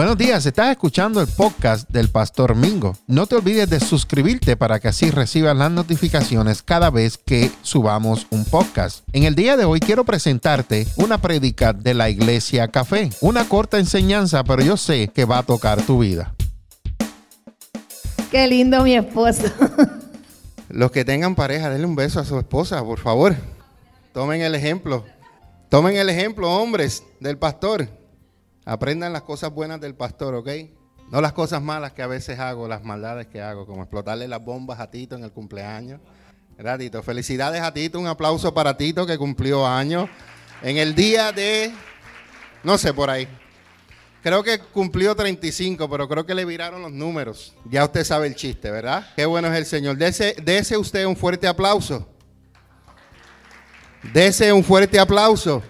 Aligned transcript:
Buenos 0.00 0.16
días, 0.16 0.46
estás 0.46 0.70
escuchando 0.70 1.20
el 1.20 1.26
podcast 1.26 1.86
del 1.90 2.08
Pastor 2.08 2.54
Mingo. 2.54 2.96
No 3.06 3.26
te 3.26 3.34
olvides 3.34 3.68
de 3.68 3.80
suscribirte 3.80 4.56
para 4.56 4.80
que 4.80 4.88
así 4.88 5.10
recibas 5.10 5.54
las 5.54 5.70
notificaciones 5.70 6.62
cada 6.62 6.88
vez 6.88 7.18
que 7.18 7.50
subamos 7.60 8.26
un 8.30 8.46
podcast. 8.46 9.06
En 9.12 9.24
el 9.24 9.34
día 9.34 9.58
de 9.58 9.66
hoy 9.66 9.78
quiero 9.78 10.06
presentarte 10.06 10.86
una 10.96 11.20
prédica 11.20 11.74
de 11.74 11.92
la 11.92 12.08
Iglesia 12.08 12.68
Café. 12.68 13.10
Una 13.20 13.46
corta 13.46 13.78
enseñanza, 13.78 14.42
pero 14.42 14.62
yo 14.62 14.78
sé 14.78 15.08
que 15.08 15.26
va 15.26 15.36
a 15.36 15.42
tocar 15.42 15.82
tu 15.82 15.98
vida. 15.98 16.34
Qué 18.30 18.48
lindo 18.48 18.82
mi 18.82 18.94
esposo. 18.94 19.48
Los 20.70 20.92
que 20.92 21.04
tengan 21.04 21.34
pareja, 21.34 21.68
denle 21.68 21.86
un 21.86 21.94
beso 21.94 22.20
a 22.20 22.24
su 22.24 22.38
esposa, 22.38 22.82
por 22.82 23.00
favor. 23.00 23.36
Tomen 24.14 24.40
el 24.40 24.54
ejemplo. 24.54 25.04
Tomen 25.68 25.96
el 25.96 26.08
ejemplo, 26.08 26.50
hombres, 26.50 27.02
del 27.20 27.36
pastor. 27.36 27.99
Aprendan 28.70 29.12
las 29.12 29.22
cosas 29.22 29.50
buenas 29.50 29.80
del 29.80 29.96
pastor, 29.96 30.32
¿ok? 30.36 30.48
No 31.10 31.20
las 31.20 31.32
cosas 31.32 31.60
malas 31.60 31.90
que 31.90 32.02
a 32.02 32.06
veces 32.06 32.38
hago, 32.38 32.68
las 32.68 32.84
maldades 32.84 33.26
que 33.26 33.42
hago, 33.42 33.66
como 33.66 33.82
explotarle 33.82 34.28
las 34.28 34.44
bombas 34.44 34.78
a 34.78 34.92
Tito 34.92 35.16
en 35.16 35.24
el 35.24 35.32
cumpleaños. 35.32 36.00
¿Verdad, 36.56 36.78
Tito? 36.78 37.02
Felicidades 37.02 37.62
a 37.62 37.74
Tito, 37.74 37.98
un 37.98 38.06
aplauso 38.06 38.54
para 38.54 38.76
Tito 38.76 39.04
que 39.06 39.18
cumplió 39.18 39.66
años 39.66 40.08
en 40.62 40.76
el 40.76 40.94
día 40.94 41.32
de, 41.32 41.72
no 42.62 42.78
sé, 42.78 42.94
por 42.94 43.10
ahí. 43.10 43.26
Creo 44.22 44.44
que 44.44 44.60
cumplió 44.60 45.16
35, 45.16 45.90
pero 45.90 46.08
creo 46.08 46.24
que 46.24 46.36
le 46.36 46.44
viraron 46.44 46.80
los 46.80 46.92
números. 46.92 47.56
Ya 47.64 47.84
usted 47.84 48.04
sabe 48.04 48.28
el 48.28 48.36
chiste, 48.36 48.70
¿verdad? 48.70 49.04
Qué 49.16 49.26
bueno 49.26 49.48
es 49.48 49.58
el 49.58 49.66
Señor. 49.66 49.96
Dese, 49.96 50.36
dese 50.44 50.76
usted 50.76 51.06
un 51.06 51.16
fuerte 51.16 51.48
aplauso. 51.48 52.08
Dese 54.12 54.52
un 54.52 54.62
fuerte 54.62 55.00
aplauso. 55.00 55.60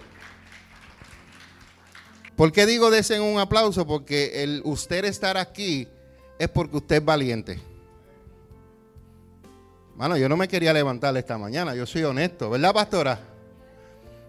¿Por 2.41 2.51
qué 2.51 2.65
digo 2.65 2.89
dese 2.89 3.19
un 3.19 3.37
aplauso? 3.37 3.85
Porque 3.85 4.41
el 4.41 4.63
usted 4.65 5.05
estar 5.05 5.37
aquí 5.37 5.87
es 6.39 6.49
porque 6.49 6.77
usted 6.77 6.95
es 6.95 7.05
valiente. 7.05 7.59
Mano, 9.95 10.17
yo 10.17 10.27
no 10.27 10.35
me 10.35 10.47
quería 10.47 10.73
levantar 10.73 11.15
esta 11.17 11.37
mañana, 11.37 11.75
yo 11.75 11.85
soy 11.85 12.01
honesto, 12.01 12.49
¿verdad, 12.49 12.73
pastora? 12.73 13.19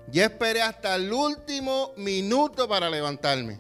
Yo 0.09 0.23
esperé 0.23 0.61
hasta 0.61 0.95
el 0.95 1.11
último 1.11 1.93
minuto 1.97 2.69
para 2.69 2.91
levantarme. 2.91 3.57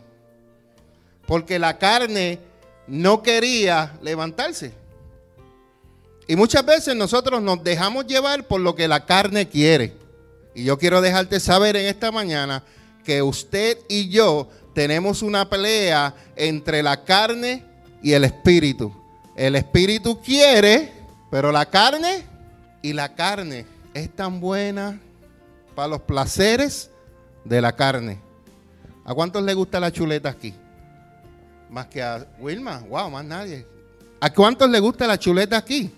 Porque 1.26 1.58
la 1.58 1.78
carne 1.78 2.38
no 2.86 3.22
quería 3.22 3.94
levantarse. 4.02 4.74
Y 6.26 6.36
muchas 6.36 6.66
veces 6.66 6.94
nosotros 6.94 7.40
nos 7.40 7.64
dejamos 7.64 8.06
llevar 8.06 8.46
por 8.46 8.60
lo 8.60 8.74
que 8.74 8.86
la 8.86 9.06
carne 9.06 9.48
quiere. 9.48 9.94
Y 10.54 10.64
yo 10.64 10.78
quiero 10.78 11.00
dejarte 11.00 11.40
saber 11.40 11.74
en 11.76 11.86
esta 11.86 12.12
mañana 12.12 12.62
que 13.04 13.22
usted 13.22 13.78
y 13.88 14.08
yo 14.08 14.48
tenemos 14.74 15.22
una 15.22 15.48
pelea 15.48 16.14
entre 16.36 16.82
la 16.82 17.04
carne 17.04 17.64
y 18.02 18.12
el 18.12 18.24
espíritu. 18.24 18.92
El 19.36 19.56
espíritu 19.56 20.20
quiere, 20.20 20.92
pero 21.30 21.52
la 21.52 21.66
carne 21.66 22.24
y 22.82 22.92
la 22.92 23.14
carne 23.14 23.66
es 23.94 24.10
tan 24.14 24.40
buena 24.40 24.98
para 25.74 25.88
los 25.88 26.02
placeres 26.02 26.90
de 27.44 27.60
la 27.60 27.72
carne. 27.72 28.20
¿A 29.04 29.14
cuántos 29.14 29.42
le 29.42 29.54
gusta 29.54 29.80
la 29.80 29.90
chuleta 29.90 30.28
aquí? 30.28 30.54
Más 31.70 31.86
que 31.86 32.02
a 32.02 32.26
Wilma, 32.38 32.80
wow, 32.88 33.10
más 33.10 33.24
nadie. 33.24 33.66
¿A 34.20 34.30
cuántos 34.32 34.68
le 34.70 34.78
gusta 34.78 35.06
la 35.06 35.18
chuleta 35.18 35.56
aquí? 35.56 35.90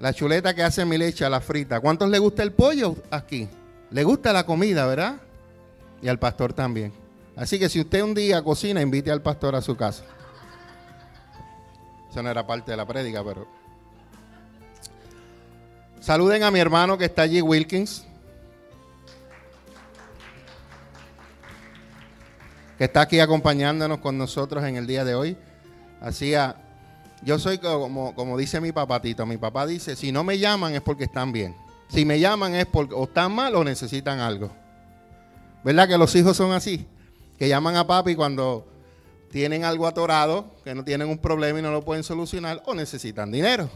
La 0.00 0.12
chuleta 0.12 0.52
que 0.52 0.62
hace 0.62 0.84
mi 0.84 0.98
leche 0.98 1.28
la 1.30 1.40
frita. 1.40 1.76
¿A 1.76 1.80
cuántos 1.80 2.10
le 2.10 2.18
gusta 2.18 2.42
el 2.42 2.52
pollo 2.52 2.96
aquí? 3.10 3.48
Le 3.90 4.04
gusta 4.04 4.32
la 4.32 4.44
comida, 4.44 4.84
¿verdad? 4.86 5.20
Y 6.02 6.08
al 6.08 6.18
pastor 6.18 6.52
también. 6.52 6.92
Así 7.36 7.58
que 7.58 7.68
si 7.68 7.80
usted 7.80 8.02
un 8.02 8.12
día 8.12 8.42
cocina, 8.42 8.82
invite 8.82 9.10
al 9.10 9.22
pastor 9.22 9.54
a 9.54 9.62
su 9.62 9.76
casa. 9.76 10.04
Eso 12.10 12.22
no 12.22 12.28
era 12.28 12.46
parte 12.46 12.72
de 12.72 12.76
la 12.76 12.84
prédica, 12.84 13.24
pero. 13.24 13.46
Saluden 16.00 16.42
a 16.42 16.50
mi 16.50 16.58
hermano 16.58 16.98
que 16.98 17.06
está 17.06 17.22
allí, 17.22 17.40
Wilkins. 17.40 18.04
Que 22.76 22.84
está 22.84 23.02
aquí 23.02 23.20
acompañándonos 23.20 24.00
con 24.00 24.18
nosotros 24.18 24.64
en 24.64 24.76
el 24.76 24.86
día 24.86 25.04
de 25.04 25.14
hoy. 25.14 25.38
Así 26.00 26.34
a. 26.34 26.56
Yo 27.22 27.38
soy 27.38 27.58
como, 27.58 28.14
como 28.16 28.36
dice 28.36 28.60
mi 28.60 28.72
papatito. 28.72 29.24
Mi 29.24 29.36
papá 29.36 29.66
dice: 29.66 29.94
si 29.94 30.10
no 30.10 30.24
me 30.24 30.38
llaman 30.38 30.74
es 30.74 30.82
porque 30.82 31.04
están 31.04 31.32
bien. 31.32 31.56
Si 31.88 32.04
me 32.04 32.18
llaman 32.18 32.56
es 32.56 32.66
porque 32.66 32.94
o 32.94 33.04
están 33.04 33.32
mal 33.32 33.54
o 33.54 33.62
necesitan 33.62 34.18
algo. 34.18 34.61
¿Verdad 35.64 35.88
que 35.88 35.98
los 35.98 36.14
hijos 36.14 36.36
son 36.36 36.52
así? 36.52 36.86
Que 37.38 37.48
llaman 37.48 37.76
a 37.76 37.86
papi 37.86 38.14
cuando 38.14 38.66
tienen 39.30 39.64
algo 39.64 39.86
atorado, 39.86 40.54
que 40.64 40.74
no 40.74 40.84
tienen 40.84 41.08
un 41.08 41.18
problema 41.18 41.58
y 41.58 41.62
no 41.62 41.70
lo 41.70 41.84
pueden 41.84 42.04
solucionar 42.04 42.62
o 42.66 42.74
necesitan 42.74 43.30
dinero. 43.30 43.70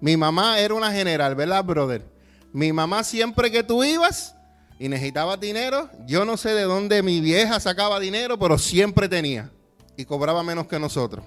Mi 0.00 0.16
mamá 0.16 0.58
era 0.60 0.74
una 0.74 0.92
general, 0.92 1.34
¿verdad, 1.34 1.64
brother? 1.64 2.04
Mi 2.52 2.72
mamá 2.72 3.02
siempre 3.02 3.50
que 3.50 3.62
tú 3.62 3.82
ibas 3.82 4.34
y 4.78 4.88
necesitabas 4.88 5.40
dinero, 5.40 5.90
yo 6.06 6.24
no 6.24 6.36
sé 6.36 6.50
de 6.50 6.62
dónde 6.62 7.02
mi 7.02 7.20
vieja 7.20 7.58
sacaba 7.58 7.98
dinero, 7.98 8.38
pero 8.38 8.58
siempre 8.58 9.08
tenía 9.08 9.50
y 9.96 10.04
cobraba 10.04 10.42
menos 10.42 10.68
que 10.68 10.78
nosotros. 10.78 11.24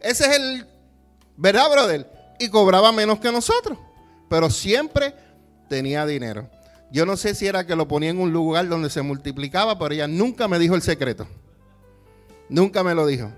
Ese 0.00 0.24
es 0.24 0.36
el, 0.36 0.66
¿verdad, 1.36 1.70
brother? 1.70 2.10
Y 2.40 2.48
cobraba 2.48 2.90
menos 2.90 3.20
que 3.20 3.30
nosotros 3.30 3.78
pero 4.30 4.48
siempre 4.48 5.12
tenía 5.68 6.06
dinero. 6.06 6.48
Yo 6.90 7.06
no 7.06 7.16
sé 7.16 7.34
si 7.34 7.46
era 7.46 7.66
que 7.66 7.76
lo 7.76 7.86
ponía 7.86 8.10
en 8.10 8.18
un 8.18 8.32
lugar 8.32 8.68
donde 8.68 8.90
se 8.90 9.02
multiplicaba, 9.02 9.78
pero 9.78 9.94
ella 9.94 10.08
nunca 10.08 10.48
me 10.48 10.58
dijo 10.58 10.74
el 10.74 10.82
secreto. 10.82 11.26
Nunca 12.48 12.82
me 12.82 12.94
lo 12.94 13.06
dijo. 13.06 13.30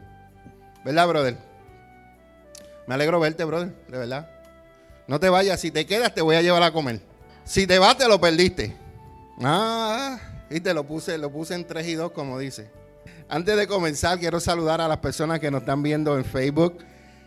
¿Verdad, 0.85 1.09
brother? 1.09 1.37
Me 2.87 2.95
alegro 2.95 3.21
verte, 3.21 3.45
brother, 3.45 3.75
de 3.89 3.99
verdad. 3.99 4.31
No 5.07 5.21
te 5.21 5.29
vayas, 5.29 5.61
si 5.61 5.71
te 5.71 5.87
quedas 5.87 6.15
te 6.15 6.23
voy 6.23 6.37
a 6.37 6.43
llevar 6.43 6.63
a 6.63 6.73
comer. 6.73 7.01
Si 7.45 7.67
te 7.67 7.79
vas, 7.79 7.99
te 7.99 8.09
lo 8.09 8.21
perdiste. 8.21 8.75
Ah, 9.43 10.19
y 10.51 10.61
te 10.61 10.73
lo 10.73 10.85
puse, 10.85 11.19
lo 11.19 11.31
puse 11.31 11.55
en 11.55 11.67
3 11.67 11.87
y 11.89 11.95
2, 11.95 12.13
como 12.13 12.39
dice. 12.39 12.71
Antes 13.29 13.57
de 13.57 13.67
comenzar, 13.67 14.19
quiero 14.19 14.41
saludar 14.41 14.81
a 14.81 14.89
las 14.89 14.99
personas 14.99 15.41
que 15.41 15.51
nos 15.51 15.63
están 15.63 15.83
viendo 15.83 16.17
en 16.17 16.25
Facebook 16.25 16.79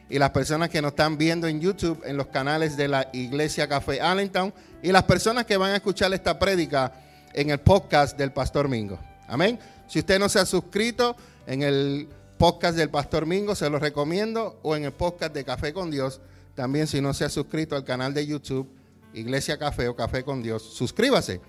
y 0.10 0.20
las 0.20 0.32
personas 0.32 0.70
que 0.70 0.82
nos 0.82 0.92
están 0.92 1.18
viendo 1.18 1.48
en 1.48 1.60
YouTube, 1.60 2.02
en 2.06 2.18
los 2.18 2.28
canales 2.28 2.78
de 2.78 2.88
la 2.88 3.10
Iglesia 3.14 3.68
Café 3.68 4.02
Allentown 4.02 4.54
y 4.86 4.92
las 4.92 5.04
personas 5.04 5.48
que 5.48 5.58
van 5.58 5.72
a 5.72 5.78
escuchar 5.78 6.14
esta 6.14 6.38
prédica 6.38 6.94
en 7.34 7.50
el 7.50 7.60
podcast 7.60 8.16
del 8.16 8.32
Pastor 8.32 8.70
Mingo. 8.70 9.00
Amén. 9.28 9.58
Si 9.88 9.98
usted 9.98 10.20
no 10.20 10.30
se 10.30 10.38
ha 10.38 10.46
suscrito 10.46 11.16
en 11.48 11.64
el 11.64 12.08
podcast 12.38 12.78
del 12.78 12.92
Pastor 12.92 13.26
Mingo, 13.26 13.56
se 13.56 13.68
lo 13.68 13.80
recomiendo, 13.80 14.60
o 14.62 14.76
en 14.76 14.86
el 14.86 14.92
podcast 14.92 15.34
de 15.34 15.44
Café 15.44 15.74
con 15.74 15.90
Dios, 15.90 16.22
también 16.54 16.86
si 16.86 17.02
no 17.02 17.16
se 17.16 17.26
ha 17.26 17.30
suscrito 17.30 17.76
al 17.76 17.84
canal 17.84 18.14
de 18.14 18.28
YouTube, 18.28 18.70
Iglesia 19.16 19.58
Café 19.58 19.88
o 19.88 19.96
Café 19.96 20.24
con 20.24 20.44
Dios, 20.44 20.62
suscríbase. 20.62 21.42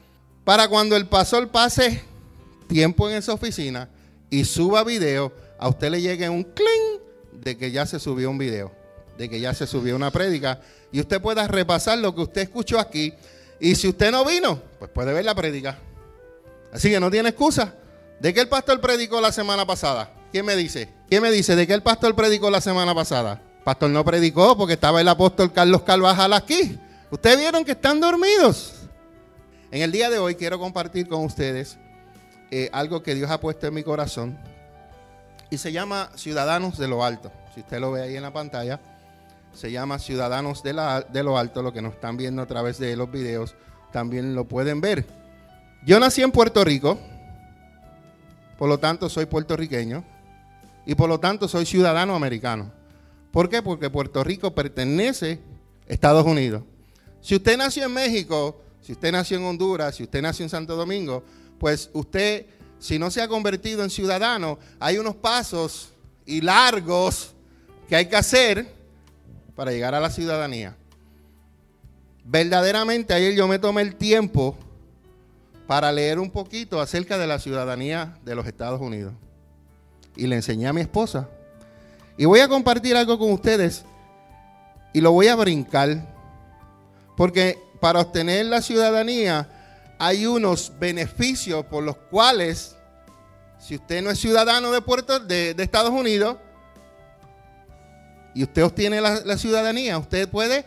Para 0.42 0.66
cuando 0.68 0.96
el 0.96 1.04
pastor 1.04 1.46
pase 1.50 2.02
tiempo 2.68 3.06
en 3.10 3.16
esa 3.16 3.34
oficina 3.34 3.90
y 4.30 4.46
suba 4.46 4.82
video, 4.82 5.30
a 5.58 5.68
usted 5.68 5.90
le 5.90 6.00
llegue 6.00 6.26
un 6.30 6.42
cling 6.42 7.00
de 7.34 7.58
que 7.58 7.70
ya 7.70 7.84
se 7.84 8.00
subió 8.00 8.30
un 8.30 8.38
video, 8.38 8.72
de 9.18 9.28
que 9.28 9.40
ya 9.40 9.52
se 9.52 9.66
subió 9.66 9.94
una 9.94 10.10
prédica 10.10 10.62
y 10.96 11.00
usted 11.00 11.20
pueda 11.20 11.46
repasar 11.46 11.98
lo 11.98 12.14
que 12.14 12.22
usted 12.22 12.40
escuchó 12.40 12.80
aquí. 12.80 13.12
Y 13.60 13.74
si 13.74 13.86
usted 13.86 14.10
no 14.10 14.24
vino, 14.24 14.62
pues 14.78 14.90
puede 14.90 15.12
ver 15.12 15.26
la 15.26 15.34
prédica. 15.34 15.76
Así 16.72 16.88
que 16.88 16.98
no 16.98 17.10
tiene 17.10 17.28
excusa. 17.28 17.74
¿De 18.18 18.32
qué 18.32 18.40
el 18.40 18.48
pastor 18.48 18.80
predicó 18.80 19.20
la 19.20 19.30
semana 19.30 19.66
pasada? 19.66 20.10
¿Quién 20.32 20.46
me 20.46 20.56
dice? 20.56 20.88
¿Quién 21.06 21.22
me 21.22 21.30
dice 21.30 21.54
de 21.54 21.66
qué 21.66 21.74
el 21.74 21.82
pastor 21.82 22.16
predicó 22.16 22.48
la 22.48 22.62
semana 22.62 22.94
pasada? 22.94 23.42
Pastor 23.62 23.90
no 23.90 24.06
predicó 24.06 24.56
porque 24.56 24.72
estaba 24.72 24.98
el 24.98 25.08
apóstol 25.08 25.52
Carlos 25.52 25.82
Carvajal 25.82 26.32
aquí. 26.32 26.78
Ustedes 27.10 27.40
vieron 27.40 27.62
que 27.62 27.72
están 27.72 28.00
dormidos. 28.00 28.72
En 29.70 29.82
el 29.82 29.92
día 29.92 30.08
de 30.08 30.18
hoy 30.18 30.34
quiero 30.34 30.58
compartir 30.58 31.08
con 31.08 31.22
ustedes 31.26 31.76
eh, 32.50 32.70
algo 32.72 33.02
que 33.02 33.14
Dios 33.14 33.30
ha 33.30 33.38
puesto 33.38 33.66
en 33.66 33.74
mi 33.74 33.82
corazón 33.82 34.38
y 35.50 35.58
se 35.58 35.72
llama 35.72 36.08
Ciudadanos 36.14 36.78
de 36.78 36.88
lo 36.88 37.04
Alto. 37.04 37.30
Si 37.54 37.60
usted 37.60 37.80
lo 37.80 37.92
ve 37.92 38.00
ahí 38.00 38.16
en 38.16 38.22
la 38.22 38.32
pantalla, 38.32 38.80
se 39.56 39.72
llama 39.72 39.98
Ciudadanos 39.98 40.62
de, 40.62 40.72
la, 40.72 41.00
de 41.00 41.22
lo 41.22 41.38
Alto, 41.38 41.62
lo 41.62 41.72
que 41.72 41.82
nos 41.82 41.94
están 41.94 42.16
viendo 42.16 42.42
a 42.42 42.46
través 42.46 42.78
de 42.78 42.94
los 42.96 43.10
videos 43.10 43.54
también 43.92 44.34
lo 44.34 44.46
pueden 44.46 44.80
ver. 44.80 45.06
Yo 45.86 45.98
nací 45.98 46.22
en 46.22 46.30
Puerto 46.30 46.64
Rico, 46.64 46.98
por 48.58 48.68
lo 48.68 48.78
tanto 48.78 49.08
soy 49.08 49.26
puertorriqueño 49.26 50.04
y 50.84 50.94
por 50.94 51.08
lo 51.08 51.18
tanto 51.18 51.48
soy 51.48 51.64
ciudadano 51.64 52.14
americano. 52.14 52.70
¿Por 53.30 53.48
qué? 53.48 53.62
Porque 53.62 53.90
Puerto 53.90 54.22
Rico 54.22 54.54
pertenece 54.54 55.40
a 55.88 55.92
Estados 55.92 56.26
Unidos. 56.26 56.62
Si 57.20 57.34
usted 57.34 57.56
nació 57.56 57.86
en 57.86 57.92
México, 57.92 58.60
si 58.80 58.92
usted 58.92 59.12
nació 59.12 59.38
en 59.38 59.44
Honduras, 59.44 59.96
si 59.96 60.02
usted 60.02 60.22
nació 60.22 60.44
en 60.44 60.50
Santo 60.50 60.76
Domingo, 60.76 61.24
pues 61.58 61.90
usted 61.92 62.46
si 62.78 62.98
no 62.98 63.10
se 63.10 63.22
ha 63.22 63.28
convertido 63.28 63.82
en 63.82 63.90
ciudadano, 63.90 64.58
hay 64.78 64.98
unos 64.98 65.16
pasos 65.16 65.88
y 66.26 66.40
largos 66.40 67.32
que 67.88 67.96
hay 67.96 68.06
que 68.06 68.16
hacer 68.16 68.75
para 69.56 69.72
llegar 69.72 69.94
a 69.94 70.00
la 70.00 70.10
ciudadanía. 70.10 70.76
Verdaderamente 72.24 73.14
ayer 73.14 73.34
yo 73.34 73.48
me 73.48 73.58
tomé 73.58 73.82
el 73.82 73.96
tiempo 73.96 74.56
para 75.66 75.90
leer 75.90 76.18
un 76.18 76.30
poquito 76.30 76.80
acerca 76.80 77.18
de 77.18 77.26
la 77.26 77.38
ciudadanía 77.38 78.18
de 78.24 78.34
los 78.34 78.46
Estados 78.46 78.80
Unidos. 78.80 79.14
y 80.18 80.26
le 80.26 80.36
enseñé 80.36 80.66
a 80.66 80.72
mi 80.72 80.80
esposa. 80.80 81.28
Y 82.16 82.24
voy 82.24 82.40
a 82.40 82.48
compartir 82.48 82.96
algo 82.96 83.18
con 83.18 83.32
ustedes 83.32 83.84
y 84.94 85.02
lo 85.02 85.12
voy 85.12 85.28
a 85.28 85.36
brincar. 85.36 86.06
Porque 87.18 87.58
para 87.80 88.00
obtener 88.00 88.46
la 88.46 88.62
ciudadanía 88.62 89.46
hay 89.98 90.24
unos 90.26 90.72
beneficios 90.78 91.66
por 91.66 91.82
los 91.82 91.96
cuales, 91.96 92.76
si 93.58 93.74
usted 93.74 94.02
no 94.02 94.10
es 94.10 94.18
ciudadano 94.18 94.72
de, 94.72 94.80
Puerto, 94.80 95.20
de, 95.20 95.54
Estados 95.58 95.90
Unidos 95.90 96.36
y 98.36 98.42
usted 98.42 98.64
obtiene 98.64 99.00
la, 99.00 99.38
ciudadanía, 99.38 99.96
usted 99.96 100.28
puede 100.28 100.66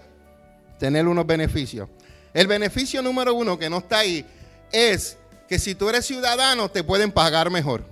tener 0.79 1.07
unos 1.07 1.27
beneficios. 1.27 1.87
El 2.33 2.47
beneficio 2.47 2.99
número 3.03 3.35
uno 3.35 3.59
que 3.59 3.69
no 3.69 3.77
está 3.77 3.99
ahí 3.99 4.25
es 4.71 5.17
que 5.47 5.59
si 5.59 5.75
tú 5.75 5.87
eres 5.87 6.03
ciudadano 6.03 6.71
te 6.71 6.83
pueden 6.83 7.11
pagar 7.11 7.51
mejor. 7.51 7.85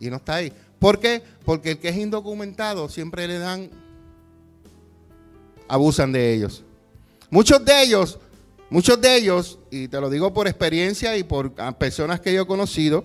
Y 0.00 0.10
no 0.10 0.16
está 0.16 0.34
ahí. 0.34 0.52
¿Por 0.80 0.98
qué? 0.98 1.22
Porque 1.44 1.70
el 1.70 1.78
que 1.78 1.90
es 1.90 1.96
indocumentado 1.96 2.88
siempre 2.88 3.28
le 3.28 3.38
dan, 3.38 3.70
abusan 5.68 6.10
de 6.10 6.34
ellos. 6.34 6.64
Muchos 7.30 7.64
de 7.64 7.80
ellos, 7.80 8.18
muchos 8.70 9.00
de 9.00 9.18
ellos, 9.18 9.60
y 9.70 9.86
te 9.86 10.00
lo 10.00 10.10
digo 10.10 10.34
por 10.34 10.48
experiencia 10.48 11.16
y 11.16 11.22
por 11.22 11.52
personas 11.76 12.18
que 12.18 12.34
yo 12.34 12.42
he 12.42 12.46
conocido, 12.48 13.04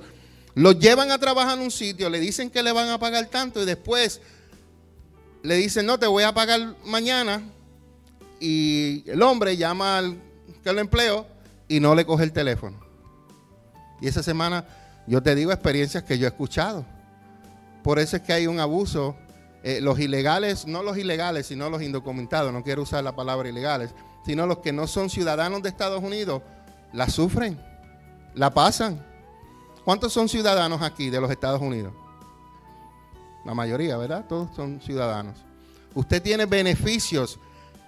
los 0.56 0.80
llevan 0.80 1.12
a 1.12 1.20
trabajar 1.20 1.60
en 1.60 1.64
un 1.64 1.72
sitio, 1.72 2.10
le 2.10 2.20
dicen 2.20 2.50
que 2.50 2.64
le 2.64 2.72
van 2.72 2.90
a 2.90 2.98
pagar 2.98 3.28
tanto 3.28 3.62
y 3.62 3.66
después 3.66 4.20
le 5.44 5.56
dicen, 5.56 5.86
no, 5.86 6.00
te 6.00 6.08
voy 6.08 6.24
a 6.24 6.34
pagar 6.34 6.76
mañana. 6.86 7.44
Y 8.40 9.04
el 9.10 9.22
hombre 9.22 9.56
llama 9.56 9.98
al 9.98 10.18
que 10.64 10.74
lo 10.74 10.80
empleo 10.80 11.28
y 11.68 11.80
no 11.80 11.94
le 11.94 12.06
coge 12.06 12.24
el 12.24 12.32
teléfono. 12.32 12.80
Y 14.02 14.08
esa 14.08 14.24
semana 14.24 14.66
yo 15.06 15.22
te 15.22 15.36
digo 15.36 15.52
experiencias 15.52 16.04
que 16.04 16.18
yo 16.18 16.26
he 16.26 16.30
escuchado. 16.30 16.86
Por 17.84 18.00
eso 18.00 18.16
es 18.16 18.24
que 18.24 18.34
hay 18.34 18.48
un 18.48 18.60
abuso. 18.60 19.16
Eh, 19.64 19.80
los 19.82 20.00
ilegales, 20.00 20.66
no 20.66 20.84
los 20.84 20.98
ilegales, 20.98 21.48
sino 21.48 21.70
los 21.70 21.82
indocumentados, 21.82 22.52
no 22.52 22.64
quiero 22.64 22.82
usar 22.82 23.02
la 23.02 23.16
palabra 23.16 23.48
ilegales, 23.48 23.96
sino 24.26 24.46
los 24.46 24.58
que 24.58 24.74
no 24.74 24.88
son 24.88 25.10
ciudadanos 25.10 25.64
de 25.64 25.70
Estados 25.70 26.04
Unidos, 26.04 26.42
la 26.92 27.08
sufren, 27.10 27.58
la 28.36 28.54
pasan. 28.54 29.06
¿Cuántos 29.86 30.12
son 30.12 30.28
ciudadanos 30.28 30.82
aquí 30.82 31.10
de 31.10 31.22
los 31.22 31.32
Estados 31.32 31.62
Unidos? 31.62 31.94
La 33.46 33.54
mayoría, 33.54 33.98
¿verdad? 33.98 34.26
Todos 34.28 34.56
son 34.56 34.82
ciudadanos. 34.82 35.38
Usted 35.94 36.22
tiene 36.22 36.46
beneficios 36.46 37.40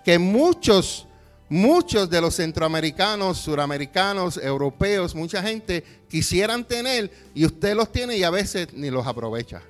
que 0.03 0.19
muchos, 0.19 1.07
muchos 1.49 2.09
de 2.09 2.21
los 2.21 2.35
centroamericanos, 2.35 3.37
suramericanos, 3.37 4.37
europeos, 4.37 5.15
mucha 5.15 5.41
gente 5.41 5.83
quisieran 6.09 6.63
tener 6.65 7.11
y 7.33 7.45
usted 7.45 7.75
los 7.75 7.91
tiene 7.91 8.17
y 8.17 8.23
a 8.23 8.29
veces 8.29 8.73
ni 8.73 8.89
los 8.89 9.07
aprovecha. 9.07 9.61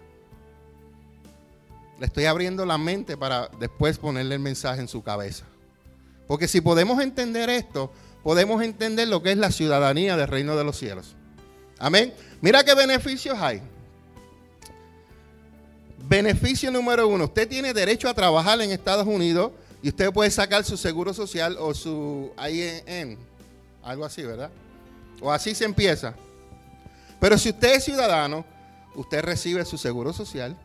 Le 2.00 2.08
estoy 2.08 2.26
abriendo 2.26 2.66
la 2.66 2.78
mente 2.78 3.16
para 3.16 3.50
después 3.60 3.98
ponerle 3.98 4.36
el 4.36 4.42
mensaje 4.42 4.82
en 4.82 4.88
su 4.88 5.02
cabeza. 5.02 5.46
Porque 6.28 6.48
si 6.48 6.60
podemos 6.60 7.02
entender 7.02 7.50
esto, 7.50 7.92
podemos 8.24 8.62
entender 8.64 9.08
lo 9.08 9.22
que 9.24 9.32
es 9.32 9.38
la 9.38 9.52
ciudadanía 9.52 10.18
del 10.18 10.28
reino 10.28 10.58
de 10.58 10.64
los 10.64 10.78
cielos. 10.78 11.16
Amén. 11.78 12.14
Mira 12.42 12.64
qué 12.64 12.74
beneficios 12.74 13.38
hay. 13.40 13.62
Beneficio 16.08 16.70
número 16.70 17.08
uno, 17.08 17.24
usted 17.24 17.48
tiene 17.48 17.74
derecho 17.74 18.08
a 18.08 18.14
trabajar 18.14 18.62
en 18.62 18.72
Estados 18.72 19.08
Unidos 19.08 19.52
y 19.82 19.90
usted 19.90 20.12
puede 20.14 20.30
sacar 20.30 20.64
su 20.64 20.78
seguro 20.78 21.14
social 21.16 21.58
o 21.60 21.74
su 21.74 22.32
IEN, 22.48 23.18
algo 23.82 24.06
así, 24.06 24.22
¿verdad? 24.22 24.52
O 25.20 25.32
así 25.32 25.56
se 25.56 25.66
empieza. 25.66 26.14
Pero 27.20 27.40
si 27.40 27.50
usted 27.50 27.76
es 27.76 27.86
ciudadano, 27.86 28.46
usted 28.94 29.24
recibe 29.24 29.66
su 29.66 29.80
seguro 29.80 30.14
social, 30.14 30.56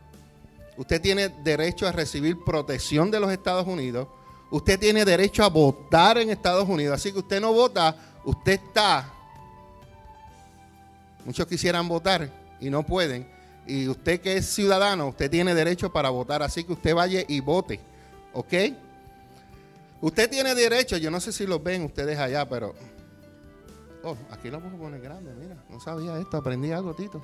usted 0.76 1.00
tiene 1.00 1.30
derecho 1.42 1.86
a 1.86 1.92
recibir 1.92 2.36
protección 2.44 3.10
de 3.10 3.20
los 3.20 3.32
Estados 3.32 3.66
Unidos, 3.66 4.08
usted 4.50 4.78
tiene 4.78 5.06
derecho 5.06 5.42
a 5.42 5.48
votar 5.48 6.18
en 6.18 6.28
Estados 6.28 6.68
Unidos. 6.68 6.96
Así 6.96 7.12
que 7.12 7.20
usted 7.20 7.40
no 7.40 7.54
vota, 7.54 7.96
usted 8.26 8.52
está. 8.52 9.10
Muchos 11.24 11.46
quisieran 11.46 11.88
votar 11.88 12.30
y 12.60 12.68
no 12.68 12.82
pueden. 12.82 13.39
Y 13.70 13.86
usted 13.88 14.20
que 14.20 14.36
es 14.36 14.46
ciudadano, 14.46 15.06
usted 15.06 15.30
tiene 15.30 15.54
derecho 15.54 15.92
para 15.92 16.10
votar. 16.10 16.42
Así 16.42 16.64
que 16.64 16.72
usted 16.72 16.92
vaya 16.92 17.22
y 17.28 17.38
vote. 17.38 17.78
¿Ok? 18.32 18.52
Usted 20.00 20.28
tiene 20.28 20.56
derecho, 20.56 20.96
yo 20.96 21.08
no 21.08 21.20
sé 21.20 21.30
si 21.30 21.46
lo 21.46 21.60
ven 21.60 21.84
ustedes 21.84 22.18
allá, 22.18 22.48
pero... 22.48 22.74
Oh, 24.02 24.16
aquí 24.30 24.50
lo 24.50 24.60
puedo 24.60 24.76
poner 24.76 25.00
grande, 25.00 25.32
mira. 25.34 25.56
No 25.68 25.78
sabía 25.78 26.18
esto, 26.18 26.38
aprendí 26.38 26.72
algo, 26.72 26.94
Tito. 26.94 27.22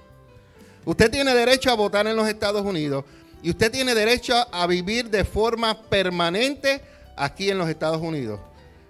Usted 0.85 1.11
tiene 1.11 1.35
derecho 1.35 1.69
a 1.71 1.75
votar 1.75 2.07
en 2.07 2.15
los 2.15 2.29
Estados 2.29 2.65
Unidos 2.65 3.05
y 3.43 3.51
usted 3.51 3.73
tiene 3.73 3.93
derecho 3.93 4.35
a 4.53 4.69
vivir 4.69 5.11
de 5.11 5.25
forma 5.25 5.83
permanente 5.83 6.81
aquí 7.17 7.51
en 7.51 7.59
los 7.59 7.69
Estados 7.69 8.01
Unidos. 8.01 8.39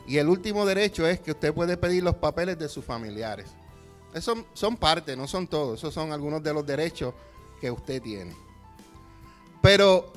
Y 0.07 0.19
el 0.19 0.29
último 0.29 0.67
derecho 0.67 1.07
es 1.07 1.21
que 1.21 1.31
usted 1.31 1.55
puede 1.55 1.79
pedir 1.79 2.03
los 2.03 2.17
papeles 2.17 2.59
de 2.59 2.69
sus 2.69 2.85
familiares. 2.85 3.47
Esos 4.13 4.45
son 4.53 4.77
parte, 4.77 5.17
no 5.17 5.27
son 5.27 5.47
todos. 5.47 5.79
Esos 5.79 5.95
son 5.95 6.13
algunos 6.13 6.43
de 6.43 6.53
los 6.53 6.67
derechos 6.67 7.15
que 7.61 7.71
usted 7.71 8.03
tiene. 8.03 8.37
Pero 9.63 10.13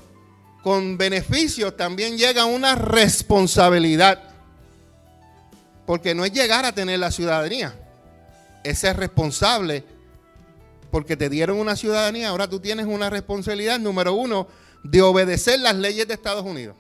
con 0.63 0.97
beneficios 0.97 1.75
también 1.75 2.17
llega 2.17 2.45
una 2.45 2.75
responsabilidad. 2.75 4.21
Porque 5.85 6.13
no 6.13 6.23
es 6.25 6.31
llegar 6.31 6.65
a 6.65 6.71
tener 6.71 6.99
la 6.99 7.11
ciudadanía. 7.11 7.73
Es 8.63 8.79
ser 8.79 8.97
responsable. 8.97 9.83
Porque 10.91 11.17
te 11.17 11.29
dieron 11.29 11.57
una 11.57 11.75
ciudadanía. 11.75 12.29
Ahora 12.29 12.47
tú 12.47 12.59
tienes 12.59 12.85
una 12.85 13.09
responsabilidad, 13.09 13.79
número 13.79 14.13
uno, 14.13 14.47
de 14.83 15.01
obedecer 15.01 15.59
las 15.59 15.75
leyes 15.75 16.07
de 16.07 16.13
Estados 16.13 16.45
Unidos. 16.45 16.75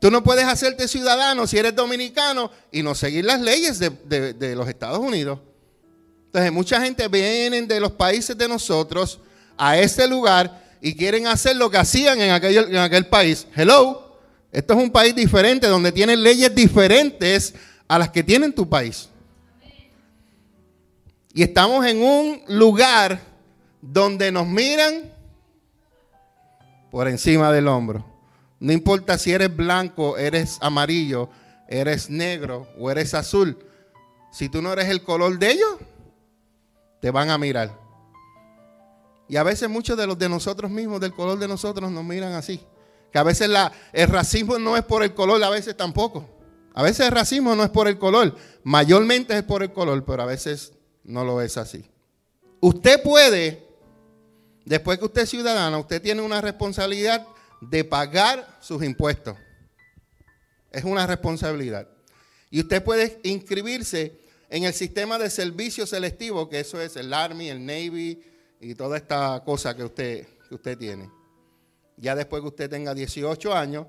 Tú 0.00 0.10
no 0.10 0.22
puedes 0.22 0.44
hacerte 0.44 0.88
ciudadano 0.88 1.46
si 1.46 1.58
eres 1.58 1.74
dominicano 1.74 2.50
y 2.70 2.82
no 2.82 2.94
seguir 2.94 3.24
las 3.24 3.40
leyes 3.40 3.78
de, 3.78 4.54
los 4.54 4.68
Estados 4.68 4.98
Unidos. 4.98 5.40
Entonces, 6.36 6.52
mucha 6.52 6.82
gente 6.82 7.08
viene 7.08 7.62
de 7.62 7.80
los 7.80 7.92
países 7.92 8.36
de 8.36 8.46
nosotros 8.46 9.18
a 9.56 9.78
ese 9.78 10.06
lugar 10.06 10.62
y 10.82 10.94
quieren 10.94 11.26
hacer 11.26 11.56
lo 11.56 11.70
que 11.70 11.78
hacían 11.78 12.20
en 12.20 12.30
aquel, 12.30 12.58
en 12.58 12.76
aquel 12.76 13.06
país. 13.06 13.46
Hello, 13.56 14.18
esto 14.52 14.74
es 14.74 14.78
un 14.78 14.90
país 14.90 15.14
diferente 15.14 15.66
donde 15.66 15.92
tienen 15.92 16.22
leyes 16.22 16.54
diferentes 16.54 17.54
a 17.88 17.98
las 17.98 18.10
que 18.10 18.22
tiene 18.22 18.52
tu 18.52 18.68
país. 18.68 19.08
Y 21.32 21.42
estamos 21.42 21.86
en 21.86 22.02
un 22.02 22.42
lugar 22.48 23.18
donde 23.80 24.30
nos 24.30 24.46
miran 24.46 25.10
por 26.90 27.08
encima 27.08 27.50
del 27.50 27.66
hombro. 27.66 28.04
No 28.60 28.74
importa 28.74 29.16
si 29.16 29.32
eres 29.32 29.56
blanco, 29.56 30.18
eres 30.18 30.58
amarillo, 30.60 31.30
eres 31.66 32.10
negro 32.10 32.68
o 32.78 32.90
eres 32.90 33.14
azul. 33.14 33.56
Si 34.30 34.50
tú 34.50 34.60
no 34.60 34.70
eres 34.74 34.90
el 34.90 35.02
color 35.02 35.38
de 35.38 35.52
ellos, 35.52 35.76
te 37.00 37.10
van 37.10 37.30
a 37.30 37.38
mirar. 37.38 37.78
Y 39.28 39.36
a 39.36 39.42
veces 39.42 39.68
muchos 39.68 39.96
de 39.96 40.06
los 40.06 40.18
de 40.18 40.28
nosotros 40.28 40.70
mismos, 40.70 41.00
del 41.00 41.12
color 41.12 41.38
de 41.38 41.48
nosotros, 41.48 41.90
nos 41.90 42.04
miran 42.04 42.32
así. 42.34 42.60
Que 43.12 43.18
a 43.18 43.22
veces 43.22 43.50
el 43.92 44.08
racismo 44.08 44.58
no 44.58 44.76
es 44.76 44.84
por 44.84 45.02
el 45.02 45.14
color, 45.14 45.42
a 45.42 45.50
veces 45.50 45.76
tampoco. 45.76 46.28
A 46.74 46.82
veces 46.82 47.06
el 47.06 47.12
racismo 47.12 47.56
no 47.56 47.64
es 47.64 47.70
por 47.70 47.88
el 47.88 47.98
color, 47.98 48.36
mayormente 48.62 49.34
es 49.34 49.42
por 49.42 49.62
el 49.62 49.72
color, 49.72 50.04
pero 50.04 50.22
a 50.22 50.26
veces 50.26 50.74
no 51.04 51.24
lo 51.24 51.40
es 51.40 51.56
así. 51.56 51.88
Usted 52.60 53.02
puede, 53.02 53.66
después 54.66 54.98
que 54.98 55.06
usted 55.06 55.22
es 55.22 55.30
ciudadano, 55.30 55.80
usted 55.80 56.02
tiene 56.02 56.20
una 56.20 56.42
responsabilidad 56.42 57.26
de 57.62 57.82
pagar 57.82 58.58
sus 58.60 58.82
impuestos. 58.82 59.38
Es 60.70 60.84
una 60.84 61.06
responsabilidad. 61.06 61.88
Y 62.50 62.60
usted 62.60 62.84
puede 62.84 63.20
inscribirse 63.22 64.20
en 64.48 64.64
el 64.64 64.72
sistema 64.72 65.18
de 65.18 65.30
servicio 65.30 65.86
selectivo, 65.86 66.48
que 66.48 66.60
eso 66.60 66.80
es 66.80 66.96
el 66.96 67.12
Army, 67.12 67.48
el 67.48 67.64
Navy 67.64 68.22
y 68.60 68.74
toda 68.74 68.96
esta 68.96 69.42
cosa 69.44 69.74
que 69.74 69.84
usted, 69.84 70.26
que 70.48 70.54
usted 70.54 70.78
tiene. 70.78 71.10
Ya 71.96 72.14
después 72.14 72.42
que 72.42 72.48
usted 72.48 72.70
tenga 72.70 72.94
18 72.94 73.54
años, 73.54 73.86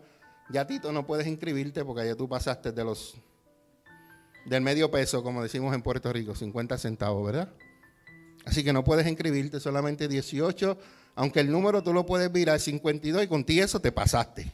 ya 0.49 0.65
Tito 0.65 0.91
no 0.91 1.05
puedes 1.05 1.27
inscribirte 1.27 1.83
porque 1.83 2.05
ya 2.05 2.15
tú 2.15 2.27
pasaste 2.27 2.71
de 2.71 2.83
los 2.83 3.15
del 4.45 4.61
medio 4.61 4.89
peso, 4.89 5.21
como 5.23 5.43
decimos 5.43 5.75
en 5.75 5.81
Puerto 5.81 6.11
Rico, 6.13 6.33
50 6.33 6.77
centavos, 6.77 7.25
¿verdad? 7.25 7.49
Así 8.45 8.63
que 8.63 8.71
no 8.71 8.83
puedes 8.83 9.05
inscribirte 9.05 9.59
solamente 9.59 10.07
18 10.07 10.77
aunque 11.17 11.39
el 11.39 11.51
número 11.51 11.81
tú 11.81 11.93
lo 11.93 12.05
puedes 12.05 12.31
virar 12.31 12.59
52 12.59 13.23
y 13.23 13.27
contigo 13.27 13.65
eso 13.65 13.79
te 13.79 13.91
pasaste. 13.91 14.53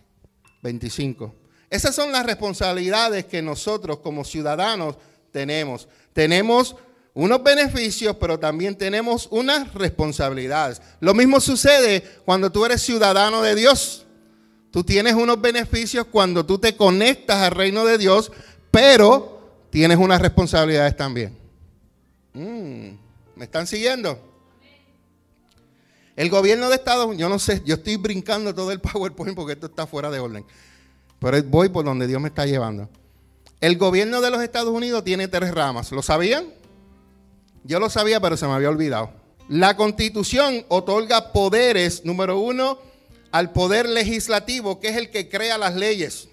25. 0.62 1.36
Esas 1.70 1.94
son 1.94 2.14
las 2.14 2.26
responsabilidades 2.26 3.26
que 3.26 3.42
nosotros 3.42 4.00
como 4.00 4.24
ciudadanos 4.24 4.96
tenemos. 5.34 5.90
Tenemos 6.14 6.78
unos 7.14 7.44
beneficios, 7.44 8.16
pero 8.16 8.40
también 8.40 8.78
tenemos 8.78 9.28
unas 9.32 9.74
responsabilidades. 9.74 10.82
Lo 11.02 11.14
mismo 11.14 11.42
sucede 11.42 12.02
cuando 12.24 12.50
tú 12.52 12.66
eres 12.66 12.82
ciudadano 12.82 13.42
de 13.42 13.56
Dios. 13.56 14.06
Tú 14.72 14.84
tienes 14.84 15.14
unos 15.14 15.42
beneficios 15.42 16.06
cuando 16.10 16.46
tú 16.46 16.58
te 16.58 16.78
conectas 16.78 17.38
al 17.38 17.52
reino 17.52 17.86
de 17.86 17.98
Dios, 17.98 18.32
pero 18.72 19.68
tienes 19.70 19.98
unas 19.98 20.22
responsabilidades 20.22 20.96
también. 20.96 21.38
Mm, 22.34 22.96
¿Me 23.36 23.46
están 23.46 23.68
siguiendo? 23.68 24.20
El 26.16 26.30
gobierno 26.30 26.70
de 26.70 26.76
Estados 26.76 27.06
Unidos, 27.06 27.22
yo 27.22 27.30
no 27.30 27.40
sé, 27.40 27.62
yo 27.66 27.76
estoy 27.76 27.98
brincando 27.98 28.54
todo 28.54 28.72
el 28.72 28.80
PowerPoint 28.82 29.36
porque 29.36 29.54
esto 29.54 29.68
está 29.68 29.86
fuera 29.86 30.10
de 30.10 30.20
orden. 30.20 30.46
Pero 31.20 31.44
voy 31.44 31.70
por 31.70 31.86
donde 31.86 32.08
Dios 32.08 32.22
me 32.22 32.30
está 32.30 32.46
llevando. 32.46 32.90
El 33.64 33.78
gobierno 33.78 34.20
de 34.20 34.30
los 34.30 34.44
Estados 34.44 34.74
Unidos 34.74 35.06
tiene 35.06 35.30
tres 35.30 35.54
ramas. 35.54 35.90
¿Lo 35.94 36.02
sabían? 36.02 36.48
Yo 37.64 37.80
lo 37.80 37.90
sabía, 37.90 38.20
pero 38.20 38.36
se 38.36 38.46
me 38.46 38.52
había 38.52 38.68
olvidado. 38.68 39.14
La 39.48 39.78
constitución 39.78 40.66
otorga 40.68 41.32
poderes, 41.32 42.04
número 42.04 42.40
uno, 42.40 42.78
al 43.32 43.54
poder 43.54 43.88
legislativo, 43.88 44.82
que 44.82 44.90
es 44.90 44.98
el 44.98 45.12
que 45.12 45.30
crea 45.30 45.58
las 45.58 45.76
leyes. 45.76 46.28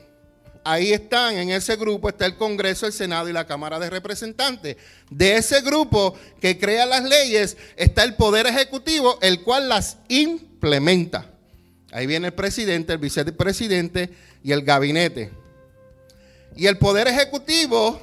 Ahí 0.65 0.93
están, 0.93 1.37
en 1.37 1.51
ese 1.51 1.77
grupo 1.77 2.09
está 2.09 2.27
el 2.27 2.37
Congreso, 2.37 2.87
el 2.87 2.93
Senado 2.93 3.29
y 3.29 3.33
la 3.33 3.47
Cámara 3.47 3.79
de 3.79 3.91
Representantes. 3.91 4.77
De 5.09 5.37
ese 5.37 5.61
grupo 5.61 6.17
que 6.41 6.59
crea 6.59 6.85
las 6.85 7.05
leyes 7.05 7.57
está 7.77 8.03
el 8.03 8.17
Poder 8.17 8.49
Ejecutivo, 8.49 9.21
el 9.23 9.43
cual 9.43 9.69
las 9.69 9.99
implementa. 10.09 11.31
Ahí 11.93 12.09
viene 12.09 12.27
el 12.27 12.35
presidente, 12.35 12.93
el 12.93 12.99
vicepresidente 12.99 14.11
y 14.43 14.51
el 14.51 14.63
gabinete. 14.63 15.40
Y 16.57 16.67
el 16.67 16.79
Poder 16.79 17.09
Ejecutivo, 17.09 18.01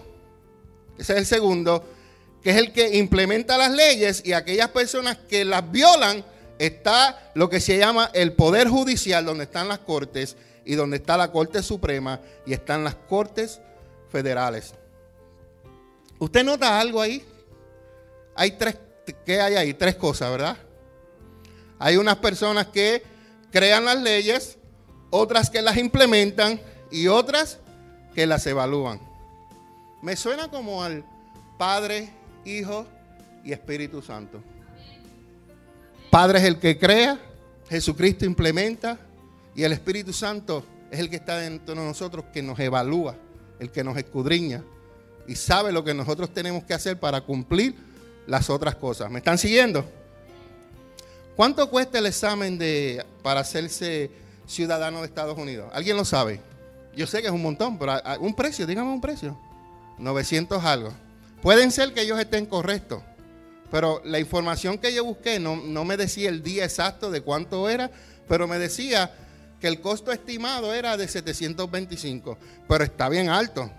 ese 0.98 1.14
es 1.14 1.20
el 1.20 1.26
segundo, 1.26 1.84
que 2.42 2.52
es 2.52 2.58
el 2.58 2.72
que 2.72 2.98
implementa 2.98 3.58
las 3.58 3.72
leyes 3.72 4.22
y 4.26 4.34
aquellas 4.34 4.70
personas 4.70 5.18
que 5.30 5.46
las 5.46 5.70
violan, 5.72 6.24
está 6.60 7.32
lo 7.36 7.50
que 7.50 7.60
se 7.60 7.78
llama 7.78 8.10
el 8.14 8.34
Poder 8.34 8.68
Judicial, 8.68 9.26
donde 9.26 9.44
están 9.44 9.68
las 9.68 9.80
cortes 9.80 10.38
y 10.66 10.76
donde 10.76 10.98
está 10.98 11.18
la 11.18 11.32
Corte 11.32 11.62
Suprema 11.62 12.20
y 12.46 12.54
están 12.54 12.84
las 12.84 12.96
Cortes 12.96 13.60
Federales. 14.12 14.74
¿Usted 16.20 16.44
nota 16.44 16.80
algo 16.80 17.02
ahí? 17.02 17.24
Hay 18.36 18.52
tres, 18.52 18.78
¿qué 19.26 19.40
hay 19.40 19.56
ahí? 19.56 19.74
Tres 19.74 19.96
cosas, 19.96 20.32
¿verdad? 20.32 20.58
Hay 21.80 21.98
unas 21.98 22.18
personas 22.18 22.68
que 22.68 23.04
crean 23.52 23.86
las 23.86 24.02
leyes, 24.02 24.58
otras 25.10 25.50
que 25.50 25.62
las 25.62 25.78
implementan 25.78 26.60
y 26.92 27.08
otras 27.08 27.60
que 28.18 28.26
las 28.26 28.48
evalúan. 28.48 29.00
Me 30.02 30.16
suena 30.16 30.48
como 30.48 30.84
al 30.84 31.04
Padre, 31.56 32.10
Hijo 32.46 32.88
y 33.44 33.52
Espíritu 33.52 34.02
Santo. 34.02 34.42
Padre 36.10 36.40
es 36.40 36.46
el 36.46 36.58
que 36.58 36.80
crea, 36.80 37.20
Jesucristo 37.70 38.26
implementa, 38.26 38.98
y 39.54 39.62
el 39.62 39.72
Espíritu 39.72 40.14
Santo 40.14 40.66
es 40.90 41.00
el 41.00 41.12
que 41.12 41.18
está 41.18 41.38
dentro 41.38 41.76
de 41.76 41.82
nosotros, 41.82 42.26
que 42.34 42.42
nos 42.42 42.58
evalúa, 42.60 43.16
el 43.60 43.70
que 43.70 43.84
nos 43.84 43.96
escudriña 43.96 44.64
y 45.28 45.36
sabe 45.36 45.72
lo 45.72 45.84
que 45.84 45.94
nosotros 45.94 46.34
tenemos 46.34 46.64
que 46.64 46.74
hacer 46.74 47.00
para 47.00 47.22
cumplir 47.22 47.76
las 48.26 48.50
otras 48.50 48.74
cosas. 48.78 49.12
¿Me 49.12 49.20
están 49.20 49.38
siguiendo? 49.38 49.86
¿Cuánto 51.36 51.70
cuesta 51.70 52.00
el 52.00 52.08
examen 52.08 52.58
de, 52.58 53.06
para 53.22 53.42
hacerse 53.42 54.10
ciudadano 54.48 55.02
de 55.02 55.06
Estados 55.06 55.38
Unidos? 55.38 55.70
¿Alguien 55.72 55.96
lo 55.96 56.04
sabe? 56.04 56.42
Yo 56.98 57.06
sé 57.06 57.22
que 57.22 57.28
es 57.28 57.34
un 57.34 57.44
montón, 57.44 57.78
pero 57.78 57.94
un 58.20 58.34
precio, 58.34 58.66
dígame 58.66 58.92
un 58.92 59.00
precio. 59.00 59.38
900 60.00 60.66
algo. 60.66 60.92
Pueden 61.44 61.72
ser 61.72 61.94
que 61.94 62.02
ellos 62.02 62.20
estén 62.20 62.48
correctos, 62.48 63.04
pero 63.70 64.02
la 64.04 64.20
información 64.20 64.80
que 64.80 64.92
yo 64.92 65.06
busqué 65.06 65.40
no, 65.40 65.56
no 65.56 65.86
me 65.86 65.96
decía 65.96 66.28
el 66.30 66.42
día 66.42 66.64
exacto 66.64 67.12
de 67.12 67.22
cuánto 67.22 67.70
era, 67.70 67.92
pero 68.28 68.48
me 68.48 68.58
decía 68.58 69.14
que 69.62 69.68
el 69.68 69.80
costo 69.80 70.12
estimado 70.12 70.74
era 70.74 70.98
de 70.98 71.08
725, 71.08 72.36
pero 72.68 72.84
está 72.84 73.10
bien 73.10 73.30
alto. 73.30 73.70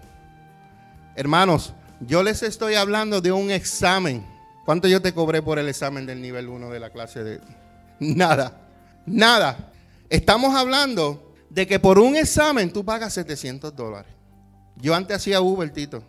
Hermanos, 1.17 1.75
yo 1.99 2.23
les 2.23 2.45
estoy 2.45 2.77
hablando 2.77 3.21
de 3.21 3.33
un 3.33 3.51
examen. 3.51 4.25
¿Cuánto 4.65 4.87
yo 4.87 5.03
te 5.03 5.13
cobré 5.13 5.43
por 5.43 5.59
el 5.59 5.69
examen 5.69 6.07
del 6.07 6.23
nivel 6.23 6.49
1 6.49 6.71
de 6.71 6.79
la 6.79 6.91
clase 6.91 7.25
de... 7.25 7.41
Nada, 7.99 8.61
nada. 9.07 9.73
Estamos 10.09 10.55
hablando 10.55 11.28
de 11.51 11.67
que 11.67 11.79
por 11.79 11.99
un 11.99 12.17
examen 12.17 12.73
tú 12.73 12.85
pagas 12.85 13.15
700 13.15 13.75
dólares. 13.75 14.13
Yo 14.77 14.95
antes 14.95 15.17
hacía 15.17 15.41
Uber, 15.41 15.71
Tito, 15.71 16.03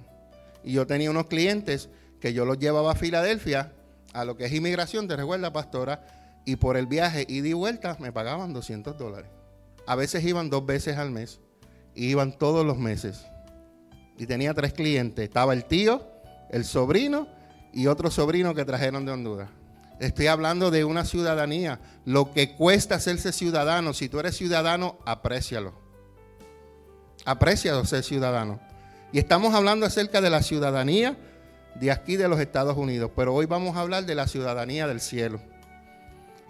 y 0.64 0.74
yo 0.74 0.86
tenía 0.86 1.10
unos 1.10 1.28
clientes 1.28 1.90
que 2.20 2.34
yo 2.34 2.46
los 2.46 2.60
llevaba 2.60 2.92
a 2.92 2.96
Filadelfia, 2.96 3.74
a 4.14 4.26
lo 4.26 4.36
que 4.36 4.46
es 4.46 4.54
inmigración, 4.54 5.08
te 5.08 5.16
recuerda, 5.16 5.54
pastora, 5.54 6.06
y 6.46 6.56
por 6.56 6.78
el 6.78 6.88
viaje 6.88 7.26
ida 7.28 7.48
y 7.48 7.54
vuelta 7.54 7.96
me 8.00 8.12
pagaban 8.12 8.54
200 8.54 8.98
dólares. 8.98 9.30
A 9.88 9.96
veces 9.96 10.24
iban 10.24 10.50
dos 10.50 10.66
veces 10.66 10.98
al 10.98 11.12
mes 11.12 11.40
y 11.96 12.08
iban 12.08 12.38
todos 12.38 12.66
los 12.66 12.78
meses. 12.78 13.26
Y 14.18 14.26
tenía 14.26 14.54
tres 14.54 14.74
clientes. 14.74 15.24
Estaba 15.24 15.54
el 15.54 15.66
tío, 15.66 16.08
el 16.50 16.66
sobrino 16.66 17.28
y 17.74 17.88
otro 17.88 18.12
sobrino 18.12 18.54
que 18.54 18.66
trajeron 18.66 19.06
de 19.06 19.12
Honduras. 19.12 19.50
Estoy 20.00 20.28
hablando 20.28 20.72
de 20.72 20.86
una 20.86 21.04
ciudadanía. 21.04 21.80
Lo 22.06 22.32
que 22.32 22.56
cuesta 22.56 22.96
hacerse 22.96 23.34
ciudadano. 23.34 23.94
Si 23.94 24.08
tú 24.08 24.20
eres 24.20 24.38
ciudadano, 24.38 24.98
aprécialo. 25.06 25.74
Aprécialo 27.26 27.86
ser 27.86 28.04
ciudadano. 28.04 28.60
Y 29.12 29.20
estamos 29.20 29.54
hablando 29.54 29.86
acerca 29.86 30.22
de 30.22 30.30
la 30.30 30.42
ciudadanía 30.42 31.18
de 31.76 31.92
aquí 31.92 32.16
de 32.16 32.30
los 32.30 32.40
Estados 32.40 32.78
Unidos. 32.78 33.12
Pero 33.16 33.34
hoy 33.34 33.46
vamos 33.46 33.76
a 33.76 33.82
hablar 33.82 34.06
de 34.06 34.16
la 34.16 34.28
ciudadanía 34.28 34.88
del 34.88 35.02
cielo. 35.02 35.42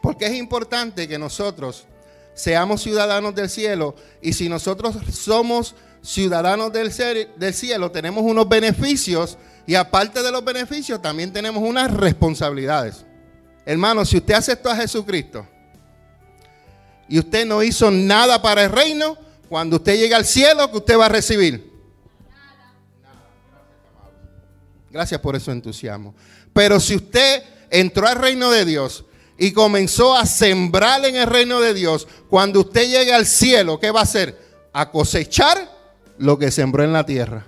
Porque 0.01 0.27
es 0.27 0.33
importante 0.35 1.07
que 1.07 1.17
nosotros 1.17 1.87
seamos 2.35 2.81
ciudadanos 2.81 3.33
del 3.33 3.49
cielo. 3.49 3.95
Y 4.21 4.33
si 4.33 4.47
nosotros 4.47 4.95
somos 5.11 5.75
ciudadanos 6.03 6.71
del, 6.71 6.93
del 7.35 7.53
cielo, 7.53 7.91
tenemos 7.91 8.23
unos 8.23 8.47
beneficios 8.47 9.39
y 9.65 9.75
aparte 9.75 10.21
de 10.21 10.31
los 10.31 10.43
beneficios 10.43 11.01
también 11.01 11.33
tenemos 11.33 11.63
unas 11.63 11.91
responsabilidades. 11.91 13.05
Hermano, 13.69 14.03
si 14.03 14.17
usted 14.17 14.33
aceptó 14.33 14.71
a 14.71 14.75
Jesucristo 14.75 15.47
y 17.07 17.19
usted 17.19 17.45
no 17.45 17.61
hizo 17.61 17.91
nada 17.91 18.41
para 18.41 18.63
el 18.63 18.71
reino, 18.71 19.15
cuando 19.47 19.75
usted 19.75 19.95
llegue 19.95 20.15
al 20.15 20.25
cielo, 20.25 20.71
que 20.71 20.77
usted 20.77 20.97
va 20.97 21.05
a 21.05 21.09
recibir? 21.09 21.71
Gracias 24.89 25.21
por 25.21 25.39
su 25.39 25.51
entusiasmo. 25.51 26.15
Pero 26.51 26.79
si 26.79 26.95
usted 26.95 27.43
entró 27.69 28.07
al 28.07 28.15
reino 28.15 28.49
de 28.49 28.65
Dios 28.65 29.05
y 29.37 29.51
comenzó 29.51 30.17
a 30.17 30.25
sembrar 30.25 31.05
en 31.05 31.17
el 31.17 31.27
reino 31.27 31.59
de 31.61 31.75
Dios, 31.75 32.07
cuando 32.27 32.61
usted 32.61 32.89
llegue 32.89 33.13
al 33.13 33.27
cielo, 33.27 33.79
¿qué 33.79 33.91
va 33.91 33.99
a 33.99 34.03
hacer? 34.03 34.35
A 34.73 34.89
cosechar 34.89 35.71
lo 36.17 36.39
que 36.39 36.49
sembró 36.49 36.83
en 36.83 36.91
la 36.91 37.05
tierra. 37.05 37.45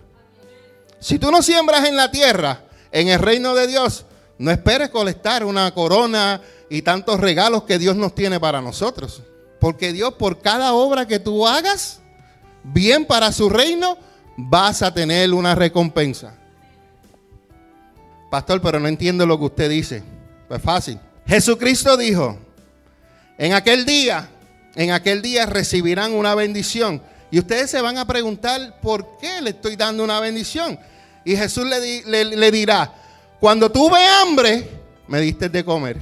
Si 1.00 1.18
tú 1.18 1.32
no 1.32 1.42
siembras 1.42 1.90
en 1.90 1.96
la 1.96 2.12
tierra, 2.12 2.66
en 2.92 3.08
el 3.08 3.18
reino 3.18 3.56
de 3.56 3.66
Dios, 3.66 4.06
no 4.38 4.52
esperes 4.52 4.90
colectar 4.90 5.46
una 5.46 5.72
corona 5.74 6.42
y 6.70 6.82
tantos 6.82 7.20
regalos 7.20 7.64
que 7.64 7.78
Dios 7.78 7.96
nos 7.96 8.16
tiene 8.16 8.40
para 8.40 8.62
nosotros. 8.62 9.22
Porque 9.60 9.94
Dios 9.94 10.14
por 10.16 10.40
cada 10.40 10.74
obra 10.74 11.08
que 11.08 11.20
tú 11.20 11.48
hagas, 11.48 12.00
bien 12.64 13.06
para 13.06 13.32
su 13.32 13.50
reino, 13.50 13.98
vas 14.38 14.82
a 14.82 14.94
tener 14.94 15.34
una 15.34 15.54
recompensa. 15.54 16.36
Pastor, 18.32 18.62
pero 18.62 18.80
no 18.80 18.88
entiendo 18.88 19.26
lo 19.26 19.38
que 19.38 19.46
usted 19.46 19.70
dice. 19.70 20.04
Pues 20.48 20.62
fácil. 20.62 21.00
Jesucristo 21.28 21.96
dijo, 21.98 22.38
en 23.38 23.54
aquel 23.54 23.86
día, 23.86 24.30
en 24.76 24.92
aquel 24.92 25.22
día 25.22 25.46
recibirán 25.46 26.14
una 26.14 26.34
bendición. 26.36 27.02
Y 27.30 27.40
ustedes 27.40 27.70
se 27.70 27.82
van 27.82 27.98
a 27.98 28.08
preguntar, 28.08 28.80
¿por 28.82 29.18
qué 29.18 29.42
le 29.42 29.52
estoy 29.52 29.76
dando 29.76 30.04
una 30.04 30.20
bendición? 30.20 30.80
Y 31.24 31.36
Jesús 31.36 31.66
le, 31.66 32.36
le 32.36 32.52
dirá, 32.52 32.94
cuando 33.42 33.72
tuve 33.72 33.98
hambre, 34.06 34.70
me 35.08 35.20
diste 35.20 35.50
de 35.50 35.66
comer. 35.66 36.00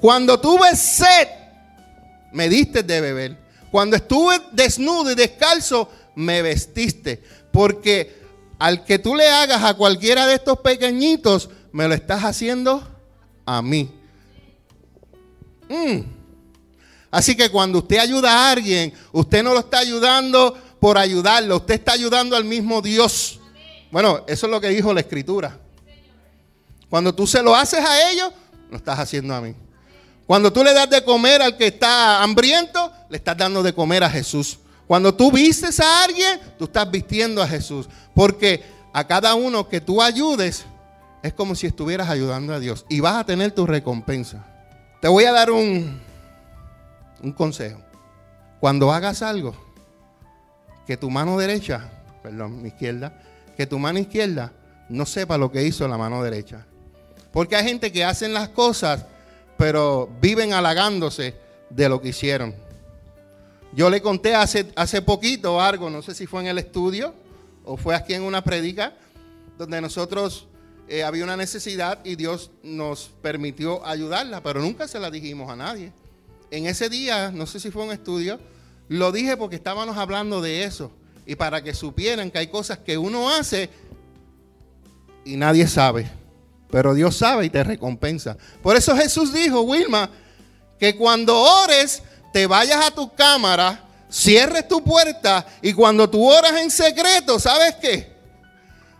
Cuando 0.00 0.40
tuve 0.40 0.74
sed, 0.74 1.28
me 2.32 2.48
diste 2.48 2.82
de 2.82 3.02
beber. 3.02 3.36
Cuando 3.70 3.96
estuve 3.96 4.40
desnudo 4.50 5.10
y 5.10 5.14
descalzo, 5.14 5.90
me 6.14 6.40
vestiste. 6.40 7.22
Porque 7.52 8.18
al 8.58 8.82
que 8.86 8.98
tú 8.98 9.14
le 9.14 9.28
hagas 9.28 9.62
a 9.62 9.74
cualquiera 9.74 10.26
de 10.26 10.36
estos 10.36 10.60
pequeñitos, 10.60 11.50
me 11.70 11.86
lo 11.86 11.92
estás 11.92 12.24
haciendo 12.24 12.82
a 13.44 13.60
mí. 13.60 13.92
Mm. 15.68 16.00
Así 17.10 17.36
que 17.36 17.50
cuando 17.50 17.80
usted 17.80 17.98
ayuda 17.98 18.32
a 18.32 18.52
alguien, 18.52 18.94
usted 19.12 19.42
no 19.42 19.52
lo 19.52 19.60
está 19.60 19.80
ayudando 19.80 20.56
por 20.80 20.96
ayudarlo, 20.96 21.56
usted 21.56 21.74
está 21.74 21.92
ayudando 21.92 22.36
al 22.36 22.44
mismo 22.44 22.80
Dios. 22.80 23.38
Bueno, 23.90 24.24
eso 24.26 24.46
es 24.46 24.50
lo 24.50 24.62
que 24.62 24.70
dijo 24.70 24.94
la 24.94 25.00
escritura. 25.00 25.58
Cuando 26.90 27.14
tú 27.14 27.26
se 27.26 27.42
lo 27.42 27.54
haces 27.54 27.80
a 27.80 28.10
ellos, 28.10 28.32
lo 28.70 28.76
estás 28.76 28.98
haciendo 28.98 29.34
a 29.34 29.40
mí. 29.40 29.54
Cuando 30.26 30.52
tú 30.52 30.62
le 30.62 30.74
das 30.74 30.90
de 30.90 31.02
comer 31.02 31.40
al 31.40 31.56
que 31.56 31.68
está 31.68 32.22
hambriento, 32.22 32.92
le 33.08 33.16
estás 33.16 33.36
dando 33.36 33.62
de 33.62 33.72
comer 33.72 34.04
a 34.04 34.10
Jesús. 34.10 34.58
Cuando 34.86 35.14
tú 35.14 35.30
vistes 35.32 35.80
a 35.80 36.04
alguien, 36.04 36.40
tú 36.58 36.64
estás 36.64 36.90
vistiendo 36.90 37.42
a 37.42 37.48
Jesús. 37.48 37.88
Porque 38.14 38.62
a 38.92 39.06
cada 39.06 39.34
uno 39.34 39.68
que 39.68 39.80
tú 39.80 40.02
ayudes, 40.02 40.66
es 41.22 41.32
como 41.32 41.54
si 41.54 41.66
estuvieras 41.66 42.08
ayudando 42.08 42.54
a 42.54 42.58
Dios 42.58 42.86
y 42.88 43.00
vas 43.00 43.16
a 43.16 43.24
tener 43.24 43.52
tu 43.52 43.66
recompensa. 43.66 44.44
Te 45.00 45.08
voy 45.08 45.24
a 45.24 45.32
dar 45.32 45.50
un, 45.50 46.00
un 47.22 47.32
consejo. 47.32 47.80
Cuando 48.58 48.92
hagas 48.92 49.22
algo, 49.22 49.54
que 50.86 50.96
tu 50.96 51.10
mano 51.10 51.38
derecha, 51.38 51.88
perdón, 52.22 52.62
mi 52.62 52.68
izquierda, 52.68 53.12
que 53.56 53.66
tu 53.66 53.78
mano 53.78 53.98
izquierda 53.98 54.52
no 54.88 55.06
sepa 55.06 55.38
lo 55.38 55.52
que 55.52 55.62
hizo 55.62 55.86
la 55.86 55.96
mano 55.96 56.22
derecha. 56.22 56.66
Porque 57.32 57.56
hay 57.56 57.64
gente 57.64 57.92
que 57.92 58.04
hacen 58.04 58.32
las 58.32 58.48
cosas, 58.48 59.06
pero 59.56 60.08
viven 60.20 60.52
halagándose 60.52 61.34
de 61.70 61.88
lo 61.88 62.00
que 62.00 62.08
hicieron. 62.08 62.54
Yo 63.72 63.88
le 63.88 64.02
conté 64.02 64.34
hace, 64.34 64.72
hace 64.74 65.00
poquito 65.00 65.60
algo, 65.60 65.90
no 65.90 66.02
sé 66.02 66.14
si 66.14 66.26
fue 66.26 66.40
en 66.40 66.48
el 66.48 66.58
estudio 66.58 67.14
o 67.64 67.76
fue 67.76 67.94
aquí 67.94 68.14
en 68.14 68.22
una 68.22 68.42
predica, 68.42 68.94
donde 69.56 69.80
nosotros 69.80 70.48
eh, 70.88 71.04
había 71.04 71.22
una 71.22 71.36
necesidad 71.36 72.00
y 72.04 72.16
Dios 72.16 72.50
nos 72.64 73.10
permitió 73.22 73.86
ayudarla, 73.86 74.42
pero 74.42 74.60
nunca 74.60 74.88
se 74.88 74.98
la 74.98 75.10
dijimos 75.10 75.48
a 75.48 75.54
nadie. 75.54 75.92
En 76.50 76.66
ese 76.66 76.88
día, 76.88 77.30
no 77.30 77.46
sé 77.46 77.60
si 77.60 77.70
fue 77.70 77.84
un 77.84 77.92
estudio, 77.92 78.40
lo 78.88 79.12
dije 79.12 79.36
porque 79.36 79.54
estábamos 79.54 79.96
hablando 79.96 80.40
de 80.40 80.64
eso 80.64 80.90
y 81.26 81.36
para 81.36 81.62
que 81.62 81.74
supieran 81.74 82.28
que 82.28 82.38
hay 82.38 82.48
cosas 82.48 82.78
que 82.78 82.98
uno 82.98 83.30
hace 83.30 83.70
y 85.24 85.36
nadie 85.36 85.68
sabe. 85.68 86.10
Pero 86.70 86.94
Dios 86.94 87.16
sabe 87.16 87.46
y 87.46 87.50
te 87.50 87.64
recompensa. 87.64 88.36
Por 88.62 88.76
eso 88.76 88.96
Jesús 88.96 89.32
dijo, 89.32 89.62
Wilma, 89.62 90.10
que 90.78 90.96
cuando 90.96 91.38
ores, 91.38 92.02
te 92.32 92.46
vayas 92.46 92.84
a 92.84 92.90
tu 92.90 93.12
cámara, 93.14 93.84
cierres 94.10 94.66
tu 94.68 94.82
puerta 94.82 95.46
y 95.62 95.72
cuando 95.72 96.08
tú 96.08 96.28
oras 96.28 96.60
en 96.60 96.70
secreto, 96.70 97.38
¿sabes 97.38 97.76
qué? 97.76 98.12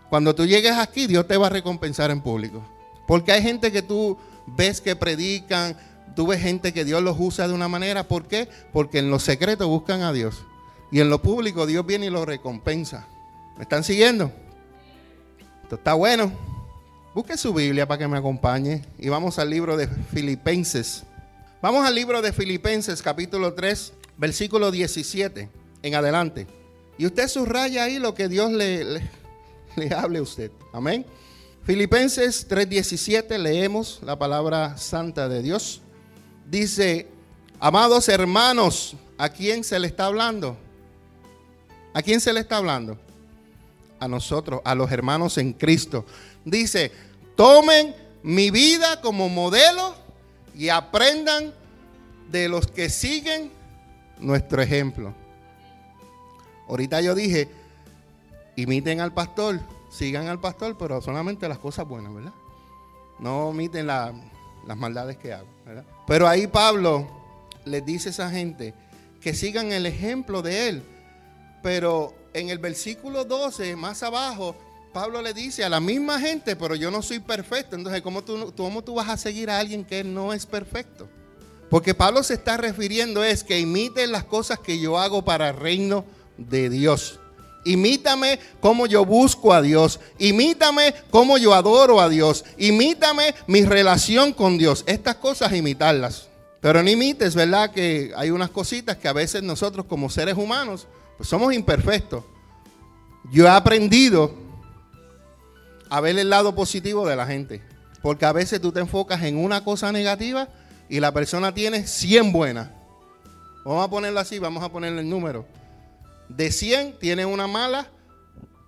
Cuando 0.09 0.35
tú 0.35 0.45
llegues 0.45 0.73
aquí, 0.73 1.07
Dios 1.07 1.27
te 1.27 1.37
va 1.37 1.47
a 1.47 1.49
recompensar 1.49 2.11
en 2.11 2.21
público. 2.21 2.61
Porque 3.07 3.31
hay 3.31 3.41
gente 3.41 3.71
que 3.71 3.81
tú 3.81 4.17
ves 4.45 4.81
que 4.81 4.95
predican, 4.95 5.77
tú 6.15 6.27
ves 6.27 6.41
gente 6.41 6.73
que 6.73 6.83
Dios 6.83 7.01
los 7.01 7.15
usa 7.17 7.47
de 7.47 7.53
una 7.53 7.69
manera. 7.69 8.07
¿Por 8.07 8.27
qué? 8.27 8.49
Porque 8.73 8.99
en 8.99 9.09
lo 9.09 9.19
secreto 9.19 9.67
buscan 9.67 10.01
a 10.01 10.11
Dios. 10.11 10.43
Y 10.91 10.99
en 10.99 11.09
lo 11.09 11.21
público 11.21 11.65
Dios 11.65 11.85
viene 11.85 12.07
y 12.07 12.09
lo 12.09 12.25
recompensa. 12.25 13.07
¿Me 13.55 13.63
están 13.63 13.83
siguiendo? 13.83 14.31
Esto 15.63 15.75
está 15.75 15.93
bueno. 15.93 16.31
Busque 17.13 17.35
su 17.35 17.53
Biblia 17.53 17.85
para 17.85 17.97
que 17.97 18.07
me 18.07 18.17
acompañe 18.17 18.85
y 18.97 19.09
vamos 19.09 19.37
al 19.37 19.49
libro 19.49 19.75
de 19.75 19.85
Filipenses. 19.85 21.03
Vamos 21.61 21.85
al 21.85 21.93
libro 21.93 22.21
de 22.21 22.31
Filipenses 22.31 23.01
capítulo 23.01 23.53
3, 23.53 23.91
versículo 24.15 24.71
17 24.71 25.49
en 25.83 25.95
adelante. 25.95 26.47
Y 26.97 27.05
usted 27.05 27.27
subraya 27.27 27.83
ahí 27.83 27.99
lo 27.99 28.13
que 28.13 28.29
Dios 28.29 28.53
le, 28.53 28.85
le, 28.85 29.93
hable 29.93 30.19
a 30.19 30.21
usted. 30.21 30.51
Amén. 30.71 31.05
Filipenses 31.65 32.47
3:17 32.47 33.37
leemos 33.37 33.99
la 34.03 34.17
palabra 34.17 34.77
santa 34.77 35.27
de 35.27 35.41
Dios. 35.41 35.81
Dice, 36.49 37.09
amados 37.59 38.07
hermanos, 38.07 38.95
¿a 39.17 39.27
quién 39.27 39.65
se 39.65 39.77
le 39.79 39.87
está 39.87 40.05
hablando? 40.05 40.55
¿A 41.93 42.01
quién 42.01 42.21
se 42.21 42.31
le 42.31 42.39
está 42.39 42.55
hablando? 42.55 42.97
A 43.99 44.07
nosotros, 44.07 44.61
a 44.63 44.73
los 44.75 44.89
hermanos 44.93 45.37
en 45.37 45.51
Cristo. 45.51 46.05
Dice, 46.45 46.91
tomen 47.35 47.95
mi 48.23 48.51
vida 48.51 49.01
como 49.01 49.29
modelo 49.29 49.95
y 50.55 50.69
aprendan 50.69 51.53
de 52.29 52.49
los 52.49 52.67
que 52.67 52.89
siguen 52.89 53.51
nuestro 54.19 54.61
ejemplo. 54.61 55.13
Ahorita 56.67 57.01
yo 57.01 57.15
dije, 57.15 57.49
imiten 58.55 59.01
al 59.01 59.13
pastor, 59.13 59.59
sigan 59.91 60.27
al 60.27 60.39
pastor, 60.39 60.77
pero 60.77 61.01
solamente 61.01 61.49
las 61.49 61.57
cosas 61.57 61.87
buenas, 61.87 62.13
¿verdad? 62.13 62.33
No 63.19 63.49
omiten 63.49 63.87
las 63.87 64.13
maldades 64.77 65.17
que 65.17 65.33
hago, 65.33 65.47
¿verdad? 65.65 65.83
Pero 66.07 66.27
ahí 66.27 66.47
Pablo 66.47 67.07
les 67.65 67.85
dice 67.85 68.09
a 68.09 68.11
esa 68.11 68.29
gente 68.29 68.73
que 69.19 69.33
sigan 69.33 69.71
el 69.71 69.85
ejemplo 69.85 70.41
de 70.41 70.69
él. 70.69 70.83
Pero 71.61 72.13
en 72.33 72.49
el 72.49 72.57
versículo 72.57 73.25
12, 73.25 73.75
más 73.75 74.01
abajo, 74.01 74.55
Pablo 74.93 75.21
le 75.21 75.33
dice 75.33 75.63
a 75.63 75.69
la 75.69 75.79
misma 75.79 76.19
gente, 76.19 76.55
pero 76.55 76.75
yo 76.75 76.91
no 76.91 77.01
soy 77.01 77.19
perfecto. 77.19 77.75
Entonces, 77.75 78.01
¿cómo 78.01 78.23
tú, 78.23 78.53
¿cómo 78.57 78.83
tú 78.83 78.95
vas 78.95 79.07
a 79.07 79.17
seguir 79.17 79.49
a 79.49 79.59
alguien 79.59 79.85
que 79.85 80.03
no 80.03 80.33
es 80.33 80.45
perfecto? 80.45 81.07
Porque 81.69 81.93
Pablo 81.93 82.21
se 82.23 82.33
está 82.33 82.57
refiriendo 82.57 83.23
es 83.23 83.45
que 83.45 83.59
imiten 83.59 84.11
las 84.11 84.25
cosas 84.25 84.59
que 84.59 84.79
yo 84.79 84.97
hago 84.99 85.23
para 85.23 85.49
el 85.49 85.55
reino 85.55 86.03
de 86.37 86.69
Dios. 86.69 87.19
Imítame 87.63 88.39
cómo 88.59 88.85
yo 88.85 89.05
busco 89.05 89.53
a 89.53 89.61
Dios. 89.61 90.01
Imítame 90.17 90.93
cómo 91.09 91.37
yo 91.37 91.53
adoro 91.53 92.01
a 92.01 92.09
Dios. 92.09 92.43
Imítame 92.57 93.33
mi 93.47 93.63
relación 93.63 94.33
con 94.33 94.57
Dios. 94.57 94.83
Estas 94.87 95.15
cosas 95.15 95.53
imitarlas. 95.53 96.27
Pero 96.59 96.83
no 96.83 96.89
imites, 96.89 97.33
¿verdad? 97.35 97.71
Que 97.71 98.11
hay 98.17 98.31
unas 98.31 98.49
cositas 98.49 98.97
que 98.97 99.07
a 99.07 99.13
veces 99.13 99.41
nosotros 99.41 99.85
como 99.85 100.09
seres 100.09 100.35
humanos, 100.35 100.87
pues 101.15 101.29
somos 101.29 101.53
imperfectos. 101.53 102.25
Yo 103.31 103.45
he 103.45 103.49
aprendido 103.49 104.50
a 105.91 105.99
ver 105.99 106.17
el 106.17 106.29
lado 106.29 106.55
positivo 106.55 107.05
de 107.05 107.17
la 107.17 107.27
gente. 107.27 107.61
Porque 108.01 108.25
a 108.25 108.31
veces 108.31 108.61
tú 108.61 108.71
te 108.71 108.79
enfocas 108.79 109.23
en 109.23 109.37
una 109.37 109.65
cosa 109.65 109.91
negativa 109.91 110.47
y 110.87 111.01
la 111.01 111.11
persona 111.11 111.53
tiene 111.53 111.85
100 111.85 112.31
buenas. 112.31 112.69
Vamos 113.65 113.85
a 113.85 113.89
ponerlo 113.89 114.21
así, 114.21 114.39
vamos 114.39 114.63
a 114.63 114.69
ponerle 114.69 115.01
el 115.01 115.09
número. 115.09 115.45
De 116.29 116.49
100 116.49 116.97
tiene 116.97 117.25
una 117.25 117.45
mala 117.45 117.89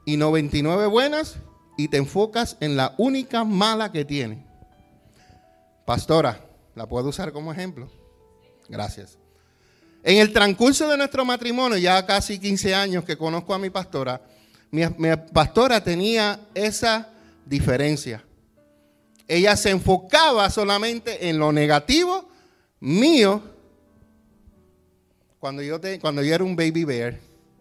y 0.05 0.17
99 0.17 0.85
buenas 0.87 1.37
y 1.77 1.87
te 1.87 1.95
enfocas 1.95 2.57
en 2.59 2.75
la 2.75 2.93
única 2.97 3.45
mala 3.45 3.89
que 3.89 4.03
tiene. 4.03 4.45
Pastora, 5.85 6.41
¿la 6.75 6.87
puedo 6.87 7.07
usar 7.07 7.31
como 7.31 7.53
ejemplo? 7.53 7.89
Gracias. 8.67 9.17
En 10.03 10.17
el 10.17 10.33
transcurso 10.33 10.89
de 10.89 10.97
nuestro 10.97 11.23
matrimonio, 11.23 11.77
ya 11.77 12.05
casi 12.05 12.37
15 12.37 12.75
años 12.75 13.05
que 13.05 13.17
conozco 13.17 13.53
a 13.53 13.59
mi 13.59 13.69
pastora, 13.69 14.21
mi, 14.71 14.81
mi 14.97 15.15
pastora 15.31 15.81
tenía 15.81 16.41
esa 16.53 17.12
diferencia. 17.45 18.23
Ella 19.27 19.55
se 19.55 19.69
enfocaba 19.69 20.49
solamente 20.49 21.29
en 21.29 21.39
lo 21.39 21.51
negativo 21.51 22.29
mío 22.79 23.41
cuando 25.39 25.61
yo, 25.61 25.79
te, 25.79 25.99
cuando 25.99 26.21
yo 26.21 26.33
era 26.33 26.43
un 26.43 26.55
baby 26.55 26.85
bear, 26.85 27.19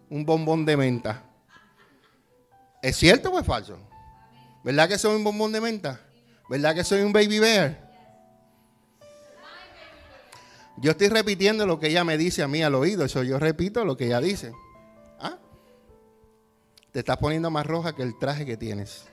un 0.09 0.25
bombón 0.25 0.65
de 0.65 0.77
menta. 0.77 1.23
¿Es 2.81 2.95
cierto 2.95 3.29
o 3.29 3.39
es 3.39 3.45
falso? 3.45 3.77
¿Verdad 4.63 4.87
que 4.87 4.97
soy 4.97 5.15
un 5.15 5.23
bombón 5.23 5.51
de 5.51 5.59
menta? 5.59 5.99
¿Verdad 6.49 6.75
que 6.75 6.83
soy 6.83 7.01
un 7.01 7.11
baby 7.11 7.39
bear? 7.39 7.91
Yo 10.77 10.91
estoy 10.91 11.09
repitiendo 11.09 11.65
lo 11.65 11.79
que 11.79 11.87
ella 11.87 12.03
me 12.03 12.17
dice 12.17 12.41
a 12.41 12.47
mí 12.47 12.63
al 12.63 12.75
oído. 12.75 13.05
Eso 13.05 13.23
yo 13.23 13.39
repito 13.39 13.85
lo 13.85 13.95
que 13.95 14.05
ella 14.07 14.19
dice. 14.19 14.53
¿Ah? 15.19 15.37
Te 16.91 16.99
estás 16.99 17.17
poniendo 17.17 17.49
más 17.51 17.65
roja 17.65 17.95
que 17.95 18.03
el 18.03 18.17
traje 18.17 18.45
que 18.45 18.57
tienes. 18.57 19.05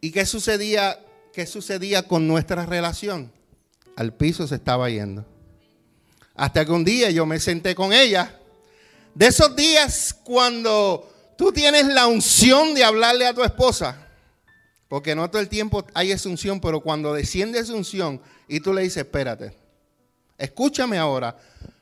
¿Y 0.00 0.10
qué 0.10 0.26
sucedía, 0.26 0.98
qué 1.32 1.46
sucedía 1.46 2.02
con 2.02 2.28
nuestra 2.28 2.66
relación? 2.66 3.32
Al 3.96 4.12
piso 4.12 4.46
se 4.46 4.56
estaba 4.56 4.90
yendo. 4.90 5.24
Hasta 6.34 6.64
que 6.64 6.72
un 6.72 6.84
día 6.84 7.10
yo 7.10 7.24
me 7.24 7.40
senté 7.40 7.74
con 7.74 7.92
ella. 7.92 8.38
De 9.14 9.26
esos 9.26 9.56
días 9.56 10.14
cuando 10.22 11.10
tú 11.38 11.52
tienes 11.52 11.86
la 11.86 12.06
unción 12.06 12.74
de 12.74 12.84
hablarle 12.84 13.26
a 13.26 13.34
tu 13.34 13.42
esposa. 13.42 14.06
Porque 14.88 15.14
no 15.14 15.28
todo 15.30 15.40
el 15.40 15.48
tiempo 15.48 15.84
hay 15.94 16.12
esa 16.12 16.28
unción, 16.28 16.60
pero 16.60 16.80
cuando 16.80 17.12
desciende 17.12 17.58
esa 17.58 17.74
unción 17.74 18.20
y 18.46 18.60
tú 18.60 18.72
le 18.72 18.82
dices, 18.82 18.98
espérate, 18.98 19.56
escúchame 20.38 20.98
ahora, 20.98 21.36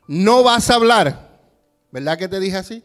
no 0.06 0.42
vas 0.42 0.70
a 0.70 0.76
hablar. 0.76 1.38
¿Verdad 1.90 2.18
que 2.18 2.28
te 2.28 2.40
dije 2.40 2.56
así? 2.56 2.82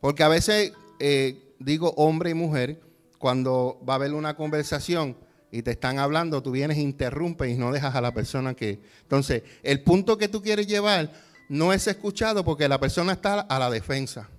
Porque 0.00 0.22
a 0.22 0.28
veces 0.28 0.72
eh, 0.98 1.54
digo 1.58 1.92
hombre 1.96 2.30
y 2.30 2.34
mujer 2.34 2.80
cuando 3.20 3.78
va 3.86 3.92
a 3.92 3.96
haber 3.96 4.14
una 4.14 4.34
conversación 4.34 5.14
y 5.52 5.60
te 5.60 5.72
están 5.72 5.98
hablando, 5.98 6.42
tú 6.42 6.52
vienes, 6.52 6.78
interrumpes 6.78 7.50
y 7.50 7.58
no 7.58 7.70
dejas 7.70 7.94
a 7.94 8.00
la 8.00 8.14
persona 8.14 8.54
que... 8.54 8.80
Entonces, 9.02 9.42
el 9.62 9.82
punto 9.82 10.16
que 10.16 10.28
tú 10.28 10.40
quieres 10.40 10.66
llevar 10.66 11.12
no 11.50 11.74
es 11.74 11.86
escuchado 11.86 12.42
porque 12.46 12.66
la 12.66 12.80
persona 12.80 13.12
está 13.12 13.40
a 13.40 13.58
la 13.58 13.68
defensa. 13.68 14.30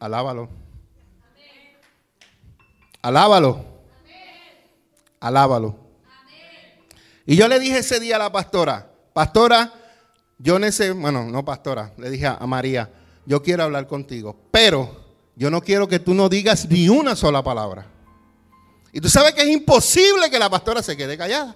Alábalo. 0.00 0.48
Alábalo. 3.02 3.64
Alábalo. 5.20 5.76
Y 7.24 7.36
yo 7.36 7.46
le 7.46 7.60
dije 7.60 7.78
ese 7.78 8.00
día 8.00 8.16
a 8.16 8.18
la 8.18 8.32
pastora, 8.32 8.90
pastora, 9.12 9.72
yo 10.38 10.58
necesito, 10.58 10.96
bueno, 10.96 11.24
no 11.24 11.44
pastora, 11.44 11.92
le 11.98 12.10
dije 12.10 12.26
a 12.26 12.46
María, 12.48 12.90
yo 13.26 13.44
quiero 13.44 13.62
hablar 13.62 13.86
contigo, 13.86 14.36
pero 14.50 15.05
yo 15.36 15.50
no 15.50 15.60
quiero 15.60 15.86
que 15.86 15.98
tú 15.98 16.14
no 16.14 16.28
digas 16.28 16.68
ni 16.68 16.88
una 16.88 17.14
sola 17.14 17.42
palabra. 17.42 17.86
Y 18.92 19.00
tú 19.00 19.10
sabes 19.10 19.34
que 19.34 19.42
es 19.42 19.48
imposible 19.48 20.30
que 20.30 20.38
la 20.38 20.48
pastora 20.48 20.82
se 20.82 20.96
quede 20.96 21.18
callada. 21.18 21.54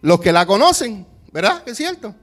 Los 0.00 0.20
que 0.20 0.32
la 0.32 0.46
conocen, 0.46 1.06
¿verdad? 1.30 1.62
es 1.66 1.76
cierto. 1.76 2.14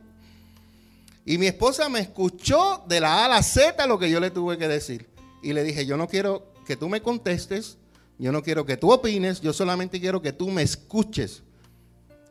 Y 1.24 1.38
mi 1.38 1.46
esposa 1.46 1.88
me 1.90 2.00
escuchó 2.00 2.84
de 2.88 3.00
la 3.00 3.20
A 3.20 3.26
a 3.26 3.30
la 3.30 3.44
Z 3.44 3.86
lo 3.86 4.00
que 4.00 4.10
yo 4.10 4.20
le 4.20 4.32
tuve 4.32 4.58
que 4.58 4.68
decir. 4.68 5.08
Y 5.44 5.54
le 5.54 5.64
dije, 5.64 5.86
yo 5.86 5.96
no 5.96 6.08
quiero 6.08 6.52
que 6.66 6.76
tú 6.76 6.90
me 6.90 7.02
contestes, 7.02 7.78
yo 8.18 8.32
no 8.32 8.42
quiero 8.42 8.66
que 8.66 8.78
tú 8.78 8.92
opines, 8.92 9.40
yo 9.42 9.54
solamente 9.54 10.00
quiero 10.00 10.24
que 10.24 10.34
tú 10.34 10.50
me 10.50 10.64
escuches. 10.64 11.44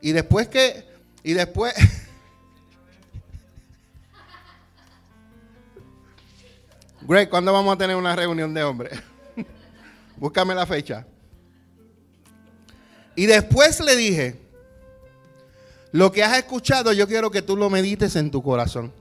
Y 0.03 0.11
después 0.11 0.49
que, 0.49 0.85
y 1.23 1.35
después, 1.35 1.73
Greg, 7.09 7.31
¿cuándo 7.31 7.55
vamos 7.55 7.75
a 7.75 7.79
tener 7.79 7.97
una 7.97 8.15
reunión 8.15 8.53
de 8.53 8.63
hombres? 8.63 9.01
Búscame 10.19 10.55
la 10.55 10.67
fecha. 10.67 11.07
Y 13.17 13.25
después 13.25 13.81
le 13.81 13.97
dije, 13.97 14.39
lo 15.91 16.13
que 16.13 16.23
has 16.23 16.37
escuchado 16.37 16.93
yo 16.93 17.09
quiero 17.09 17.31
que 17.31 17.41
tú 17.41 17.57
lo 17.57 17.71
medites 17.71 18.15
en 18.15 18.31
tu 18.31 18.43
corazón. 18.43 18.93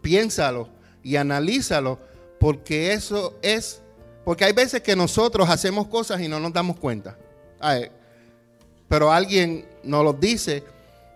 Piénsalo 0.00 0.68
y 1.04 1.14
analízalo 1.14 2.00
porque 2.40 2.92
eso 2.92 3.38
es, 3.42 3.80
porque 4.24 4.44
hay 4.44 4.52
veces 4.52 4.80
que 4.80 4.96
nosotros 4.96 5.48
hacemos 5.48 5.86
cosas 5.86 6.20
y 6.20 6.26
no 6.26 6.40
nos 6.40 6.52
damos 6.52 6.80
cuenta. 6.80 7.16
pero 8.88 9.12
alguien 9.12 9.68
nos 9.84 10.02
lo 10.02 10.14
dice 10.14 10.64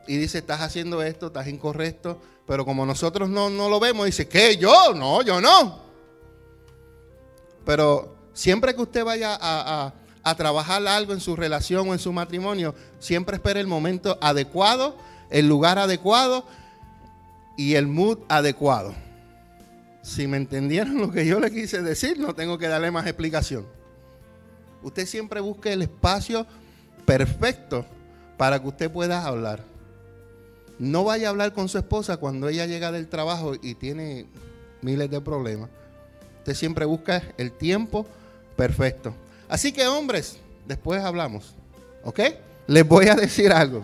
y 0.07 0.17
dice, 0.17 0.39
estás 0.39 0.61
haciendo 0.61 1.03
esto, 1.03 1.27
estás 1.27 1.49
incorrecto, 1.49 2.21
pero 2.47 2.65
como 2.65 2.87
nosotros 2.87 3.29
no, 3.29 3.51
lo 3.51 3.81
vemos, 3.81 4.07
dice, 4.07 4.29
¿qué? 4.29 4.57
¿Yo? 4.57 4.95
No, 4.95 5.23
yo 5.23 5.41
no. 5.41 5.81
Pero 7.65 8.17
siempre 8.33 8.75
que 8.75 8.83
usted 8.83 9.05
vaya 9.05 9.37
a, 9.41 9.93
a 10.23 10.35
trabajar 10.35 10.87
algo 10.87 11.13
en 11.13 11.21
su 11.21 11.35
relación 11.35 11.89
o 11.89 11.93
en 11.93 11.99
su 11.99 12.13
matrimonio, 12.13 12.75
siempre 13.01 13.37
espere 13.37 13.61
el 13.61 13.67
momento 13.67 14.17
adecuado, 14.21 14.97
el 15.31 15.49
lugar 15.49 15.79
adecuado 15.79 16.45
y 17.57 17.75
el 17.75 17.87
mood 17.89 18.19
adecuado. 18.29 18.95
Si 20.03 20.29
me 20.29 20.37
entendieron 20.37 20.99
lo 20.99 21.11
que 21.11 21.27
yo 21.27 21.41
le 21.41 21.51
quise 21.51 21.83
decir, 21.83 22.19
no 22.19 22.35
tengo 22.35 22.59
que 22.59 22.69
darle 22.69 22.93
más 22.93 23.07
explicación. 23.07 23.67
Usted 24.83 25.07
siempre 25.07 25.41
busque 25.41 25.73
el 25.73 25.83
espacio 25.83 26.47
perfecto 27.05 27.85
para 28.37 28.61
que 28.61 28.69
usted 28.69 28.91
pueda 28.91 29.27
hablar. 29.27 29.65
No 30.79 31.05
vaya 31.05 31.29
a 31.29 31.31
hablar 31.31 31.53
con 31.53 31.69
su 31.69 31.79
esposa 31.79 32.19
cuando 32.19 32.49
ella 32.49 32.67
llega 32.67 32.93
del 32.93 33.09
trabajo 33.09 33.55
y 33.61 33.75
tiene 33.75 34.27
miles 34.83 35.11
de 35.11 35.21
problemas. 35.21 35.71
Usted 36.39 36.55
siempre 36.55 36.85
busca 36.85 37.23
el 37.39 37.53
tiempo 37.53 38.07
perfecto. 38.57 39.15
Así 39.49 39.73
que 39.73 39.87
hombres, 39.87 40.39
después 40.67 41.03
hablamos. 41.03 41.55
¿Ok? 42.05 42.21
Les 42.67 42.87
voy 42.87 43.09
a 43.09 43.15
decir 43.15 43.53
algo. 43.53 43.83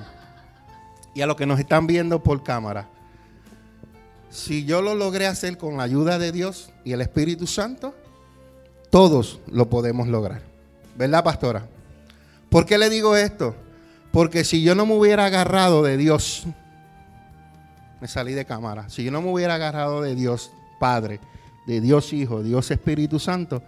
Y 1.15 1.23
a 1.23 1.27
los 1.27 1.37
que 1.37 1.47
nos 1.47 1.59
están 1.59 1.87
viendo 1.87 2.23
por 2.23 2.43
cámara. 2.43 2.89
Si 4.31 4.65
yo 4.65 4.81
lo 4.81 4.95
logré 4.95 5.27
hacer 5.27 5.59
con 5.59 5.77
la 5.77 5.83
ayuda 5.83 6.19
de 6.19 6.33
Dios 6.33 6.71
y 6.85 6.93
el 6.93 7.01
Espíritu 7.01 7.47
Santo, 7.47 7.95
todos 8.91 9.41
lo 9.47 9.69
podemos 9.69 10.09
lograr. 10.09 10.43
¿Verdad, 10.97 11.25
pastora? 11.25 11.67
¿Por 12.49 12.67
qué 12.67 12.79
le 12.79 12.91
digo 12.91 13.17
esto? 13.17 13.55
Porque 14.11 14.45
si 14.45 14.63
yo 14.63 14.75
no 14.75 14.87
me 14.87 14.95
hubiera 14.95 15.27
agarrado 15.27 15.83
de 15.83 15.97
Dios, 15.97 16.45
me 18.03 18.09
salí 18.09 18.33
de 18.33 18.45
cámara. 18.45 18.89
Si 18.89 19.05
yo 19.05 19.13
no 19.13 19.23
me 19.23 19.31
hubiera 19.31 19.55
agarrado 19.55 20.03
de 20.03 20.17
Dios 20.17 20.51
Padre, 20.81 21.21
de 21.69 21.81
Dios 21.81 22.13
Hijo, 22.13 22.43
Dios 22.43 22.69
Espíritu 22.73 23.21
Santo, 23.21 23.63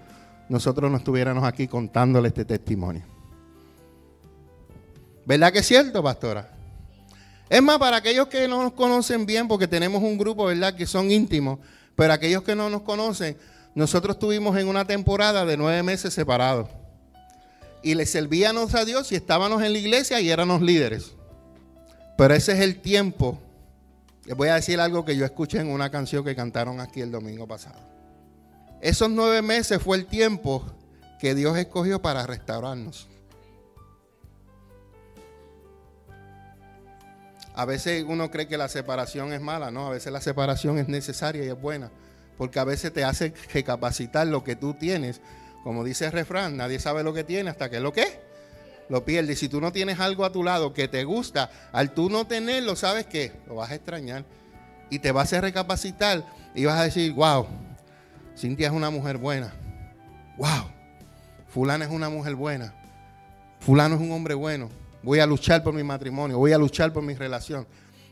nosotros 0.49 0.91
no 0.91 0.97
estuviéramos 0.97 1.45
aquí 1.45 1.69
contándole 1.69 2.27
este 2.27 2.45
testimonio. 2.45 3.05
¿Verdad 5.25 5.53
que 5.53 5.61
es 5.61 5.67
cierto, 5.69 6.03
pastora? 6.03 6.51
Es 7.49 7.63
más, 7.63 7.79
para 7.79 7.99
aquellos 7.99 8.27
que 8.27 8.49
no 8.49 8.61
nos 8.61 8.73
conocen 8.73 9.25
bien, 9.25 9.47
porque 9.47 9.69
tenemos 9.69 10.03
un 10.03 10.19
grupo, 10.19 10.47
¿verdad?, 10.47 10.75
que 10.75 10.85
son 10.85 11.13
íntimos, 11.13 11.61
pero 11.95 12.13
aquellos 12.13 12.43
que 12.43 12.57
no 12.57 12.69
nos 12.69 12.83
conocen, 12.83 13.37
nosotros 13.77 14.17
estuvimos 14.17 14.59
en 14.59 14.67
una 14.67 14.85
temporada 14.85 15.47
de 15.47 15.57
nueve 15.57 15.81
meses 15.85 16.13
separados. 16.13 16.69
Y 17.85 17.95
le 17.95 18.05
servíamos 18.05 18.75
a 18.75 18.85
Dios 18.85 19.13
y 19.13 19.15
estábamos 19.15 19.63
en 19.63 19.75
la 19.75 19.79
iglesia 19.79 20.21
y 20.21 20.29
éramos 20.29 20.61
líderes. 20.61 21.13
Pero 22.19 22.35
ese 22.35 22.55
es 22.55 22.59
el 22.59 22.81
tiempo 22.81 23.39
les 24.27 24.37
voy 24.37 24.49
a 24.49 24.55
decir 24.55 24.81
algo 24.81 25.05
que 25.05 25.17
yo 25.17 25.25
escuché 25.25 25.61
en 25.61 25.71
una 25.71 25.91
canción 25.91 26.25
que 26.25 26.35
cantaron 26.35 26.81
aquí 26.81 27.01
el 27.01 27.11
domingo 27.11 27.47
pasado. 27.47 27.79
Esos 28.81 29.11
nueve 29.11 29.43
meses 29.43 29.83
fue 29.83 29.97
el 29.97 30.07
tiempo 30.07 30.65
que 31.19 31.35
Dios 31.35 31.57
escogió 31.57 32.01
para 32.01 32.27
restaurarnos. 32.27 33.09
A 37.55 37.65
veces 37.67 38.05
uno 38.07 38.31
cree 38.31 38.49
que 38.49 38.59
la 38.59 38.69
separación 38.69 39.33
es 39.33 39.41
mala, 39.41 39.71
no, 39.71 39.87
a 39.87 39.91
veces 39.91 40.13
la 40.13 40.21
separación 40.21 40.79
es 40.79 40.89
necesaria 40.89 41.45
y 41.45 41.49
es 41.49 41.61
buena, 41.61 41.91
porque 42.37 42.59
a 42.59 42.65
veces 42.65 42.93
te 42.93 43.05
hace 43.05 43.33
recapacitar 43.53 44.27
lo 44.27 44.43
que 44.43 44.57
tú 44.57 44.75
tienes. 44.75 45.21
Como 45.63 45.85
dice 45.85 46.07
el 46.07 46.13
refrán, 46.13 46.57
nadie 46.57 46.81
sabe 46.81 47.05
lo 47.05 47.15
que 47.15 47.25
tiene 47.25 47.51
hasta 47.51 47.71
que 47.71 47.79
lo 47.79 47.93
que 47.93 48.24
lo 48.89 49.05
pierdes. 49.05 49.39
Si 49.39 49.49
tú 49.49 49.61
no 49.61 49.73
tienes 49.73 50.01
algo 50.01 50.25
a 50.25 50.33
tu 50.33 50.43
lado 50.43 50.73
que 50.73 50.89
te 50.89 51.05
gusta, 51.05 51.51
al 51.73 51.93
tú 51.93 52.11
no 52.11 52.27
tenerlo, 52.27 52.77
¿sabes 52.77 53.07
qué? 53.07 53.33
Lo 53.47 53.57
vas 53.57 53.71
a 53.71 53.75
extrañar. 53.75 54.25
Y 54.91 54.99
te 54.99 55.13
vas 55.13 55.33
a 55.33 55.41
recapacitar 55.41 56.25
y 56.55 56.65
vas 56.65 56.79
a 56.79 56.85
decir, 56.85 57.13
wow, 57.13 57.47
Cintia 58.37 58.69
es 58.69 58.73
una 58.73 58.91
mujer 58.91 59.19
buena. 59.19 59.55
Wow, 60.37 60.71
fulana 61.49 61.85
es 61.85 61.91
una 61.91 62.09
mujer 62.09 62.35
buena. 62.35 62.75
Fulano 63.61 63.95
es 63.95 64.01
un 64.01 64.13
hombre 64.13 64.35
bueno. 64.35 64.69
Voy 65.03 65.21
a 65.21 65.27
luchar 65.27 65.63
por 65.63 65.75
mi 65.75 65.83
matrimonio, 65.83 66.39
voy 66.39 66.53
a 66.53 66.59
luchar 66.59 66.93
por 66.93 67.03
mi 67.03 67.15
relación. 67.15 67.67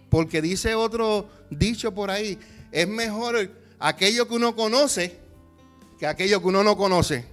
Porque 0.09 0.43
dice 0.43 0.75
otro 0.75 1.29
dicho 1.51 1.93
por 1.93 2.11
ahí, 2.11 2.39
es 2.71 2.89
mejor 2.89 3.51
aquello 3.79 4.29
que 4.29 4.35
uno 4.35 4.55
conoce 4.55 5.23
que 6.03 6.09
aquello 6.09 6.41
que 6.43 6.49
uno 6.49 6.65
no 6.65 6.77
conoce. 6.77 7.25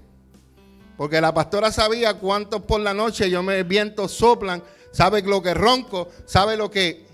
Porque 0.99 1.21
la 1.21 1.33
pastora 1.33 1.71
sabía 1.71 2.15
cuántos 2.15 2.61
por 2.63 2.81
la 2.81 2.93
noche 2.93 3.29
yo 3.29 3.41
me 3.41 3.63
viento 3.63 4.09
soplan, 4.09 4.61
sabe 4.91 5.21
lo 5.21 5.41
que 5.41 5.53
ronco, 5.53 6.09
sabe 6.25 6.57
lo 6.57 6.69
que... 6.69 7.05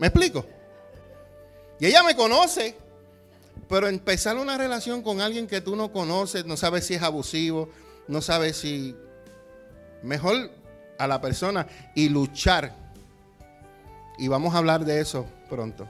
¿Me 0.00 0.08
explico? 0.08 0.44
Y 1.78 1.86
ella 1.86 2.02
me 2.02 2.16
conoce. 2.16 2.76
Pero 3.68 3.86
empezar 3.86 4.36
una 4.36 4.58
relación 4.58 5.00
con 5.00 5.20
alguien 5.20 5.46
que 5.46 5.60
tú 5.60 5.76
no 5.76 5.92
conoces, 5.92 6.44
no 6.44 6.56
sabes 6.56 6.86
si 6.86 6.94
es 6.94 7.02
abusivo, 7.02 7.68
no 8.08 8.20
sabes 8.20 8.56
si... 8.56 8.96
Mejor 10.02 10.50
a 10.98 11.06
la 11.06 11.20
persona 11.20 11.68
y 11.94 12.08
luchar. 12.08 12.74
Y 14.18 14.26
vamos 14.26 14.56
a 14.56 14.58
hablar 14.58 14.84
de 14.84 15.00
eso 15.00 15.24
pronto. 15.48 15.86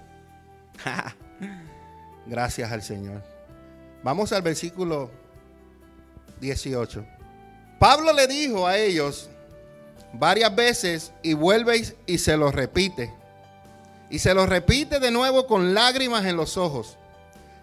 Gracias 2.27 2.71
al 2.71 2.83
Señor. 2.83 3.23
Vamos 4.03 4.31
al 4.35 4.43
versículo 4.43 5.11
18. 6.43 7.20
Pablo 7.81 8.13
le 8.13 8.27
dijo 8.27 8.67
a 8.67 8.77
ellos 8.77 9.31
varias 10.13 10.55
veces 10.55 11.13
y 11.23 11.33
vuelve 11.33 11.83
y 12.05 12.19
se 12.19 12.37
lo 12.37 12.53
repite. 12.53 13.11
Y 14.11 14.19
se 14.19 14.35
lo 14.35 14.45
repite 14.45 15.01
de 15.01 15.11
nuevo 15.11 15.47
con 15.47 15.73
lágrimas 15.73 16.27
en 16.27 16.37
los 16.37 16.59
ojos. 16.59 16.99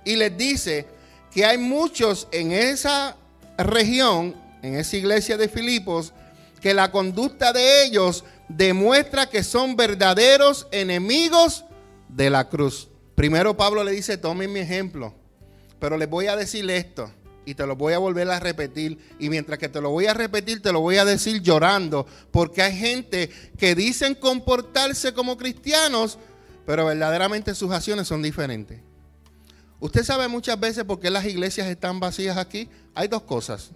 Y 0.04 0.16
les 0.16 0.36
dice 0.36 0.88
que 1.32 1.46
hay 1.46 1.60
muchos 1.60 2.28
en 2.32 2.52
esa 2.52 3.16
región, 3.60 4.36
en 4.64 4.74
esa 4.74 4.98
iglesia 4.98 5.38
de 5.38 5.50
Filipos, 5.50 6.14
que 6.62 6.74
la 6.74 6.90
conducta 6.90 7.54
de 7.54 7.86
ellos 7.86 8.26
demuestra 8.50 9.30
que 9.30 9.44
son 9.44 9.76
verdaderos 9.76 10.68
enemigos 10.72 11.64
de 12.10 12.32
la 12.32 12.50
cruz. 12.50 12.90
Primero 13.14 13.56
Pablo 13.56 13.84
le 13.84 13.92
dice, 13.92 14.18
tomen 14.18 14.52
mi 14.52 14.62
ejemplo, 14.62 15.14
pero 15.80 15.96
les 15.96 16.10
voy 16.10 16.26
a 16.26 16.36
decir 16.36 16.68
esto 16.72 17.12
y 17.48 17.56
te 17.56 17.66
lo 17.66 17.78
voy 17.78 17.94
a 17.94 17.98
volver 17.98 18.30
a 18.30 18.42
repetir. 18.42 19.00
Y 19.20 19.30
mientras 19.30 19.58
que 19.58 19.70
te 19.70 19.80
lo 19.80 19.90
voy 19.90 20.06
a 20.06 20.14
repetir, 20.14 20.62
te 20.62 20.74
lo 20.74 20.82
voy 20.82 20.98
a 20.98 21.06
decir 21.06 21.42
llorando. 21.42 22.06
Porque 22.30 22.62
hay 22.62 22.76
gente 22.78 23.30
que 23.58 23.74
dicen 23.74 24.16
comportarse 24.16 25.14
como 25.14 25.38
cristianos, 25.38 26.20
pero 26.66 26.86
verdaderamente 26.86 27.56
sus 27.56 27.72
acciones 27.72 28.06
son 28.06 28.22
diferentes. 28.22 28.82
Usted 29.80 30.04
sabe 30.04 30.28
muchas 30.28 30.60
veces 30.60 30.84
por 30.84 31.00
qué 31.00 31.10
las 31.10 31.24
iglesias 31.24 31.68
están 31.68 32.02
vacías 32.02 32.36
aquí. 32.36 32.70
Hay 32.94 33.08
dos 33.08 33.22
cosas. 33.22 33.72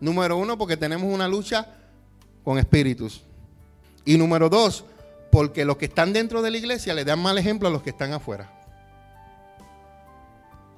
Número 0.00 0.38
uno, 0.38 0.56
porque 0.56 0.78
tenemos 0.78 1.12
una 1.12 1.28
lucha 1.28 1.68
con 2.42 2.56
espíritus. 2.56 3.20
Y 4.06 4.16
número 4.16 4.48
dos, 4.48 4.86
porque 5.30 5.66
los 5.66 5.76
que 5.76 5.84
están 5.84 6.14
dentro 6.14 6.40
de 6.40 6.50
la 6.50 6.56
iglesia 6.56 6.94
le 6.94 7.04
dan 7.04 7.18
mal 7.18 7.36
ejemplo 7.36 7.68
a 7.68 7.70
los 7.70 7.82
que 7.82 7.90
están 7.90 8.14
afuera. 8.14 8.50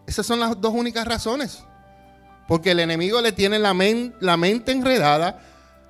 Esas 0.08 0.26
son 0.26 0.40
las 0.40 0.60
dos 0.60 0.74
únicas 0.74 1.06
razones. 1.06 1.62
Porque 2.46 2.70
el 2.70 2.80
enemigo 2.80 3.20
le 3.20 3.32
tiene 3.32 3.58
la, 3.58 3.74
mente 3.74 4.72
enredada, 4.72 5.42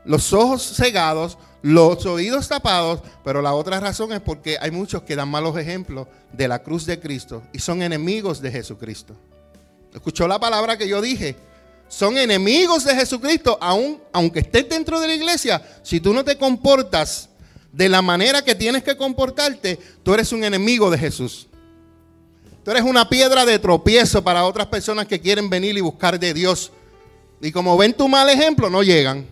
los 0.05 0.33
ojos 0.33 0.75
cegados, 0.77 1.37
los 1.63 2.07
oídos 2.07 2.49
tapados, 2.49 3.01
pero 3.25 3.43
la 3.43 3.55
otra 3.55 3.81
razón 3.81 4.13
es 4.13 4.21
porque 4.21 4.57
hay 4.61 4.71
muchos 4.71 5.03
que 5.03 5.17
dan 5.17 5.29
malos 5.29 5.57
ejemplos 5.59 6.07
de 6.33 6.49
la 6.49 6.63
cruz 6.63 6.87
de 6.87 7.01
Cristo 7.01 7.43
y 7.53 7.59
son 7.59 7.83
enemigos 7.83 8.41
de 8.41 8.51
Jesucristo. 8.51 9.15
¿Escuchó 9.93 10.29
la 10.29 10.39
palabra 10.39 10.77
que 10.77 10.89
yo 10.89 11.01
dije? 11.01 11.37
Son 11.89 12.19
enemigos 12.19 12.85
de 12.85 12.95
Jesucristo, 12.95 13.59
aun, 13.61 14.01
aunque 14.13 14.41
estés 14.41 14.69
dentro 14.69 15.01
de 15.01 15.09
la 15.09 15.15
iglesia, 15.15 15.63
si 15.83 16.01
tú 16.01 16.13
no 16.13 16.25
te 16.25 16.37
comportas 16.37 17.29
de 17.73 17.89
la 17.89 18.03
manera 18.03 18.43
que 18.43 18.55
tienes 18.55 18.83
que 18.83 18.97
comportarte, 18.97 19.79
tú 20.03 20.15
eres 20.15 20.33
un 20.33 20.45
enemigo 20.45 20.91
de 20.91 20.99
Jesús. 20.99 21.47
Tú 22.67 22.73
eres 22.73 22.83
una 22.83 23.09
piedra 23.09 23.47
de 23.47 23.61
tropiezo 23.61 24.25
para 24.25 24.45
otras 24.45 24.67
personas 24.67 25.07
que 25.07 25.21
quieren 25.21 25.49
venir 25.49 25.77
y 25.79 25.81
buscar 25.81 26.19
de 26.19 26.35
Dios. 26.35 26.73
Y 27.41 27.53
como 27.53 27.77
ven 27.77 27.95
tu 27.95 28.09
mal 28.09 28.29
ejemplo, 28.29 28.69
no 28.69 28.83
llegan. 28.83 29.25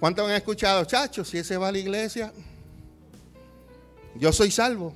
¿Cuántos 0.00 0.28
han 0.28 0.34
escuchado, 0.34 0.84
chacho, 0.86 1.24
si 1.24 1.38
ese 1.38 1.56
va 1.56 1.68
a 1.68 1.70
la 1.70 1.78
iglesia, 1.78 2.32
yo 4.16 4.32
soy 4.32 4.50
salvo? 4.50 4.92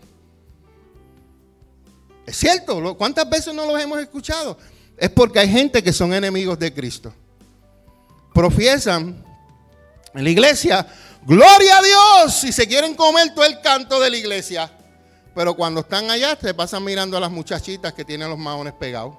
Es 2.27 2.37
cierto, 2.37 2.97
¿cuántas 2.97 3.31
veces 3.31 3.55
no 3.55 3.65
los 3.65 3.81
hemos 3.81 4.01
escuchado? 4.01 4.59
Es 4.97 5.11
porque 5.11 5.39
hay 5.39 5.49
gente 5.49 5.85
que 5.85 5.93
son 5.93 6.13
enemigos 6.13 6.59
de 6.59 6.75
Cristo. 6.75 7.15
Profiesan 8.35 9.25
En 10.15 10.25
la 10.25 10.31
iglesia, 10.31 10.85
gloria 11.25 11.79
a 11.79 11.83
Dios, 11.83 12.41
si 12.41 12.51
se 12.51 12.67
quieren 12.67 12.97
comer 12.97 13.33
todo 13.33 13.45
el 13.45 13.61
canto 13.61 14.01
de 14.01 14.11
la 14.11 14.17
iglesia. 14.17 14.80
Pero 15.35 15.55
cuando 15.55 15.81
están 15.81 16.11
allá, 16.11 16.37
se 16.41 16.55
pasan 16.55 16.85
mirando 16.85 17.17
a 17.17 17.21
las 17.21 17.31
muchachitas 17.31 17.93
que 17.93 18.05
tienen 18.05 18.29
los 18.29 18.39
maones 18.39 18.73
pegados. 18.73 19.15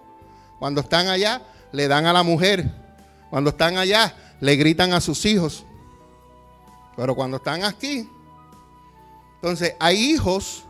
Cuando 0.60 0.82
están 0.82 1.08
allá, 1.08 1.42
le 1.72 1.88
dan 1.88 2.06
a 2.06 2.14
la 2.14 2.24
mujer. 2.24 2.70
Cuando 3.30 3.52
están 3.52 3.78
allá, 3.78 4.14
le 4.40 4.56
gritan 4.56 4.94
a 4.94 5.02
sus 5.02 5.26
hijos. 5.26 5.66
Pero 6.96 7.16
cuando 7.16 7.38
están 7.38 7.64
aquí, 7.64 8.08
entonces 9.36 9.74
hay 9.80 9.98
hijos 9.98 10.66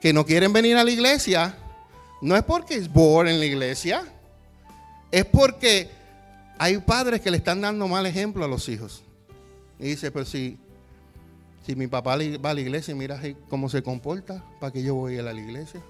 que 0.00 0.12
no 0.12 0.26
quieren 0.26 0.52
venir 0.52 0.76
a 0.76 0.84
la 0.84 0.90
iglesia. 0.90 1.56
No 2.20 2.36
es 2.36 2.42
porque 2.42 2.74
es 2.74 2.86
en 2.86 3.38
la 3.38 3.46
iglesia. 3.46 4.04
Es 5.10 5.24
porque 5.24 5.90
hay 6.58 6.76
padres 6.78 7.20
que 7.20 7.30
le 7.30 7.38
están 7.38 7.60
dando 7.60 7.88
mal 7.88 8.04
ejemplo 8.04 8.44
a 8.44 8.48
los 8.48 8.68
hijos. 8.68 9.02
Y 9.78 9.84
dice, 9.84 10.10
pero 10.10 10.26
si, 10.26 10.58
si 11.70 11.76
mi 11.76 11.86
papá 11.86 12.16
va 12.16 12.50
a 12.50 12.54
la 12.54 12.60
iglesia, 12.60 12.96
mira 12.96 13.20
cómo 13.48 13.68
se 13.68 13.80
comporta, 13.80 14.42
¿para 14.58 14.72
que 14.72 14.82
yo 14.82 14.96
voy 14.96 15.18
a 15.18 15.22
la 15.22 15.32
iglesia? 15.32 15.80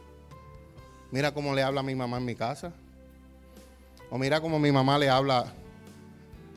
Mira 1.11 1.33
cómo 1.33 1.55
le 1.55 1.62
habla 1.62 1.81
a 1.81 1.83
mi 1.83 1.95
mamá 1.95 2.19
en 2.19 2.27
mi 2.27 2.35
casa. 2.35 2.75
O 4.11 4.19
mira 4.19 4.43
cómo 4.43 4.59
mi 4.59 4.71
mamá 4.71 4.99
le 4.99 5.09
habla. 5.09 5.47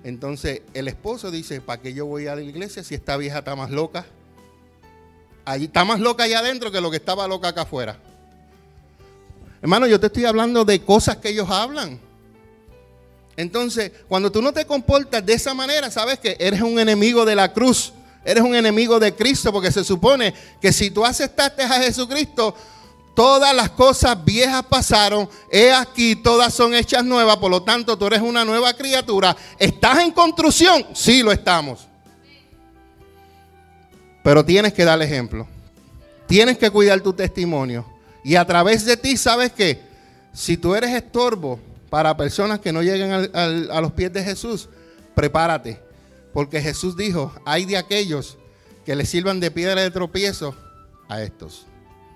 Entonces 0.03 0.61
el 0.73 0.89
esposo 0.89 1.31
dice, 1.31 1.61
¿para 1.61 1.81
qué 1.81 1.93
yo 1.93 2.05
voy 2.05 2.27
a 2.27 2.35
la 2.35 2.41
iglesia 2.41 2.83
si 2.83 2.95
esta 2.95 3.15
vieja 3.15 3.39
está 3.39 3.55
más 3.55 3.71
loca? 3.71 4.05
Allí, 5.45 5.65
está 5.65 5.85
más 5.85 6.01
loca 6.01 6.25
allá 6.25 6.39
adentro 6.39 6.69
que 6.69 6.81
lo 6.81 6.91
que 6.91 6.97
estaba 6.97 7.25
loca 7.25 7.47
acá 7.47 7.61
afuera. 7.61 7.97
Hermano, 9.61 9.87
yo 9.87 10.01
te 10.01 10.07
estoy 10.07 10.25
hablando 10.25 10.65
de 10.65 10.81
cosas 10.81 11.15
que 11.15 11.29
ellos 11.29 11.49
hablan. 11.49 11.97
Entonces, 13.37 13.93
cuando 14.09 14.33
tú 14.33 14.41
no 14.41 14.51
te 14.51 14.65
comportas 14.65 15.25
de 15.25 15.31
esa 15.31 15.53
manera, 15.53 15.89
sabes 15.89 16.19
que 16.19 16.35
eres 16.41 16.59
un 16.59 16.77
enemigo 16.77 17.23
de 17.23 17.35
la 17.35 17.53
cruz, 17.53 17.93
eres 18.25 18.43
un 18.43 18.55
enemigo 18.55 18.99
de 18.99 19.13
Cristo, 19.15 19.51
porque 19.51 19.71
se 19.71 19.83
supone 19.83 20.33
que 20.61 20.71
si 20.71 20.91
tú 20.91 21.05
aceptaste 21.05 21.63
a 21.63 21.81
Jesucristo, 21.81 22.55
todas 23.15 23.55
las 23.55 23.69
cosas 23.69 24.23
viejas 24.23 24.63
pasaron, 24.63 25.29
he 25.51 25.71
aquí, 25.71 26.15
todas 26.15 26.53
son 26.53 26.73
hechas 26.73 27.03
nuevas, 27.03 27.37
por 27.37 27.51
lo 27.51 27.63
tanto 27.63 27.97
tú 27.97 28.07
eres 28.07 28.21
una 28.21 28.43
nueva 28.45 28.73
criatura. 28.73 29.35
¿Estás 29.59 29.99
en 29.99 30.11
construcción? 30.11 30.85
Sí, 30.93 31.21
lo 31.21 31.31
estamos. 31.31 31.87
Pero 34.23 34.43
tienes 34.43 34.73
que 34.73 34.85
dar 34.85 35.01
ejemplo. 35.01 35.47
Tienes 36.27 36.57
que 36.57 36.71
cuidar 36.71 37.01
tu 37.01 37.13
testimonio. 37.13 37.85
Y 38.23 38.35
a 38.35 38.45
través 38.45 38.85
de 38.85 38.95
ti, 38.95 39.17
¿sabes 39.17 39.51
qué? 39.51 39.81
Si 40.31 40.55
tú 40.55 40.73
eres 40.73 40.91
estorbo, 40.91 41.59
para 41.93 42.17
personas 42.17 42.59
que 42.59 42.73
no 42.73 42.81
lleguen 42.81 43.29
a 43.35 43.79
los 43.79 43.91
pies 43.91 44.11
de 44.11 44.23
Jesús, 44.23 44.67
prepárate. 45.13 45.79
Porque 46.33 46.61
Jesús 46.61 46.97
dijo, 46.97 47.31
hay 47.45 47.65
de 47.65 47.77
aquellos 47.77 48.37
que 48.85 48.95
le 48.95 49.05
sirvan 49.05 49.39
de 49.39 49.51
piedra 49.51 49.81
de 49.81 49.91
tropiezo 49.91 50.55
a 51.07 51.21
estos. 51.21 51.65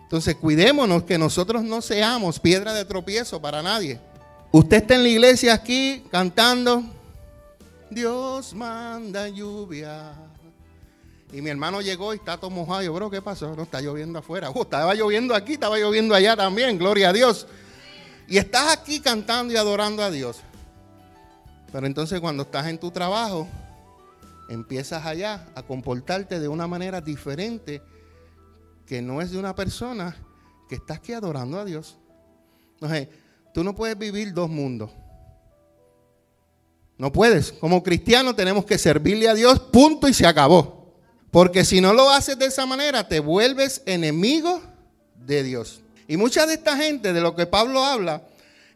Entonces 0.03 0.35
cuidémonos 0.35 1.03
que 1.03 1.17
nosotros 1.17 1.63
no 1.63 1.81
seamos 1.81 2.39
piedra 2.39 2.73
de 2.73 2.85
tropiezo 2.85 3.41
para 3.41 3.61
nadie. 3.61 3.99
Usted 4.51 4.77
está 4.77 4.95
en 4.95 5.03
la 5.03 5.09
iglesia 5.09 5.53
aquí 5.53 6.03
cantando, 6.09 6.83
Dios 7.89 8.53
manda 8.53 9.27
lluvia. 9.27 10.13
Y 11.31 11.41
mi 11.41 11.49
hermano 11.49 11.81
llegó 11.81 12.13
y 12.13 12.17
está 12.17 12.37
todo 12.37 12.49
mojado. 12.49 12.81
Yo, 12.81 12.93
bro, 12.93 13.09
¿qué 13.09 13.21
pasó? 13.21 13.53
No, 13.55 13.63
está 13.63 13.81
lloviendo 13.81 14.19
afuera. 14.19 14.49
Oh, 14.49 14.61
estaba 14.61 14.95
lloviendo 14.95 15.35
aquí, 15.35 15.53
estaba 15.53 15.77
lloviendo 15.77 16.15
allá 16.15 16.35
también, 16.37 16.77
gloria 16.77 17.09
a 17.09 17.13
Dios. 17.13 17.47
Y 18.27 18.37
estás 18.37 18.73
aquí 18.73 19.01
cantando 19.01 19.53
y 19.53 19.57
adorando 19.57 20.03
a 20.03 20.09
Dios. 20.09 20.37
Pero 21.71 21.85
entonces 21.85 22.19
cuando 22.21 22.43
estás 22.43 22.67
en 22.67 22.77
tu 22.77 22.91
trabajo, 22.91 23.47
empiezas 24.49 25.05
allá 25.05 25.47
a 25.55 25.63
comportarte 25.63 26.39
de 26.39 26.47
una 26.47 26.67
manera 26.67 27.01
diferente 27.01 27.81
que 28.85 29.01
no 29.01 29.21
es 29.21 29.31
de 29.31 29.37
una 29.37 29.55
persona 29.55 30.15
que 30.69 30.75
está 30.75 30.95
aquí 30.95 31.13
adorando 31.13 31.59
a 31.59 31.65
Dios. 31.65 31.97
Entonces, 32.73 33.09
tú 33.53 33.63
no 33.63 33.75
puedes 33.75 33.97
vivir 33.97 34.33
dos 34.33 34.49
mundos. 34.49 34.91
No 36.97 37.11
puedes. 37.11 37.51
Como 37.51 37.83
cristiano 37.83 38.35
tenemos 38.35 38.65
que 38.65 38.77
servirle 38.77 39.29
a 39.29 39.33
Dios, 39.33 39.59
punto 39.59 40.07
y 40.07 40.13
se 40.13 40.25
acabó. 40.25 40.95
Porque 41.31 41.65
si 41.65 41.81
no 41.81 41.93
lo 41.93 42.09
haces 42.09 42.39
de 42.39 42.45
esa 42.45 42.65
manera, 42.65 43.07
te 43.07 43.19
vuelves 43.19 43.83
enemigo 43.85 44.61
de 45.15 45.43
Dios. 45.43 45.81
Y 46.07 46.17
mucha 46.17 46.45
de 46.45 46.53
esta 46.53 46.77
gente, 46.77 47.13
de 47.13 47.21
lo 47.21 47.35
que 47.35 47.45
Pablo 47.45 47.83
habla, 47.83 48.23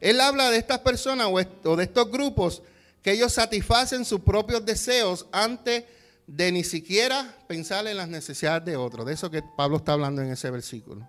él 0.02 0.20
habla 0.20 0.50
de 0.52 0.58
estas 0.58 0.80
personas 0.80 1.28
o 1.64 1.76
de 1.76 1.84
estos 1.84 2.12
grupos 2.12 2.62
que 3.02 3.12
ellos 3.12 3.34
satisfacen 3.34 4.06
sus 4.06 4.22
propios 4.22 4.66
deseos 4.66 5.28
antes 5.32 5.86
de 6.28 6.52
ni 6.52 6.64
siquiera 6.64 7.36
pensar 7.48 7.88
en 7.88 7.98
las 7.98 8.08
necesidades 8.08 8.66
de 8.66 8.78
otros. 8.78 9.06
De 9.06 9.14
eso 9.14 9.30
que 9.30 9.44
Pablo 9.58 9.78
está 9.78 9.94
hablando 9.94 10.22
en 10.22 10.32
ese 10.32 10.50
versículo. 10.50 11.08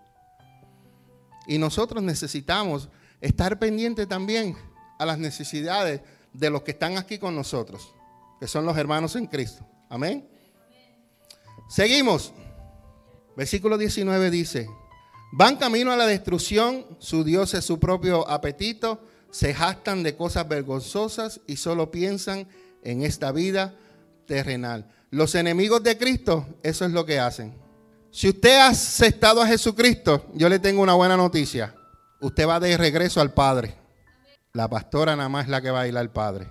Y 1.46 1.59
nosotros 1.59 2.02
necesitamos 2.02 2.88
estar 3.20 3.59
pendientes 3.59 4.09
también 4.09 4.57
a 4.98 5.07
las 5.07 5.18
necesidades 5.18 6.00
de 6.33 6.50
los 6.50 6.62
que 6.62 6.72
están 6.72 6.96
aquí 6.96 7.18
con 7.18 7.35
nosotros, 7.35 7.94
que 8.40 8.46
son 8.46 8.64
los 8.64 8.76
hermanos 8.76 9.16
en 9.16 9.26
Cristo. 9.26 9.66
Amén. 9.88 10.28
Seguimos. 11.68 12.33
Versículo 13.37 13.78
19 13.78 14.31
dice, 14.31 14.68
Van 15.33 15.57
camino 15.57 15.90
a 15.90 15.96
la 15.96 16.07
destrucción, 16.07 16.87
su 16.98 17.24
Dios 17.24 17.55
es 17.55 17.64
su 17.64 17.81
propio 17.81 18.28
apetito, 18.28 19.07
se 19.32 19.54
jactan 19.54 20.02
de 20.02 20.14
cosas 20.14 20.46
vergonzosas 20.46 21.40
y 21.46 21.56
solo 21.56 21.90
piensan 21.90 22.46
en 22.84 23.02
esta 23.02 23.32
vida 23.32 23.74
terrenal. 24.26 24.86
Los 25.10 25.34
enemigos 25.34 25.82
de 25.82 25.96
Cristo, 25.96 26.46
eso 26.62 26.84
es 26.84 26.92
lo 26.92 27.06
que 27.06 27.18
hacen. 27.18 27.54
Si 28.10 28.28
usted 28.28 28.58
ha 28.58 28.68
aceptado 28.68 29.40
a 29.40 29.46
Jesucristo, 29.46 30.26
yo 30.34 30.50
le 30.50 30.58
tengo 30.58 30.82
una 30.82 30.92
buena 30.92 31.16
noticia. 31.16 31.74
Usted 32.20 32.46
va 32.46 32.60
de 32.60 32.76
regreso 32.76 33.22
al 33.22 33.32
Padre. 33.32 33.74
La 34.52 34.68
pastora 34.68 35.16
nada 35.16 35.30
más 35.30 35.46
es 35.46 35.50
la 35.50 35.62
que 35.62 35.70
va 35.70 35.80
a 35.80 35.84
al 35.84 36.10
Padre. 36.10 36.50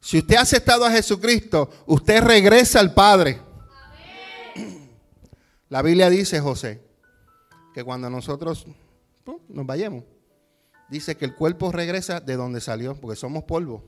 Si 0.00 0.18
usted 0.18 0.36
ha 0.36 0.40
aceptado 0.40 0.86
a 0.86 0.90
Jesucristo, 0.90 1.68
usted 1.86 2.22
regresa 2.22 2.80
al 2.80 2.94
Padre. 2.94 3.40
La 5.68 5.82
Biblia 5.82 6.08
dice, 6.08 6.40
José, 6.40 6.82
que 7.74 7.84
cuando 7.84 8.08
nosotros 8.08 8.66
nos 9.48 9.66
vayamos, 9.66 10.04
dice 10.90 11.16
que 11.16 11.24
el 11.24 11.34
cuerpo 11.34 11.72
regresa 11.72 12.20
de 12.20 12.36
donde 12.36 12.60
salió, 12.60 12.94
porque 13.00 13.16
somos 13.16 13.44
polvo. 13.44 13.84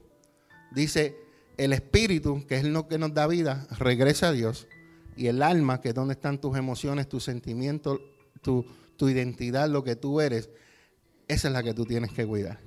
Dice, 0.72 1.16
el 1.56 1.72
espíritu, 1.72 2.46
que 2.46 2.56
es 2.56 2.64
lo 2.64 2.88
que 2.88 2.98
nos 2.98 3.14
da 3.14 3.26
vida, 3.26 3.66
regresa 3.78 4.28
a 4.28 4.32
Dios. 4.32 4.68
Y 5.16 5.26
el 5.26 5.42
alma, 5.42 5.80
que 5.80 5.88
es 5.88 5.94
donde 5.94 6.14
están 6.14 6.40
tus 6.40 6.56
emociones, 6.56 7.08
tus 7.08 7.24
sentimientos, 7.24 8.00
tu, 8.40 8.64
tu 8.96 9.08
identidad, 9.08 9.68
lo 9.68 9.82
que 9.82 9.96
tú 9.96 10.20
eres, 10.20 10.50
esa 11.26 11.48
es 11.48 11.54
la 11.54 11.62
que 11.62 11.74
tú 11.74 11.84
tienes 11.84 12.12
que 12.12 12.26
cuidar. 12.26 12.60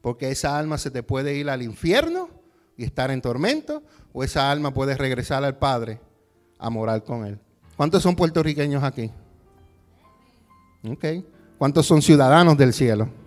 Porque 0.00 0.30
esa 0.30 0.58
alma 0.58 0.78
se 0.78 0.90
te 0.90 1.02
puede 1.02 1.34
ir 1.34 1.50
al 1.50 1.62
infierno 1.62 2.30
y 2.76 2.84
estar 2.84 3.10
en 3.10 3.20
tormento, 3.20 3.82
o 4.12 4.24
esa 4.24 4.50
alma 4.50 4.72
puede 4.72 4.96
regresar 4.96 5.44
al 5.44 5.58
Padre 5.58 6.00
a 6.58 6.70
morar 6.70 7.04
con 7.04 7.26
Él. 7.26 7.38
¿Cuántos 7.76 8.02
son 8.02 8.16
puertorriqueños 8.16 8.82
aquí? 8.82 9.10
¿Cuántos 11.58 11.86
son 11.86 12.00
ciudadanos 12.00 12.56
del 12.56 12.72
cielo? 12.72 13.19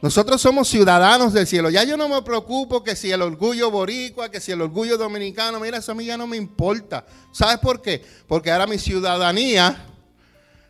Nosotros 0.00 0.40
somos 0.40 0.68
ciudadanos 0.68 1.32
del 1.32 1.46
cielo. 1.46 1.70
Ya 1.70 1.82
yo 1.82 1.96
no 1.96 2.08
me 2.08 2.22
preocupo 2.22 2.84
que 2.84 2.94
si 2.94 3.10
el 3.10 3.20
orgullo 3.20 3.70
boricua, 3.70 4.30
que 4.30 4.40
si 4.40 4.52
el 4.52 4.60
orgullo 4.60 4.96
dominicano, 4.96 5.58
mira, 5.58 5.78
eso 5.78 5.92
a 5.92 5.94
mí 5.94 6.04
ya 6.04 6.16
no 6.16 6.26
me 6.26 6.36
importa. 6.36 7.04
¿Sabes 7.32 7.58
por 7.58 7.82
qué? 7.82 8.04
Porque 8.28 8.52
ahora 8.52 8.68
mi 8.68 8.78
ciudadanía 8.78 9.86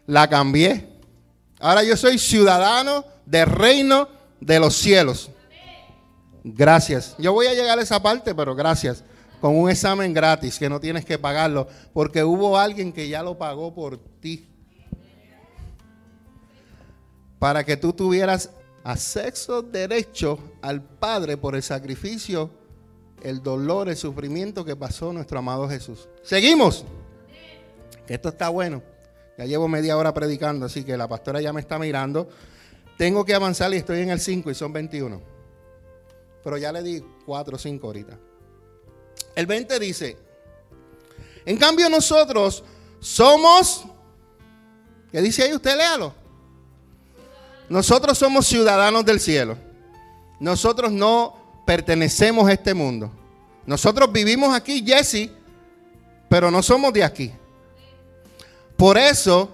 la 0.06 0.28
cambié. 0.28 0.88
Ahora 1.60 1.82
yo 1.82 1.96
soy 1.96 2.18
ciudadano 2.18 3.04
del 3.26 3.46
reino 3.46 4.08
de 4.40 4.60
los 4.60 4.74
cielos. 4.74 5.30
Gracias. 6.42 7.14
Yo 7.18 7.34
voy 7.34 7.48
a 7.48 7.54
llegar 7.54 7.78
a 7.78 7.82
esa 7.82 8.02
parte, 8.02 8.34
pero 8.34 8.54
gracias. 8.54 9.04
Con 9.42 9.56
un 9.56 9.68
examen 9.68 10.14
gratis 10.14 10.58
que 10.58 10.70
no 10.70 10.80
tienes 10.80 11.04
que 11.04 11.18
pagarlo, 11.18 11.68
porque 11.92 12.24
hubo 12.24 12.58
alguien 12.58 12.92
que 12.92 13.08
ya 13.08 13.22
lo 13.22 13.36
pagó 13.36 13.74
por 13.74 13.98
ti 14.20 14.48
para 17.38 17.62
que 17.64 17.76
tú 17.76 17.92
tuvieras 17.92 18.50
acceso 18.88 19.60
derecho 19.60 20.38
al 20.62 20.82
Padre 20.82 21.36
por 21.36 21.54
el 21.54 21.62
sacrificio, 21.62 22.50
el 23.22 23.42
dolor, 23.42 23.90
el 23.90 23.96
sufrimiento 23.96 24.64
que 24.64 24.76
pasó 24.76 25.12
nuestro 25.12 25.40
amado 25.40 25.68
Jesús. 25.68 26.08
Seguimos. 26.22 26.86
Esto 28.06 28.30
está 28.30 28.48
bueno. 28.48 28.82
Ya 29.36 29.44
llevo 29.44 29.68
media 29.68 29.98
hora 29.98 30.14
predicando, 30.14 30.64
así 30.64 30.84
que 30.84 30.96
la 30.96 31.06
pastora 31.06 31.42
ya 31.42 31.52
me 31.52 31.60
está 31.60 31.78
mirando. 31.78 32.30
Tengo 32.96 33.26
que 33.26 33.34
avanzar 33.34 33.72
y 33.74 33.76
estoy 33.76 34.00
en 34.00 34.08
el 34.08 34.20
5 34.20 34.50
y 34.50 34.54
son 34.54 34.72
21. 34.72 35.20
Pero 36.42 36.56
ya 36.56 36.72
le 36.72 36.82
di 36.82 37.04
4 37.26 37.56
o 37.56 37.58
5 37.58 37.86
ahorita. 37.86 38.18
El 39.34 39.46
20 39.46 39.78
dice, 39.78 40.16
en 41.44 41.58
cambio 41.58 41.90
nosotros 41.90 42.64
somos, 43.00 43.84
¿qué 45.12 45.20
dice 45.20 45.42
ahí? 45.42 45.52
Usted 45.52 45.76
léalo. 45.76 46.17
Nosotros 47.68 48.16
somos 48.16 48.46
ciudadanos 48.46 49.04
del 49.04 49.20
cielo. 49.20 49.56
Nosotros 50.40 50.90
no 50.92 51.34
pertenecemos 51.66 52.48
a 52.48 52.52
este 52.52 52.72
mundo. 52.74 53.10
Nosotros 53.66 54.10
vivimos 54.10 54.54
aquí, 54.54 54.82
Jesse, 54.86 55.30
pero 56.28 56.50
no 56.50 56.62
somos 56.62 56.92
de 56.92 57.04
aquí. 57.04 57.32
Por 58.76 58.96
eso 58.96 59.50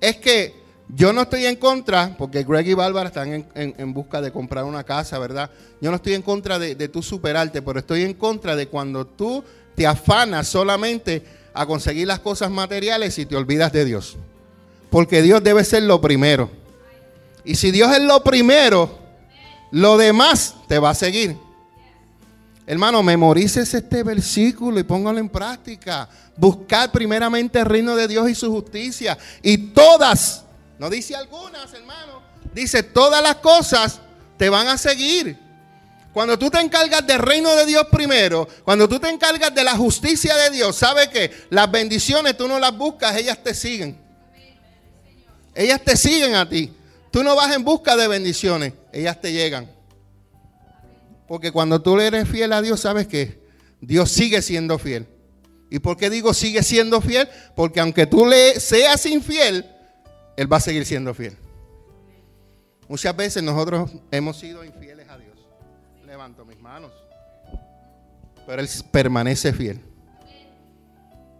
es 0.00 0.16
que 0.16 0.62
yo 0.88 1.12
no 1.12 1.22
estoy 1.22 1.46
en 1.46 1.56
contra, 1.56 2.14
porque 2.18 2.42
Greg 2.44 2.68
y 2.68 2.74
Bárbara 2.74 3.08
están 3.08 3.46
en, 3.54 3.94
busca 3.94 4.20
de 4.20 4.30
comprar 4.30 4.64
una 4.64 4.84
casa, 4.84 5.18
¿verdad? 5.18 5.50
Yo 5.80 5.90
no 5.90 5.96
estoy 5.96 6.14
en 6.14 6.22
contra 6.22 6.58
de, 6.58 6.74
de 6.74 6.88
tu 6.88 7.02
superarte, 7.02 7.62
pero 7.62 7.78
estoy 7.78 8.02
en 8.02 8.14
contra 8.14 8.54
de 8.54 8.68
cuando 8.68 9.06
tú 9.06 9.42
te 9.74 9.86
afanas 9.86 10.46
solamente 10.48 11.22
a 11.54 11.64
conseguir 11.64 12.06
las 12.06 12.18
cosas 12.18 12.50
materiales 12.50 13.18
y 13.18 13.26
te 13.26 13.36
olvidas 13.36 13.72
de 13.72 13.84
Dios. 13.84 14.16
Porque 14.90 15.22
Dios 15.22 15.42
debe 15.42 15.64
ser 15.64 15.84
lo 15.84 16.00
primero. 16.00 16.50
Y 17.44 17.54
si 17.54 17.70
Dios 17.70 17.94
es 17.94 18.02
lo 18.02 18.22
primero, 18.24 18.98
lo 19.70 19.96
demás 19.96 20.54
te 20.66 20.78
va 20.78 20.90
a 20.90 20.94
seguir. 20.94 21.36
Hermano, 22.66 23.02
memorices 23.02 23.74
este 23.74 24.02
versículo 24.02 24.80
y 24.80 24.84
póngalo 24.84 25.18
en 25.18 25.28
práctica. 25.28 26.08
Buscar 26.36 26.90
primeramente 26.90 27.58
el 27.58 27.66
reino 27.66 27.94
de 27.94 28.08
Dios 28.08 28.28
y 28.30 28.34
su 28.34 28.50
justicia. 28.50 29.18
Y 29.42 29.58
todas, 29.58 30.44
no 30.78 30.88
dice 30.88 31.14
algunas, 31.14 31.72
hermano, 31.74 32.22
dice 32.54 32.82
todas 32.82 33.22
las 33.22 33.36
cosas 33.36 34.00
te 34.38 34.48
van 34.48 34.68
a 34.68 34.78
seguir. 34.78 35.38
Cuando 36.14 36.38
tú 36.38 36.48
te 36.48 36.60
encargas 36.60 37.04
del 37.06 37.18
reino 37.18 37.54
de 37.56 37.66
Dios 37.66 37.86
primero, 37.90 38.48
cuando 38.64 38.88
tú 38.88 39.00
te 39.00 39.08
encargas 39.08 39.52
de 39.52 39.64
la 39.64 39.76
justicia 39.76 40.34
de 40.36 40.50
Dios, 40.50 40.76
¿sabe 40.76 41.10
que 41.10 41.30
las 41.50 41.70
bendiciones 41.70 42.36
tú 42.36 42.46
no 42.46 42.58
las 42.58 42.76
buscas, 42.76 43.16
ellas 43.16 43.42
te 43.42 43.52
siguen? 43.52 43.98
Ellas 45.54 45.82
te 45.84 45.96
siguen 45.96 46.36
a 46.36 46.48
ti. 46.48 46.72
Tú 47.14 47.22
no 47.22 47.36
vas 47.36 47.54
en 47.54 47.62
busca 47.62 47.96
de 47.96 48.08
bendiciones, 48.08 48.72
ellas 48.92 49.20
te 49.20 49.32
llegan. 49.32 49.70
Porque 51.28 51.52
cuando 51.52 51.80
tú 51.80 51.96
le 51.96 52.08
eres 52.08 52.28
fiel 52.28 52.52
a 52.52 52.60
Dios, 52.60 52.80
¿sabes 52.80 53.06
que 53.06 53.40
Dios 53.80 54.10
sigue 54.10 54.42
siendo 54.42 54.80
fiel. 54.80 55.06
¿Y 55.70 55.78
por 55.78 55.96
qué 55.96 56.10
digo 56.10 56.34
sigue 56.34 56.64
siendo 56.64 57.00
fiel? 57.00 57.28
Porque 57.54 57.78
aunque 57.78 58.06
tú 58.06 58.26
le 58.26 58.58
seas 58.58 59.06
infiel, 59.06 59.64
Él 60.36 60.52
va 60.52 60.56
a 60.56 60.60
seguir 60.60 60.84
siendo 60.86 61.14
fiel. 61.14 61.36
Muchas 62.88 63.14
veces 63.14 63.44
nosotros 63.44 63.92
hemos 64.10 64.36
sido 64.36 64.64
infieles 64.64 65.06
levanto 66.04 66.44
mis 66.44 66.58
manos. 66.58 66.90
Pero 68.44 68.60
Él 68.60 68.68
permanece 68.90 69.52
fiel. 69.52 69.80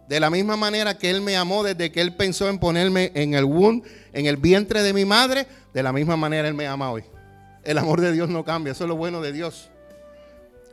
De 0.07 0.19
la 0.19 0.29
misma 0.29 0.55
manera 0.55 0.97
que 0.97 1.09
Él 1.09 1.21
me 1.21 1.35
amó 1.35 1.63
desde 1.63 1.91
que 1.91 2.01
Él 2.01 2.15
pensó 2.15 2.47
en 2.47 2.59
ponerme 2.59 3.11
en 3.15 3.33
el 3.33 3.45
womb, 3.45 3.83
en 4.13 4.25
el 4.27 4.37
vientre 4.37 4.83
de 4.83 4.93
mi 4.93 5.05
madre, 5.05 5.47
de 5.73 5.83
la 5.83 5.91
misma 5.91 6.15
manera 6.15 6.47
Él 6.47 6.53
me 6.53 6.67
ama 6.67 6.91
hoy. 6.91 7.03
El 7.63 7.77
amor 7.79 8.01
de 8.01 8.11
Dios 8.11 8.29
no 8.29 8.45
cambia, 8.45 8.73
eso 8.73 8.83
es 8.83 8.87
lo 8.87 8.95
bueno 8.95 9.21
de 9.21 9.31
Dios. 9.31 9.69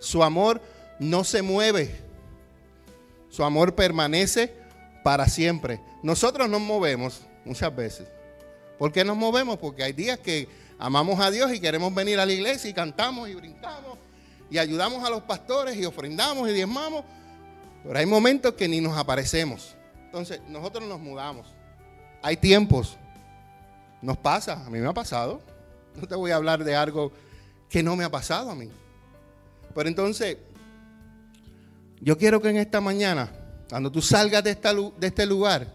Su 0.00 0.22
amor 0.22 0.60
no 0.98 1.24
se 1.24 1.40
mueve. 1.40 1.94
Su 3.30 3.44
amor 3.44 3.74
permanece 3.74 4.52
para 5.02 5.26
siempre. 5.28 5.80
Nosotros 6.02 6.50
nos 6.50 6.60
movemos 6.60 7.22
muchas 7.46 7.74
veces. 7.74 8.08
¿Por 8.78 8.92
qué 8.92 9.04
nos 9.04 9.16
movemos? 9.16 9.56
Porque 9.58 9.84
hay 9.84 9.92
días 9.92 10.18
que 10.18 10.48
amamos 10.78 11.20
a 11.20 11.30
Dios 11.30 11.52
y 11.54 11.60
queremos 11.60 11.94
venir 11.94 12.20
a 12.20 12.26
la 12.26 12.32
iglesia 12.32 12.68
y 12.68 12.74
cantamos 12.74 13.28
y 13.28 13.34
brincamos 13.34 13.98
y 14.52 14.58
ayudamos 14.58 15.02
a 15.02 15.08
los 15.08 15.22
pastores 15.22 15.76
y 15.76 15.86
ofrendamos 15.86 16.46
y 16.50 16.52
diezmamos, 16.52 17.04
pero 17.84 17.98
hay 17.98 18.06
momentos 18.06 18.54
que 18.54 18.68
ni 18.68 18.80
nos 18.80 18.96
aparecemos. 18.96 19.76
Entonces, 20.04 20.40
nosotros 20.48 20.88
nos 20.88 21.00
mudamos. 21.00 21.46
Hay 22.22 22.36
tiempos. 22.36 22.96
Nos 24.00 24.16
pasa, 24.16 24.64
a 24.64 24.70
mí 24.70 24.78
me 24.78 24.88
ha 24.88 24.92
pasado. 24.92 25.40
No 25.96 26.06
te 26.06 26.14
voy 26.14 26.30
a 26.30 26.36
hablar 26.36 26.64
de 26.64 26.74
algo 26.74 27.12
que 27.68 27.82
no 27.82 27.96
me 27.96 28.04
ha 28.04 28.10
pasado 28.10 28.50
a 28.50 28.54
mí. 28.54 28.70
Pero 29.74 29.88
entonces, 29.88 30.36
yo 32.00 32.18
quiero 32.18 32.40
que 32.40 32.50
en 32.50 32.56
esta 32.56 32.80
mañana, 32.80 33.30
cuando 33.68 33.90
tú 33.90 34.02
salgas 34.02 34.44
de, 34.44 34.54
de 34.54 35.06
este 35.06 35.26
lugar, 35.26 35.66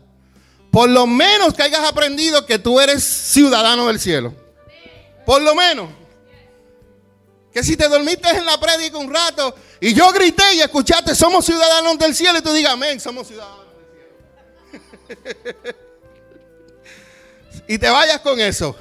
por 0.71 0.89
lo 0.89 1.07
menos 1.07 1.53
que 1.53 1.63
hayas 1.63 1.87
aprendido 1.87 2.45
que 2.45 2.59
tú 2.59 2.79
eres 2.79 3.03
ciudadano 3.03 3.87
del 3.87 3.99
cielo. 3.99 4.33
Por 5.25 5.41
lo 5.41 5.55
menos. 5.55 5.89
Que 7.53 7.63
si 7.63 7.75
te 7.75 7.87
dormiste 7.87 8.29
en 8.29 8.45
la 8.45 8.59
prédica 8.59 8.97
un 8.97 9.11
rato 9.11 9.55
y 9.79 9.93
yo 9.93 10.11
grité 10.11 10.43
y 10.55 10.61
escuchaste, 10.61 11.15
somos 11.15 11.45
ciudadanos 11.45 11.97
del 11.97 12.13
cielo, 12.13 12.39
y 12.39 12.41
tú 12.41 12.51
digas, 12.53 12.73
amén, 12.73 12.99
somos 12.99 13.27
ciudadanos 13.27 13.65
del 15.11 15.35
cielo. 15.35 15.75
y 17.67 17.77
te 17.77 17.89
vayas 17.89 18.19
con 18.19 18.39
eso. 18.39 18.75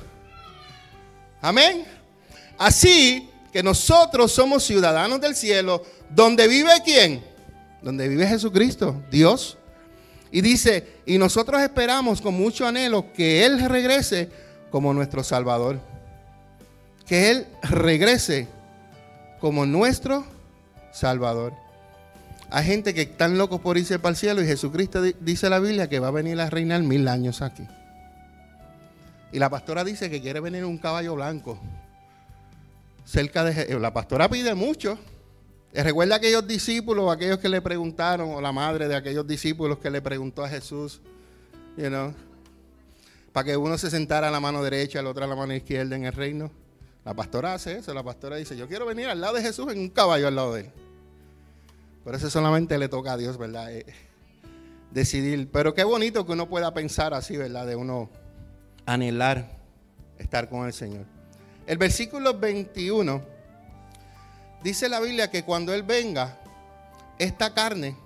Amén. 1.40 1.87
Así 2.59 3.31
que 3.52 3.62
nosotros 3.62 4.33
somos 4.33 4.64
ciudadanos 4.64 5.20
del 5.20 5.35
cielo, 5.35 5.83
donde 6.11 6.48
vive 6.48 6.72
quién? 6.85 7.24
Donde 7.83 8.09
vive 8.09 8.26
Jesucristo, 8.26 9.02
Dios. 9.11 9.57
Y 10.31 10.40
dice, 10.40 11.00
y 11.07 11.18
nosotros 11.18 11.62
esperamos 11.62 12.20
con 12.20 12.35
mucho 12.35 12.66
anhelo 12.66 13.12
que 13.12 13.46
Él 13.46 13.61
regrese 13.68 14.29
como 14.70 14.92
nuestro 14.92 15.22
Salvador 15.22 15.81
que 17.07 17.31
Él 17.31 17.46
regrese 17.62 18.48
como 19.40 19.66
nuestro 19.66 20.25
Salvador. 20.92 21.53
Hay 22.51 22.64
gente 22.64 22.94
que 22.94 23.03
están 23.03 23.38
locos 23.38 23.61
por 23.61 23.77
irse 23.77 23.99
para 23.99 24.11
el 24.11 24.16
cielo 24.16 24.42
y 24.42 24.46
Jesucristo 24.46 25.03
dice 25.03 25.51
la 25.51 25.59
Biblia 25.59 25.88
que 25.88 25.99
va 25.99 26.09
a 26.09 26.12
venir 26.12 26.40
a 26.40 26.49
reinar 26.49 26.83
mil 26.83 27.09
años 27.09 27.42
aquí. 27.42 27.66
Y 29.33 29.38
la 29.38 29.51
pastora 29.51 29.85
dice 29.85 30.09
que 30.09 30.20
quiere 30.20 30.40
venir 30.40 30.64
un 30.64 30.79
caballo 30.79 31.14
blanco 31.16 31.59
cerca 33.07 33.44
de 33.44 33.79
La 33.79 33.92
pastora 33.92 34.29
pide 34.29 34.55
mucho. 34.55 34.99
Recuerda 35.72 36.16
aquellos 36.16 36.46
discípulos, 36.46 37.14
aquellos 37.14 37.38
que 37.38 37.49
le 37.49 37.61
preguntaron, 37.61 38.31
o 38.35 38.40
la 38.40 38.53
madre 38.53 38.88
de 38.88 38.96
aquellos 38.96 39.27
discípulos 39.27 39.79
que 39.79 39.90
le 39.90 40.03
preguntó 40.03 40.42
a 40.42 40.49
Jesús, 40.49 41.01
para 43.33 43.44
que 43.44 43.57
uno 43.57 43.77
se 43.79 43.90
sentara 43.90 44.29
a 44.29 44.31
la 44.31 44.40
mano 44.40 44.62
derecha, 44.62 45.01
el 45.01 45.07
otro 45.07 45.25
a 45.25 45.27
la 45.27 45.37
mano 45.37 45.55
izquierda 45.55 45.94
en 45.96 46.05
el 46.05 46.12
reino. 46.12 46.51
La 47.07 47.14
pastora 47.14 47.55
hace 47.55 47.79
eso, 47.79 47.95
la 47.95 48.03
pastora 48.03 48.35
dice, 48.35 48.57
yo 48.57 48.66
quiero 48.66 48.85
venir 48.85 49.07
al 49.07 49.21
lado 49.21 49.35
de 49.35 49.40
Jesús 49.40 49.73
en 49.73 49.79
un 49.79 49.90
caballo 49.90 50.27
al 50.27 50.35
lado 50.35 50.55
de 50.55 50.62
él. 50.62 50.71
Pero 52.05 52.16
eso 52.16 52.29
solamente 52.29 52.77
le 52.79 52.88
toca 52.88 53.12
a 53.12 53.16
Dios, 53.16 53.38
¿verdad? 53.38 53.73
Eh, 53.73 53.87
decidir. 54.90 55.49
Pero 55.53 55.73
qué 55.73 55.85
bonito 55.85 56.27
que 56.27 56.33
uno 56.33 56.49
pueda 56.49 56.75
pensar 56.75 57.14
así, 57.14 57.37
¿verdad? 57.37 57.64
De 57.64 57.77
uno 57.77 58.11
anhelar 58.87 59.57
estar 60.19 60.49
con 60.49 60.66
el 60.66 60.73
Señor. 60.73 61.05
El 61.69 61.79
versículo 61.79 62.40
21 62.40 63.23
dice 64.64 64.88
la 64.88 64.99
Biblia 64.99 65.31
que 65.31 65.45
cuando 65.45 65.73
Él 65.73 65.85
venga, 65.85 66.40
esta 67.21 67.55
carne, 67.55 67.97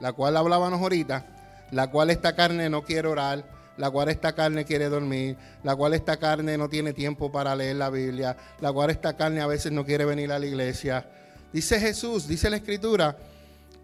la 0.00 0.12
cual 0.12 0.36
hablábamos 0.36 0.82
ahorita, 0.82 1.24
la 1.70 1.90
cual 1.90 2.10
esta 2.10 2.36
carne 2.36 2.68
no 2.68 2.84
quiere 2.84 3.08
orar, 3.08 3.51
la 3.76 3.90
cual 3.90 4.08
esta 4.08 4.34
carne 4.34 4.64
quiere 4.64 4.88
dormir, 4.88 5.36
la 5.62 5.74
cual 5.74 5.94
esta 5.94 6.16
carne 6.18 6.58
no 6.58 6.68
tiene 6.68 6.92
tiempo 6.92 7.32
para 7.32 7.56
leer 7.56 7.76
la 7.76 7.90
Biblia, 7.90 8.36
la 8.60 8.72
cual 8.72 8.90
esta 8.90 9.16
carne 9.16 9.40
a 9.40 9.46
veces 9.46 9.72
no 9.72 9.84
quiere 9.84 10.04
venir 10.04 10.32
a 10.32 10.38
la 10.38 10.46
iglesia. 10.46 11.08
Dice 11.52 11.80
Jesús, 11.80 12.26
dice 12.28 12.50
la 12.50 12.56
Escritura, 12.56 13.16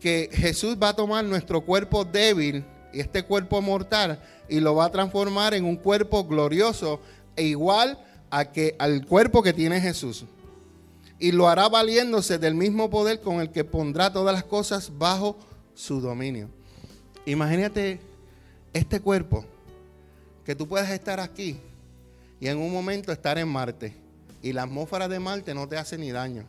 que 0.00 0.30
Jesús 0.32 0.76
va 0.80 0.90
a 0.90 0.96
tomar 0.96 1.24
nuestro 1.24 1.60
cuerpo 1.62 2.04
débil 2.04 2.64
y 2.92 3.00
este 3.00 3.24
cuerpo 3.24 3.60
mortal 3.60 4.20
y 4.48 4.60
lo 4.60 4.74
va 4.74 4.86
a 4.86 4.90
transformar 4.90 5.54
en 5.54 5.64
un 5.64 5.76
cuerpo 5.76 6.24
glorioso 6.24 7.00
e 7.36 7.44
igual 7.44 7.98
a 8.30 8.46
que, 8.46 8.76
al 8.78 9.06
cuerpo 9.06 9.42
que 9.42 9.52
tiene 9.52 9.80
Jesús. 9.80 10.24
Y 11.18 11.32
lo 11.32 11.48
hará 11.48 11.68
valiéndose 11.68 12.38
del 12.38 12.54
mismo 12.54 12.90
poder 12.90 13.20
con 13.20 13.40
el 13.40 13.50
que 13.50 13.64
pondrá 13.64 14.12
todas 14.12 14.32
las 14.32 14.44
cosas 14.44 14.92
bajo 14.96 15.36
su 15.74 16.00
dominio. 16.00 16.48
Imagínate 17.26 18.00
este 18.72 19.00
cuerpo 19.00 19.44
que 20.48 20.54
tú 20.54 20.66
puedes 20.66 20.88
estar 20.88 21.20
aquí 21.20 21.60
y 22.40 22.48
en 22.48 22.56
un 22.56 22.72
momento 22.72 23.12
estar 23.12 23.36
en 23.36 23.46
Marte 23.46 23.94
y 24.40 24.54
la 24.54 24.62
atmósfera 24.62 25.06
de 25.06 25.20
Marte 25.20 25.52
no 25.52 25.68
te 25.68 25.76
hace 25.76 25.98
ni 25.98 26.10
daño. 26.10 26.46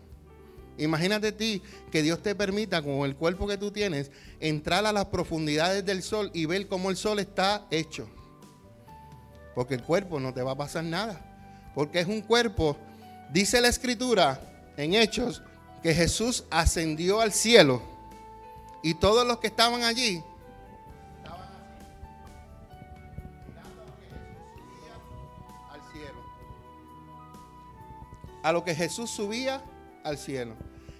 Imagínate 0.77 1.33
ti 1.33 1.61
que 1.91 2.01
Dios 2.01 2.23
te 2.23 2.33
permita 2.33 2.81
con 2.81 2.99
el 3.01 3.17
cuerpo 3.17 3.45
que 3.45 3.57
tú 3.57 3.71
tienes 3.71 4.09
entrar 4.39 4.85
a 4.85 4.93
las 4.93 5.07
profundidades 5.07 5.85
del 5.85 6.01
sol 6.01 6.31
y 6.33 6.45
ver 6.45 6.69
cómo 6.69 6.89
el 6.89 6.95
sol 6.95 7.19
está 7.19 7.67
hecho. 7.71 8.09
Porque 9.53 9.73
el 9.73 9.83
cuerpo 9.83 10.17
no 10.21 10.33
te 10.33 10.43
va 10.43 10.51
a 10.51 10.57
pasar 10.57 10.85
nada. 10.85 11.19
Porque 11.75 11.99
es 11.99 12.07
un 12.07 12.21
cuerpo, 12.21 12.77
dice 13.33 13.59
la 13.59 13.67
escritura 13.67 14.39
en 14.77 14.93
Hechos, 14.93 15.41
que 15.83 15.93
Jesús 15.93 16.45
ascendió 16.49 17.19
al 17.19 17.33
cielo 17.33 17.81
y 18.81 18.93
todos 18.93 19.27
los 19.27 19.39
que 19.39 19.47
estaban 19.47 19.83
allí 19.83 20.23
a 28.43 28.51
lo 28.51 28.63
que 28.63 28.75
Jesús 28.75 29.09
subía 29.09 29.61
al 30.03 30.17
cielo. 30.17 30.55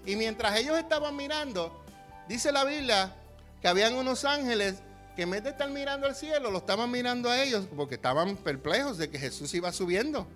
Y 0.06 0.16
mientras 0.16 0.58
ellos 0.58 0.78
estaban 0.78 1.16
mirando, 1.16 1.84
dice 2.28 2.52
la 2.52 2.66
Biblia 2.66 3.16
que 3.62 3.68
habían 3.68 3.96
unos 3.96 4.26
ángeles 4.26 4.76
que 5.16 5.24
en 5.24 5.32
vez 5.32 5.44
de 5.44 5.50
estar 5.50 5.70
mirando 5.70 6.08
al 6.08 6.16
cielo, 6.16 6.50
lo 6.52 6.60
estaban 6.60 6.90
mirando 6.90 7.30
a 7.30 7.44
ellos 7.44 7.68
porque 7.76 7.96
estaban 7.96 8.38
perplejos 8.38 8.98
de 8.98 9.10
que 9.10 9.20
Jesús 9.20 9.54
iba 9.54 9.72
subiendo. 9.72 10.28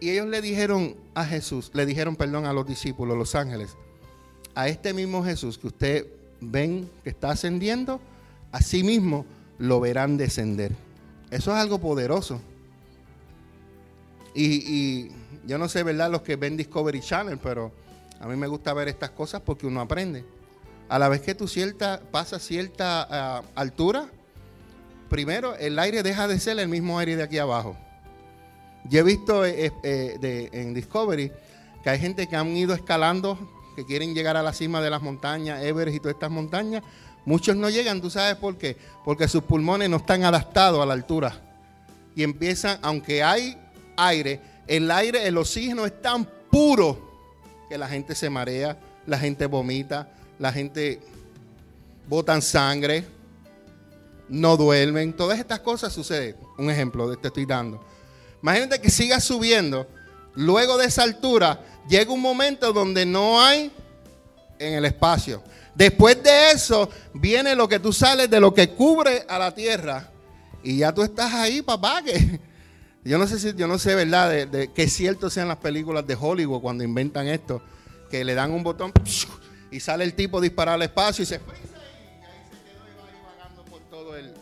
Y 0.00 0.10
ellos 0.10 0.26
le 0.26 0.40
dijeron 0.40 0.96
a 1.14 1.24
Jesús, 1.24 1.70
le 1.74 1.86
dijeron, 1.86 2.16
perdón, 2.16 2.46
a 2.46 2.52
los 2.52 2.66
discípulos, 2.66 3.16
los 3.16 3.34
ángeles, 3.34 3.76
a 4.54 4.68
este 4.68 4.92
mismo 4.92 5.22
Jesús 5.24 5.58
que 5.58 5.66
usted 5.66 6.06
ven 6.40 6.90
que 7.04 7.10
está 7.10 7.30
ascendiendo, 7.30 8.00
así 8.50 8.82
mismo 8.82 9.24
lo 9.58 9.80
verán 9.80 10.16
descender. 10.16 10.72
Eso 11.30 11.52
es 11.52 11.56
algo 11.56 11.78
poderoso. 11.78 12.40
Y, 14.34 15.10
yo 15.46 15.58
no 15.58 15.68
sé, 15.68 15.82
¿verdad? 15.82 16.10
Los 16.10 16.22
que 16.22 16.36
ven 16.36 16.56
Discovery 16.56 17.00
Channel, 17.00 17.38
pero 17.38 17.72
a 18.20 18.26
mí 18.26 18.36
me 18.36 18.46
gusta 18.46 18.72
ver 18.72 18.88
estas 18.88 19.10
cosas 19.10 19.42
porque 19.44 19.66
uno 19.66 19.80
aprende. 19.80 20.24
A 20.88 20.98
la 20.98 21.08
vez 21.08 21.22
que 21.22 21.34
tú 21.34 21.48
cierta, 21.48 22.00
pasas 22.10 22.42
cierta 22.42 23.06
ah, 23.10 23.42
altura, 23.54 24.06
primero 25.08 25.56
el 25.56 25.78
aire 25.78 26.02
deja 26.02 26.28
de 26.28 26.38
ser 26.38 26.58
el 26.58 26.68
mismo 26.68 26.98
aire 26.98 27.16
de 27.16 27.22
aquí 27.22 27.38
abajo. 27.38 27.76
Yo 28.88 29.00
he 29.00 29.02
visto 29.02 29.44
eh, 29.44 29.72
eh, 29.82 30.48
en 30.52 30.74
Discovery 30.74 31.32
que 31.82 31.90
hay 31.90 31.98
gente 31.98 32.28
que 32.28 32.36
han 32.36 32.56
ido 32.56 32.74
escalando, 32.74 33.38
que 33.74 33.84
quieren 33.84 34.14
llegar 34.14 34.36
a 34.36 34.42
la 34.42 34.52
cima 34.52 34.80
de 34.80 34.90
las 34.90 35.02
montañas, 35.02 35.62
Everest 35.62 35.96
y 35.96 36.00
todas 36.00 36.14
estas 36.14 36.30
montañas. 36.30 36.82
Muchos 37.24 37.56
no 37.56 37.70
llegan, 37.70 38.00
¿tú 38.00 38.10
sabes 38.10 38.36
por 38.36 38.56
qué? 38.56 38.76
Porque 39.04 39.28
sus 39.28 39.44
pulmones 39.44 39.88
no 39.88 39.98
están 39.98 40.24
adaptados 40.24 40.80
a 40.80 40.86
la 40.86 40.94
altura. 40.94 41.40
Y 42.14 42.22
empiezan, 42.22 42.78
aunque 42.82 43.22
hay 43.22 43.56
aire, 43.96 44.40
el 44.66 44.90
aire, 44.90 45.26
el 45.26 45.38
oxígeno 45.38 45.86
es 45.86 46.00
tan 46.00 46.24
puro 46.50 47.10
que 47.68 47.78
la 47.78 47.88
gente 47.88 48.14
se 48.14 48.30
marea, 48.30 48.78
la 49.06 49.18
gente 49.18 49.46
vomita, 49.46 50.08
la 50.38 50.52
gente 50.52 51.00
botan 52.08 52.42
sangre, 52.42 53.04
no 54.28 54.56
duermen, 54.56 55.12
todas 55.12 55.38
estas 55.38 55.60
cosas 55.60 55.92
suceden. 55.92 56.36
Un 56.58 56.70
ejemplo 56.70 57.16
te 57.16 57.28
estoy 57.28 57.46
dando. 57.46 57.82
Imagínate 58.42 58.80
que 58.80 58.90
sigas 58.90 59.24
subiendo, 59.24 59.86
luego 60.34 60.76
de 60.78 60.86
esa 60.86 61.02
altura 61.02 61.60
llega 61.88 62.12
un 62.12 62.20
momento 62.20 62.72
donde 62.72 63.06
no 63.06 63.40
hay 63.40 63.72
en 64.58 64.74
el 64.74 64.84
espacio. 64.84 65.42
Después 65.74 66.22
de 66.22 66.50
eso 66.50 66.88
viene 67.14 67.54
lo 67.54 67.68
que 67.68 67.78
tú 67.78 67.92
sales 67.92 68.28
de 68.28 68.40
lo 68.40 68.52
que 68.52 68.70
cubre 68.70 69.24
a 69.28 69.38
la 69.38 69.54
tierra 69.54 70.10
y 70.62 70.78
ya 70.78 70.92
tú 70.92 71.02
estás 71.02 71.32
ahí, 71.32 71.62
papá, 71.62 72.02
que 72.02 72.40
yo 73.04 73.18
no 73.18 73.26
sé 73.26 73.38
si, 73.38 73.54
yo 73.54 73.66
no 73.66 73.78
sé, 73.78 73.94
¿verdad? 73.94 74.46
De, 74.46 74.72
que 74.72 74.88
cierto 74.88 75.28
sean 75.28 75.48
las 75.48 75.56
películas 75.58 76.06
de 76.06 76.16
Hollywood 76.18 76.60
cuando 76.60 76.84
inventan 76.84 77.26
esto, 77.26 77.62
que 78.10 78.24
le 78.24 78.34
dan 78.34 78.52
un 78.52 78.62
botón 78.62 78.92
y 79.70 79.80
sale 79.80 80.04
el 80.04 80.14
tipo 80.14 80.40
disparar 80.40 80.74
al 80.74 80.82
espacio 80.82 81.22
y 81.22 81.26
se 81.26 81.38
frisa 81.38 81.78
y 81.78 82.24
ahí 82.24 82.44
se 82.50 82.70
quedó 82.70 82.84
y 82.88 82.94
va 82.96 83.08
ahí 83.08 83.36
vagando 83.36 83.64
por 83.64 83.80
todo 83.82 84.16
el. 84.16 84.32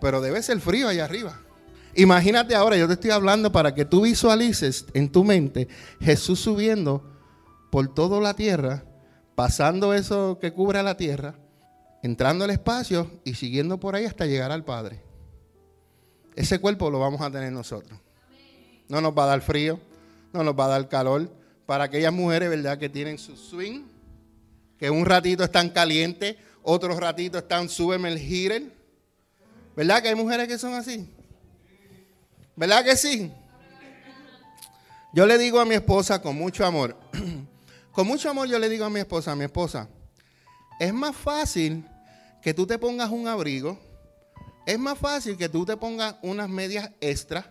Pero 0.00 0.20
debe 0.20 0.42
ser 0.42 0.60
frío 0.60 0.88
allá 0.88 1.04
arriba. 1.04 1.40
Imagínate 1.94 2.54
ahora, 2.54 2.76
yo 2.76 2.86
te 2.86 2.94
estoy 2.94 3.10
hablando 3.10 3.50
para 3.50 3.74
que 3.74 3.84
tú 3.84 4.02
visualices 4.02 4.86
en 4.94 5.10
tu 5.10 5.24
mente 5.24 5.68
Jesús 6.00 6.38
subiendo 6.38 7.10
por 7.70 7.92
toda 7.94 8.20
la 8.20 8.34
tierra, 8.34 8.84
pasando 9.34 9.94
eso 9.94 10.38
que 10.40 10.52
cubre 10.52 10.82
la 10.82 10.96
tierra, 10.96 11.34
entrando 12.02 12.44
al 12.44 12.50
espacio 12.50 13.10
y 13.24 13.34
siguiendo 13.34 13.80
por 13.80 13.94
ahí 13.94 14.04
hasta 14.04 14.26
llegar 14.26 14.52
al 14.52 14.64
Padre. 14.64 15.09
Ese 16.36 16.58
cuerpo 16.58 16.90
lo 16.90 16.98
vamos 16.98 17.20
a 17.20 17.30
tener 17.30 17.52
nosotros. 17.52 17.98
No 18.88 19.00
nos 19.00 19.16
va 19.16 19.24
a 19.24 19.26
dar 19.26 19.40
frío, 19.40 19.80
no 20.32 20.42
nos 20.42 20.58
va 20.58 20.66
a 20.66 20.68
dar 20.68 20.88
calor. 20.88 21.30
Para 21.66 21.84
aquellas 21.84 22.12
mujeres, 22.12 22.50
¿verdad? 22.50 22.78
Que 22.78 22.88
tienen 22.88 23.18
su 23.18 23.36
swing, 23.36 23.84
que 24.78 24.90
un 24.90 25.04
ratito 25.06 25.44
están 25.44 25.70
calientes, 25.70 26.36
otros 26.62 26.98
ratitos 26.98 27.42
están 27.42 27.68
submergidos. 27.68 28.62
¿Verdad 29.76 30.02
que 30.02 30.08
hay 30.08 30.14
mujeres 30.14 30.48
que 30.48 30.58
son 30.58 30.74
así? 30.74 31.08
¿Verdad 32.56 32.84
que 32.84 32.96
sí? 32.96 33.32
Yo 35.12 35.26
le 35.26 35.38
digo 35.38 35.60
a 35.60 35.64
mi 35.64 35.74
esposa 35.74 36.20
con 36.22 36.36
mucho 36.36 36.64
amor, 36.64 36.96
con 37.92 38.06
mucho 38.06 38.30
amor 38.30 38.48
yo 38.48 38.58
le 38.58 38.68
digo 38.68 38.84
a 38.84 38.90
mi 38.90 39.00
esposa, 39.00 39.32
a 39.32 39.36
mi 39.36 39.44
esposa, 39.44 39.88
es 40.78 40.92
más 40.92 41.16
fácil 41.16 41.84
que 42.40 42.54
tú 42.54 42.66
te 42.66 42.78
pongas 42.78 43.10
un 43.10 43.26
abrigo 43.26 43.78
es 44.66 44.78
más 44.78 44.98
fácil 44.98 45.36
que 45.36 45.48
tú 45.48 45.64
te 45.64 45.76
pongas 45.76 46.16
unas 46.22 46.48
medias 46.48 46.90
extras. 47.00 47.46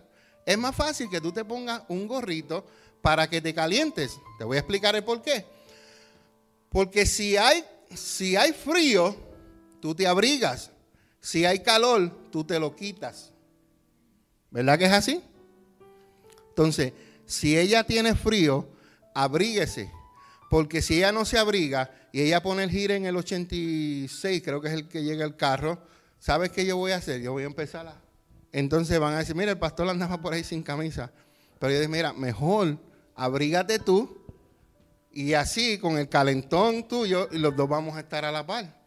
Es 0.46 0.58
más 0.58 0.74
fácil 0.74 1.08
que 1.10 1.20
tú 1.20 1.32
te 1.32 1.44
pongas 1.44 1.82
un 1.88 2.06
gorrito 2.06 2.64
para 3.02 3.28
que 3.28 3.40
te 3.40 3.54
calientes. 3.54 4.18
Te 4.38 4.44
voy 4.44 4.56
a 4.56 4.60
explicar 4.60 4.96
el 4.96 5.04
por 5.04 5.22
qué. 5.22 5.44
Porque 6.68 7.06
si 7.06 7.36
hay, 7.36 7.64
si 7.94 8.36
hay 8.36 8.52
frío, 8.52 9.16
tú 9.80 9.94
te 9.94 10.06
abrigas. 10.06 10.70
Si 11.20 11.44
hay 11.44 11.60
calor, 11.60 12.30
tú 12.30 12.44
te 12.44 12.58
lo 12.58 12.74
quitas. 12.74 13.32
¿Verdad 14.50 14.78
que 14.78 14.86
es 14.86 14.92
así? 14.92 15.22
Entonces, 16.48 16.92
si 17.26 17.58
ella 17.58 17.84
tiene 17.84 18.14
frío, 18.14 18.68
abríguese. 19.14 19.90
Porque 20.48 20.82
si 20.82 20.96
ella 20.96 21.12
no 21.12 21.24
se 21.24 21.38
abriga 21.38 21.90
y 22.12 22.22
ella 22.22 22.42
pone 22.42 22.64
el 22.64 22.70
giro 22.70 22.94
en 22.94 23.06
el 23.06 23.16
86, 23.16 24.42
creo 24.42 24.60
que 24.60 24.68
es 24.68 24.74
el 24.74 24.88
que 24.88 25.04
llega 25.04 25.24
el 25.24 25.36
carro, 25.36 25.80
¿sabes 26.20 26.52
qué 26.52 26.64
yo 26.64 26.76
voy 26.76 26.92
a 26.92 26.96
hacer? 26.96 27.20
Yo 27.20 27.32
voy 27.32 27.42
a 27.42 27.46
empezar. 27.46 27.92
Entonces 28.52 29.00
van 29.00 29.14
a 29.14 29.18
decir, 29.18 29.34
mira, 29.34 29.50
el 29.50 29.58
pastor 29.58 29.88
andaba 29.88 30.20
por 30.20 30.32
ahí 30.32 30.44
sin 30.44 30.62
camisa. 30.62 31.10
Pero 31.58 31.72
yo 31.72 31.80
dije, 31.80 31.90
mira, 31.90 32.12
mejor 32.12 32.78
abrígate 33.16 33.80
tú 33.80 34.24
y 35.10 35.34
así 35.34 35.78
con 35.78 35.98
el 35.98 36.08
calentón 36.08 36.86
tuyo 36.86 37.28
y 37.32 37.38
los 37.38 37.56
dos 37.56 37.68
vamos 37.68 37.96
a 37.96 38.00
estar 38.00 38.24
a 38.24 38.30
la 38.30 38.46
par. 38.46 38.78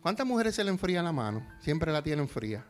¿Cuántas 0.00 0.26
mujeres 0.26 0.56
se 0.56 0.64
le 0.64 0.70
enfría 0.70 1.02
la 1.02 1.12
mano? 1.12 1.46
Siempre 1.60 1.92
la 1.92 2.02
tienen 2.02 2.28
fría. 2.28 2.66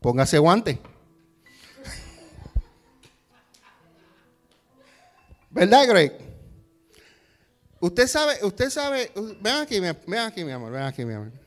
Póngase 0.00 0.38
guante. 0.38 0.78
¿Verdad, 5.50 5.88
Greg? 5.88 6.16
Usted 7.80 8.06
sabe, 8.06 8.36
usted 8.42 8.70
sabe, 8.70 9.10
ven 9.40 9.56
aquí, 9.56 9.80
ven 9.80 10.20
aquí, 10.20 10.44
mi 10.44 10.52
amor, 10.52 10.70
ven 10.72 10.82
aquí, 10.82 11.04
mi 11.04 11.14
amor 11.14 11.45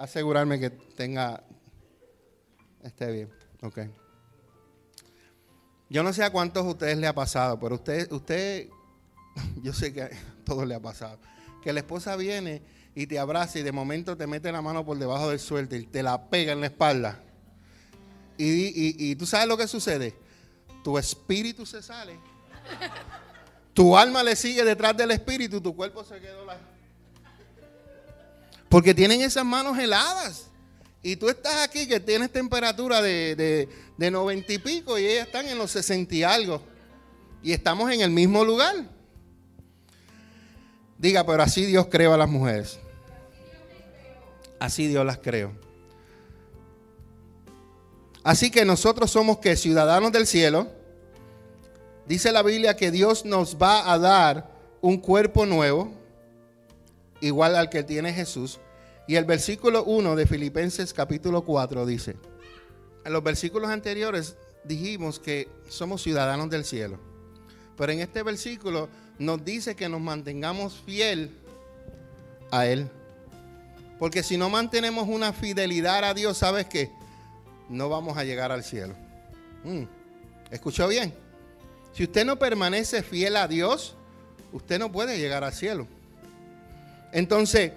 asegurarme 0.00 0.58
que 0.58 0.70
tenga, 0.70 1.42
esté 2.82 3.12
bien. 3.12 3.30
Ok. 3.62 3.80
Yo 5.88 6.02
no 6.02 6.12
sé 6.12 6.24
a 6.24 6.30
cuántos 6.30 6.64
de 6.64 6.70
ustedes 6.70 6.98
le 6.98 7.06
ha 7.06 7.14
pasado, 7.14 7.58
pero 7.60 7.74
usted, 7.74 8.10
usted, 8.10 8.68
yo 9.62 9.72
sé 9.72 9.92
que 9.92 10.02
a 10.02 10.10
todos 10.44 10.66
le 10.66 10.74
ha 10.74 10.80
pasado. 10.80 11.18
Que 11.62 11.72
la 11.72 11.80
esposa 11.80 12.16
viene 12.16 12.62
y 12.94 13.06
te 13.06 13.18
abraza 13.18 13.58
y 13.58 13.62
de 13.62 13.72
momento 13.72 14.16
te 14.16 14.26
mete 14.26 14.50
la 14.50 14.62
mano 14.62 14.84
por 14.84 14.98
debajo 14.98 15.28
del 15.30 15.38
suelto 15.38 15.76
y 15.76 15.86
te 15.86 16.02
la 16.02 16.30
pega 16.30 16.52
en 16.52 16.60
la 16.60 16.66
espalda. 16.66 17.20
Y, 18.38 19.10
y 19.10 19.16
tú 19.16 19.26
sabes 19.26 19.46
lo 19.46 19.58
que 19.58 19.68
sucede. 19.68 20.14
Tu 20.82 20.96
espíritu 20.96 21.66
se 21.66 21.82
sale. 21.82 22.18
Tu 23.72 23.96
alma 23.96 24.22
le 24.22 24.34
sigue 24.34 24.64
detrás 24.64 24.96
del 24.96 25.12
espíritu, 25.12 25.60
tu 25.60 25.74
cuerpo 25.76 26.02
se 26.02 26.18
quedó 26.20 26.44
la, 26.44 26.58
porque 28.70 28.94
tienen 28.94 29.20
esas 29.20 29.44
manos 29.44 29.76
heladas. 29.78 30.46
Y 31.02 31.16
tú 31.16 31.28
estás 31.28 31.56
aquí 31.66 31.88
que 31.88 31.98
tienes 31.98 32.30
temperatura 32.30 33.02
de, 33.02 33.68
de, 33.98 34.10
90 34.10 34.52
y 34.52 34.58
pico 34.58 34.98
y 34.98 35.06
ellas 35.06 35.26
están 35.26 35.48
en 35.48 35.58
los 35.58 35.72
60 35.72 36.14
y 36.14 36.22
algo. 36.22 36.62
Y 37.42 37.52
estamos 37.52 37.90
en 37.90 38.00
el 38.00 38.10
mismo 38.10 38.44
lugar. 38.44 38.76
Diga, 40.98 41.26
pero 41.26 41.42
así 41.42 41.66
Dios 41.66 41.88
creó 41.90 42.14
a 42.14 42.16
las 42.16 42.28
mujeres. 42.28 42.78
Así 44.60 44.86
Dios 44.86 45.04
las 45.04 45.18
creó. 45.18 45.52
Así 48.22 48.50
que 48.50 48.64
nosotros 48.64 49.10
somos 49.10 49.38
que 49.38 49.56
ciudadanos 49.56 50.12
del 50.12 50.28
cielo. 50.28 50.68
Dice 52.06 52.30
la 52.30 52.42
Biblia 52.42 52.76
que 52.76 52.92
Dios 52.92 53.24
nos 53.24 53.56
va 53.56 53.90
a 53.90 53.98
dar 53.98 54.52
un 54.80 54.98
cuerpo 54.98 55.44
nuevo 55.44 55.99
igual 57.20 57.56
al 57.56 57.70
que 57.70 57.82
tiene 57.82 58.12
Jesús. 58.12 58.60
Y 59.06 59.16
el 59.16 59.24
versículo 59.24 59.84
1 59.84 60.16
de 60.16 60.26
Filipenses 60.26 60.92
capítulo 60.92 61.44
4 61.44 61.86
dice, 61.86 62.16
en 63.04 63.12
los 63.12 63.22
versículos 63.22 63.70
anteriores 63.70 64.36
dijimos 64.64 65.18
que 65.18 65.48
somos 65.68 66.02
ciudadanos 66.02 66.50
del 66.50 66.64
cielo. 66.64 66.98
Pero 67.76 67.92
en 67.92 68.00
este 68.00 68.22
versículo 68.22 68.88
nos 69.18 69.44
dice 69.44 69.74
que 69.74 69.88
nos 69.88 70.00
mantengamos 70.00 70.74
fiel 70.84 71.30
a 72.50 72.66
Él. 72.66 72.88
Porque 73.98 74.22
si 74.22 74.36
no 74.36 74.48
mantenemos 74.48 75.08
una 75.08 75.32
fidelidad 75.32 76.04
a 76.04 76.14
Dios, 76.14 76.38
¿sabes 76.38 76.66
qué? 76.66 76.90
No 77.68 77.88
vamos 77.88 78.16
a 78.16 78.24
llegar 78.24 78.52
al 78.52 78.64
cielo. 78.64 78.94
Mm, 79.64 79.84
¿Escuchó 80.50 80.88
bien? 80.88 81.14
Si 81.92 82.04
usted 82.04 82.24
no 82.24 82.38
permanece 82.38 83.02
fiel 83.02 83.36
a 83.36 83.48
Dios, 83.48 83.96
usted 84.52 84.78
no 84.78 84.90
puede 84.90 85.18
llegar 85.18 85.44
al 85.44 85.52
cielo. 85.52 85.86
Entonces, 87.12 87.72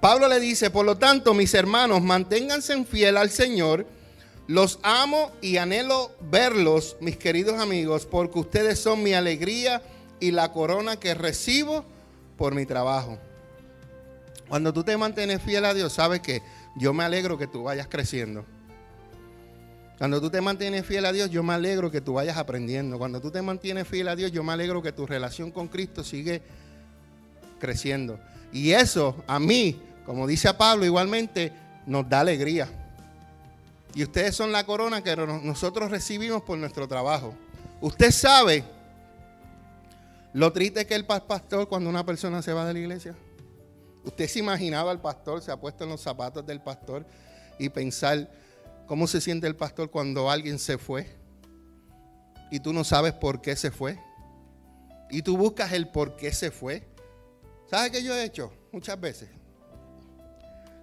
Pablo 0.00 0.28
le 0.28 0.40
dice, 0.40 0.70
por 0.70 0.84
lo 0.84 0.96
tanto, 0.96 1.34
mis 1.34 1.54
hermanos, 1.54 2.02
manténganse 2.02 2.84
fiel 2.84 3.16
al 3.16 3.30
Señor. 3.30 3.86
Los 4.46 4.78
amo 4.82 5.32
y 5.40 5.56
anhelo 5.56 6.12
verlos, 6.30 6.96
mis 7.00 7.16
queridos 7.16 7.58
amigos, 7.58 8.06
porque 8.06 8.38
ustedes 8.38 8.78
son 8.78 9.02
mi 9.02 9.14
alegría 9.14 9.82
y 10.20 10.30
la 10.30 10.52
corona 10.52 10.96
que 10.96 11.14
recibo 11.14 11.84
por 12.36 12.54
mi 12.54 12.66
trabajo. 12.66 13.18
Cuando 14.48 14.72
tú 14.72 14.84
te 14.84 14.96
mantienes 14.96 15.42
fiel 15.42 15.64
a 15.64 15.74
Dios, 15.74 15.92
sabes 15.92 16.20
que 16.20 16.42
yo 16.76 16.92
me 16.92 17.02
alegro 17.02 17.36
que 17.36 17.48
tú 17.48 17.64
vayas 17.64 17.88
creciendo. 17.88 18.44
Cuando 19.98 20.20
tú 20.20 20.30
te 20.30 20.40
mantienes 20.40 20.84
fiel 20.84 21.06
a 21.06 21.12
Dios, 21.12 21.30
yo 21.30 21.42
me 21.42 21.54
alegro 21.54 21.90
que 21.90 22.02
tú 22.02 22.14
vayas 22.14 22.36
aprendiendo. 22.36 22.98
Cuando 22.98 23.20
tú 23.20 23.30
te 23.30 23.40
mantienes 23.40 23.88
fiel 23.88 24.08
a 24.08 24.14
Dios, 24.14 24.30
yo 24.30 24.44
me 24.44 24.52
alegro 24.52 24.82
que 24.82 24.92
tu 24.92 25.06
relación 25.06 25.50
con 25.50 25.68
Cristo 25.68 26.04
sigue 26.04 26.42
creciendo. 27.58 28.20
Y 28.52 28.72
eso 28.72 29.22
a 29.26 29.38
mí, 29.38 29.80
como 30.04 30.26
dice 30.26 30.48
a 30.48 30.56
Pablo 30.56 30.84
igualmente, 30.84 31.52
nos 31.86 32.08
da 32.08 32.20
alegría. 32.20 32.68
Y 33.94 34.02
ustedes 34.02 34.36
son 34.36 34.52
la 34.52 34.64
corona 34.64 35.02
que 35.02 35.16
nosotros 35.16 35.90
recibimos 35.90 36.42
por 36.42 36.58
nuestro 36.58 36.86
trabajo. 36.86 37.34
Usted 37.80 38.10
sabe 38.10 38.64
lo 40.32 40.52
triste 40.52 40.86
que 40.86 40.94
es 40.94 41.00
el 41.00 41.06
pastor 41.06 41.68
cuando 41.68 41.88
una 41.88 42.04
persona 42.04 42.42
se 42.42 42.52
va 42.52 42.66
de 42.66 42.74
la 42.74 42.78
iglesia. 42.78 43.14
Usted 44.04 44.28
se 44.28 44.38
imaginaba 44.38 44.90
al 44.90 45.00
pastor, 45.00 45.40
se 45.42 45.50
ha 45.50 45.56
puesto 45.56 45.84
en 45.84 45.90
los 45.90 46.00
zapatos 46.00 46.46
del 46.46 46.60
pastor 46.60 47.06
y 47.58 47.70
pensar 47.70 48.30
cómo 48.86 49.06
se 49.06 49.20
siente 49.20 49.46
el 49.46 49.56
pastor 49.56 49.90
cuando 49.90 50.30
alguien 50.30 50.58
se 50.58 50.78
fue 50.78 51.08
y 52.50 52.60
tú 52.60 52.72
no 52.72 52.84
sabes 52.84 53.12
por 53.12 53.40
qué 53.40 53.56
se 53.56 53.70
fue. 53.70 53.98
Y 55.10 55.22
tú 55.22 55.36
buscas 55.36 55.72
el 55.72 55.88
por 55.88 56.16
qué 56.16 56.32
se 56.32 56.50
fue. 56.50 56.86
¿Sabes 57.70 57.90
qué 57.90 58.02
yo 58.02 58.14
he 58.14 58.24
hecho 58.24 58.52
muchas 58.72 59.00
veces? 59.00 59.28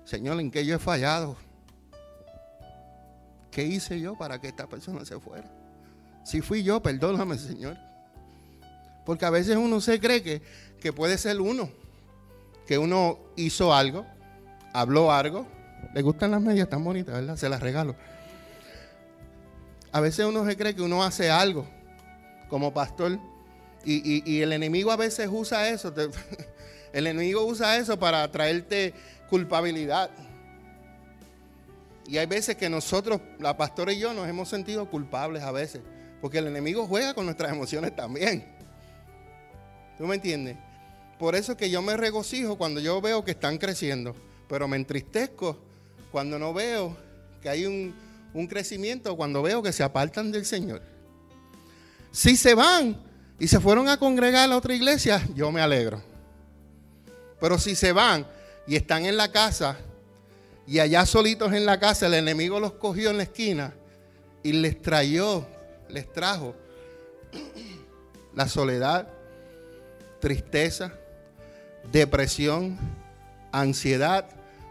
Señor, 0.05 0.39
¿en 0.39 0.51
qué 0.51 0.65
yo 0.65 0.75
he 0.75 0.79
fallado? 0.79 1.37
¿Qué 3.51 3.63
hice 3.63 3.99
yo 3.99 4.17
para 4.17 4.41
que 4.41 4.47
esta 4.47 4.67
persona 4.67 5.05
se 5.05 5.19
fuera? 5.19 5.49
Si 6.25 6.41
fui 6.41 6.63
yo, 6.63 6.81
perdóname, 6.81 7.37
Señor. 7.37 7.77
Porque 9.05 9.25
a 9.25 9.29
veces 9.29 9.57
uno 9.57 9.79
se 9.79 9.99
cree 9.99 10.23
que, 10.23 10.41
que 10.79 10.91
puede 10.91 11.17
ser 11.17 11.39
uno. 11.39 11.69
Que 12.67 12.77
uno 12.77 13.19
hizo 13.35 13.73
algo, 13.73 14.05
habló 14.73 15.11
algo. 15.11 15.47
Le 15.93 16.01
gustan 16.01 16.31
las 16.31 16.41
medias 16.41 16.69
tan 16.69 16.83
bonitas, 16.83 17.13
¿verdad? 17.15 17.35
Se 17.37 17.47
las 17.47 17.61
regalo. 17.61 17.95
A 19.91 19.99
veces 20.01 20.25
uno 20.25 20.45
se 20.45 20.57
cree 20.57 20.75
que 20.75 20.81
uno 20.81 21.03
hace 21.03 21.29
algo 21.29 21.67
como 22.49 22.73
pastor. 22.73 23.19
Y, 23.85 24.23
y 24.29 24.41
el 24.41 24.53
enemigo 24.53 24.91
a 24.91 24.95
veces 24.95 25.29
usa 25.31 25.69
eso. 25.69 25.93
el 26.93 27.07
enemigo 27.07 27.43
usa 27.43 27.77
eso 27.77 27.97
para 27.97 28.31
traerte 28.31 28.93
culpabilidad. 29.29 30.11
Y 32.07 32.17
hay 32.17 32.27
veces 32.27 32.55
que 32.55 32.69
nosotros, 32.69 33.19
la 33.39 33.57
pastora 33.57 33.91
y 33.91 33.99
yo, 33.99 34.13
nos 34.13 34.29
hemos 34.29 34.47
sentido 34.47 34.89
culpables 34.89 35.41
a 35.41 35.51
veces. 35.51 35.81
Porque 36.21 36.37
el 36.37 36.47
enemigo 36.47 36.85
juega 36.85 37.15
con 37.15 37.25
nuestras 37.25 37.51
emociones 37.51 37.95
también. 37.95 38.45
¿Tú 39.97 40.05
me 40.05 40.15
entiendes? 40.15 40.55
Por 41.17 41.35
eso 41.35 41.53
es 41.53 41.57
que 41.57 41.69
yo 41.69 41.81
me 41.81 41.97
regocijo 41.97 42.57
cuando 42.57 42.79
yo 42.79 43.01
veo 43.01 43.23
que 43.23 43.31
están 43.31 43.57
creciendo. 43.57 44.15
Pero 44.47 44.67
me 44.67 44.77
entristezco 44.77 45.57
cuando 46.11 46.37
no 46.37 46.53
veo 46.53 46.95
que 47.41 47.49
hay 47.49 47.65
un, 47.65 47.95
un 48.35 48.45
crecimiento, 48.45 49.17
cuando 49.17 49.41
veo 49.41 49.63
que 49.63 49.73
se 49.73 49.81
apartan 49.81 50.31
del 50.31 50.45
Señor. 50.45 50.83
Si 52.11 52.37
se 52.37 52.53
van 52.53 53.01
y 53.39 53.47
se 53.47 53.59
fueron 53.59 53.89
a 53.89 53.97
congregar 53.97 54.43
a 54.43 54.47
la 54.47 54.57
otra 54.57 54.75
iglesia, 54.75 55.27
yo 55.33 55.51
me 55.51 55.61
alegro. 55.61 56.12
Pero 57.43 57.59
si 57.59 57.75
se 57.75 57.91
van 57.91 58.25
y 58.65 58.77
están 58.77 59.03
en 59.03 59.17
la 59.17 59.29
casa 59.29 59.75
y 60.65 60.79
allá 60.79 61.05
solitos 61.05 61.51
en 61.51 61.65
la 61.65 61.77
casa 61.77 62.07
el 62.07 62.13
enemigo 62.13 62.57
los 62.57 62.71
cogió 62.75 63.09
en 63.09 63.17
la 63.17 63.23
esquina 63.23 63.73
y 64.43 64.53
les 64.53 64.81
trayó, 64.81 65.45
les 65.89 66.09
trajo 66.09 66.55
la 68.33 68.47
soledad, 68.47 69.09
tristeza, 70.21 70.93
depresión, 71.91 72.79
ansiedad, 73.51 74.25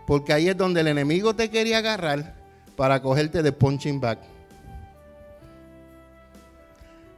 porque 0.06 0.32
ahí 0.32 0.48
es 0.48 0.56
donde 0.56 0.80
el 0.80 0.88
enemigo 0.88 1.36
te 1.36 1.50
quería 1.50 1.76
agarrar 1.76 2.36
para 2.74 3.02
cogerte 3.02 3.42
de 3.42 3.52
punching 3.52 4.00
back. 4.00 4.18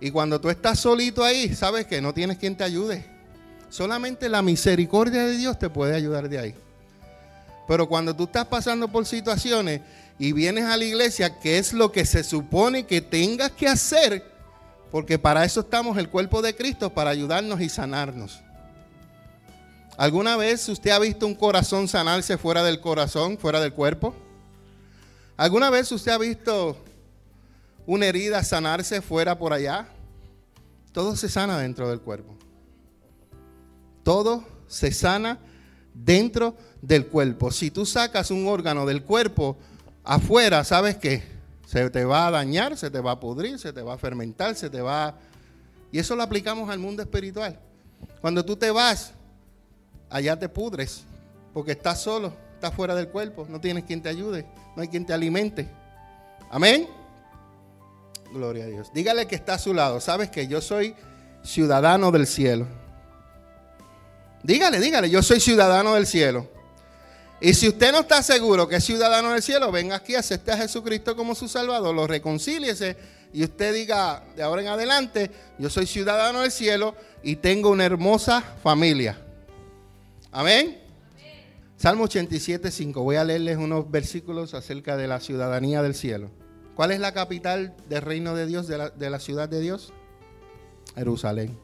Y 0.00 0.10
cuando 0.10 0.40
tú 0.40 0.50
estás 0.50 0.80
solito 0.80 1.22
ahí, 1.22 1.54
sabes 1.54 1.86
que 1.86 2.00
no 2.00 2.12
tienes 2.12 2.38
quien 2.38 2.56
te 2.56 2.64
ayude. 2.64 3.13
Solamente 3.74 4.28
la 4.28 4.40
misericordia 4.40 5.26
de 5.26 5.36
Dios 5.36 5.58
te 5.58 5.68
puede 5.68 5.96
ayudar 5.96 6.28
de 6.28 6.38
ahí. 6.38 6.54
Pero 7.66 7.88
cuando 7.88 8.14
tú 8.14 8.22
estás 8.22 8.44
pasando 8.46 8.86
por 8.86 9.04
situaciones 9.04 9.80
y 10.16 10.30
vienes 10.30 10.66
a 10.66 10.76
la 10.76 10.84
iglesia, 10.84 11.40
¿qué 11.40 11.58
es 11.58 11.72
lo 11.72 11.90
que 11.90 12.06
se 12.06 12.22
supone 12.22 12.86
que 12.86 13.00
tengas 13.00 13.50
que 13.50 13.66
hacer? 13.66 14.30
Porque 14.92 15.18
para 15.18 15.44
eso 15.44 15.58
estamos 15.58 15.98
el 15.98 16.08
cuerpo 16.08 16.40
de 16.40 16.54
Cristo, 16.54 16.94
para 16.94 17.10
ayudarnos 17.10 17.60
y 17.60 17.68
sanarnos. 17.68 18.38
¿Alguna 19.96 20.36
vez 20.36 20.68
usted 20.68 20.92
ha 20.92 21.00
visto 21.00 21.26
un 21.26 21.34
corazón 21.34 21.88
sanarse 21.88 22.38
fuera 22.38 22.62
del 22.62 22.80
corazón, 22.80 23.38
fuera 23.38 23.60
del 23.60 23.72
cuerpo? 23.72 24.14
¿Alguna 25.36 25.68
vez 25.70 25.90
usted 25.90 26.12
ha 26.12 26.18
visto 26.18 26.76
una 27.86 28.06
herida 28.06 28.44
sanarse 28.44 29.02
fuera 29.02 29.36
por 29.36 29.52
allá? 29.52 29.88
Todo 30.92 31.16
se 31.16 31.28
sana 31.28 31.58
dentro 31.58 31.90
del 31.90 31.98
cuerpo. 31.98 32.33
Todo 34.04 34.44
se 34.68 34.92
sana 34.92 35.38
dentro 35.92 36.54
del 36.80 37.06
cuerpo. 37.06 37.50
Si 37.50 37.70
tú 37.70 37.84
sacas 37.84 38.30
un 38.30 38.46
órgano 38.46 38.86
del 38.86 39.02
cuerpo 39.02 39.56
afuera, 40.04 40.62
¿sabes 40.62 40.96
qué? 40.96 41.24
Se 41.66 41.90
te 41.90 42.04
va 42.04 42.28
a 42.28 42.30
dañar, 42.30 42.76
se 42.76 42.90
te 42.90 43.00
va 43.00 43.12
a 43.12 43.20
pudrir, 43.20 43.58
se 43.58 43.72
te 43.72 43.82
va 43.82 43.94
a 43.94 43.98
fermentar, 43.98 44.54
se 44.54 44.70
te 44.70 44.80
va... 44.80 45.16
Y 45.90 45.98
eso 45.98 46.14
lo 46.14 46.22
aplicamos 46.22 46.68
al 46.70 46.78
mundo 46.78 47.02
espiritual. 47.02 47.58
Cuando 48.20 48.44
tú 48.44 48.56
te 48.56 48.70
vas, 48.70 49.12
allá 50.10 50.38
te 50.38 50.48
pudres, 50.48 51.04
porque 51.52 51.72
estás 51.72 52.02
solo, 52.02 52.32
estás 52.54 52.74
fuera 52.74 52.94
del 52.94 53.08
cuerpo, 53.08 53.46
no 53.48 53.60
tienes 53.60 53.84
quien 53.84 54.02
te 54.02 54.08
ayude, 54.08 54.44
no 54.76 54.82
hay 54.82 54.88
quien 54.88 55.06
te 55.06 55.12
alimente. 55.12 55.68
Amén. 56.50 56.86
Gloria 58.32 58.64
a 58.64 58.66
Dios. 58.66 58.90
Dígale 58.92 59.26
que 59.26 59.36
está 59.36 59.54
a 59.54 59.58
su 59.58 59.72
lado. 59.72 60.00
Sabes 60.00 60.28
que 60.30 60.48
yo 60.48 60.60
soy 60.60 60.94
ciudadano 61.42 62.10
del 62.10 62.26
cielo. 62.26 62.66
Dígale, 64.44 64.78
dígale, 64.78 65.08
yo 65.08 65.22
soy 65.22 65.40
ciudadano 65.40 65.94
del 65.94 66.06
cielo. 66.06 66.46
Y 67.40 67.54
si 67.54 67.66
usted 67.66 67.92
no 67.92 68.00
está 68.00 68.22
seguro 68.22 68.68
que 68.68 68.76
es 68.76 68.84
ciudadano 68.84 69.32
del 69.32 69.42
cielo, 69.42 69.72
venga 69.72 69.96
aquí, 69.96 70.14
acepte 70.14 70.52
a 70.52 70.58
Jesucristo 70.58 71.16
como 71.16 71.34
su 71.34 71.48
Salvador, 71.48 71.94
lo 71.94 72.06
reconcíliese 72.06 72.96
y 73.32 73.42
usted 73.42 73.74
diga 73.74 74.22
de 74.36 74.42
ahora 74.42 74.60
en 74.60 74.68
adelante, 74.68 75.30
yo 75.58 75.70
soy 75.70 75.86
ciudadano 75.86 76.42
del 76.42 76.52
cielo 76.52 76.94
y 77.22 77.36
tengo 77.36 77.70
una 77.70 77.86
hermosa 77.86 78.42
familia. 78.62 79.18
Amén. 80.30 80.78
Salmo 81.78 82.04
87, 82.04 82.70
5. 82.70 83.02
Voy 83.02 83.16
a 83.16 83.24
leerles 83.24 83.56
unos 83.56 83.90
versículos 83.90 84.52
acerca 84.52 84.96
de 84.96 85.08
la 85.08 85.20
ciudadanía 85.20 85.82
del 85.82 85.94
cielo. 85.94 86.30
¿Cuál 86.74 86.90
es 86.90 87.00
la 87.00 87.12
capital 87.12 87.74
del 87.88 88.02
reino 88.02 88.34
de 88.34 88.46
Dios, 88.46 88.68
de 88.68 88.78
la, 88.78 88.90
de 88.90 89.10
la 89.10 89.20
ciudad 89.20 89.48
de 89.48 89.60
Dios? 89.60 89.92
Jerusalén. 90.94 91.63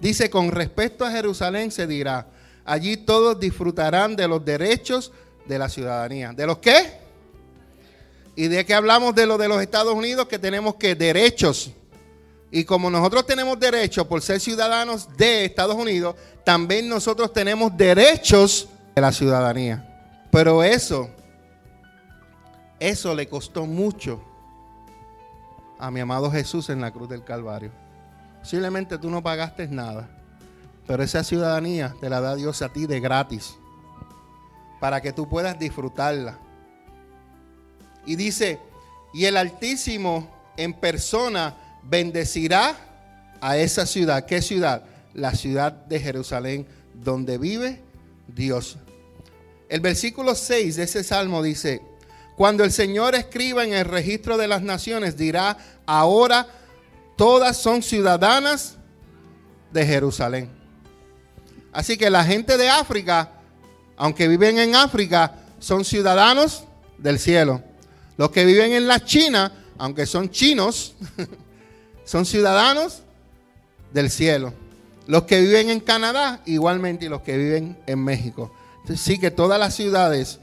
Dice, 0.00 0.30
con 0.30 0.50
respecto 0.50 1.04
a 1.04 1.10
Jerusalén 1.10 1.70
se 1.70 1.86
dirá, 1.86 2.26
allí 2.64 2.96
todos 2.96 3.38
disfrutarán 3.40 4.14
de 4.14 4.28
los 4.28 4.44
derechos 4.44 5.12
de 5.46 5.58
la 5.58 5.68
ciudadanía. 5.68 6.32
¿De 6.32 6.46
los 6.46 6.58
qué? 6.58 7.00
¿Y 8.36 8.46
de 8.46 8.64
qué 8.64 8.74
hablamos 8.74 9.14
de 9.14 9.26
lo 9.26 9.36
de 9.36 9.48
los 9.48 9.60
Estados 9.60 9.94
Unidos? 9.94 10.28
Que 10.28 10.38
tenemos 10.38 10.76
que 10.76 10.94
derechos. 10.94 11.72
Y 12.50 12.64
como 12.64 12.88
nosotros 12.88 13.26
tenemos 13.26 13.58
derechos 13.58 14.06
por 14.06 14.22
ser 14.22 14.40
ciudadanos 14.40 15.08
de 15.16 15.44
Estados 15.44 15.74
Unidos, 15.74 16.14
también 16.44 16.88
nosotros 16.88 17.32
tenemos 17.32 17.76
derechos 17.76 18.68
de 18.94 19.00
la 19.00 19.12
ciudadanía. 19.12 19.84
Pero 20.30 20.62
eso, 20.62 21.10
eso 22.78 23.14
le 23.14 23.28
costó 23.28 23.66
mucho 23.66 24.22
a 25.78 25.90
mi 25.90 26.00
amado 26.00 26.30
Jesús 26.30 26.70
en 26.70 26.80
la 26.80 26.90
cruz 26.90 27.08
del 27.08 27.24
Calvario. 27.24 27.70
Posiblemente 28.48 28.96
tú 28.96 29.10
no 29.10 29.22
pagaste 29.22 29.68
nada, 29.68 30.08
pero 30.86 31.02
esa 31.02 31.22
ciudadanía 31.22 31.94
te 32.00 32.08
la 32.08 32.22
da 32.22 32.34
Dios 32.34 32.62
a 32.62 32.70
ti 32.70 32.86
de 32.86 32.98
gratis, 32.98 33.56
para 34.80 35.02
que 35.02 35.12
tú 35.12 35.28
puedas 35.28 35.58
disfrutarla. 35.58 36.38
Y 38.06 38.16
dice, 38.16 38.58
y 39.12 39.26
el 39.26 39.36
Altísimo 39.36 40.30
en 40.56 40.72
persona 40.72 41.56
bendecirá 41.82 42.74
a 43.42 43.58
esa 43.58 43.84
ciudad. 43.84 44.24
¿Qué 44.24 44.40
ciudad? 44.40 44.82
La 45.12 45.34
ciudad 45.34 45.70
de 45.70 46.00
Jerusalén, 46.00 46.66
donde 46.94 47.36
vive 47.36 47.82
Dios. 48.28 48.78
El 49.68 49.80
versículo 49.80 50.34
6 50.34 50.76
de 50.76 50.84
ese 50.84 51.04
salmo 51.04 51.42
dice, 51.42 51.82
cuando 52.34 52.64
el 52.64 52.72
Señor 52.72 53.14
escriba 53.14 53.62
en 53.62 53.74
el 53.74 53.84
registro 53.84 54.38
de 54.38 54.48
las 54.48 54.62
naciones, 54.62 55.18
dirá, 55.18 55.58
ahora 55.84 56.46
todas 57.18 57.56
son 57.56 57.82
ciudadanas 57.82 58.76
de 59.72 59.84
Jerusalén. 59.84 60.48
Así 61.72 61.98
que 61.98 62.08
la 62.08 62.24
gente 62.24 62.56
de 62.56 62.70
África, 62.70 63.32
aunque 63.96 64.28
viven 64.28 64.56
en 64.58 64.76
África, 64.76 65.34
son 65.58 65.84
ciudadanos 65.84 66.64
del 66.96 67.18
cielo. 67.18 67.60
Los 68.16 68.30
que 68.30 68.44
viven 68.44 68.72
en 68.72 68.86
la 68.86 69.04
China, 69.04 69.52
aunque 69.76 70.06
son 70.06 70.30
chinos, 70.30 70.94
son 72.04 72.24
ciudadanos 72.24 73.02
del 73.92 74.10
cielo. 74.10 74.54
Los 75.08 75.24
que 75.24 75.40
viven 75.40 75.70
en 75.70 75.80
Canadá, 75.80 76.40
igualmente, 76.46 77.06
y 77.06 77.08
los 77.08 77.22
que 77.22 77.36
viven 77.36 77.78
en 77.86 77.98
México. 77.98 78.52
Entonces, 78.82 79.04
sí 79.04 79.18
que 79.18 79.32
todas 79.32 79.58
las 79.58 79.74
ciudades 79.74 80.38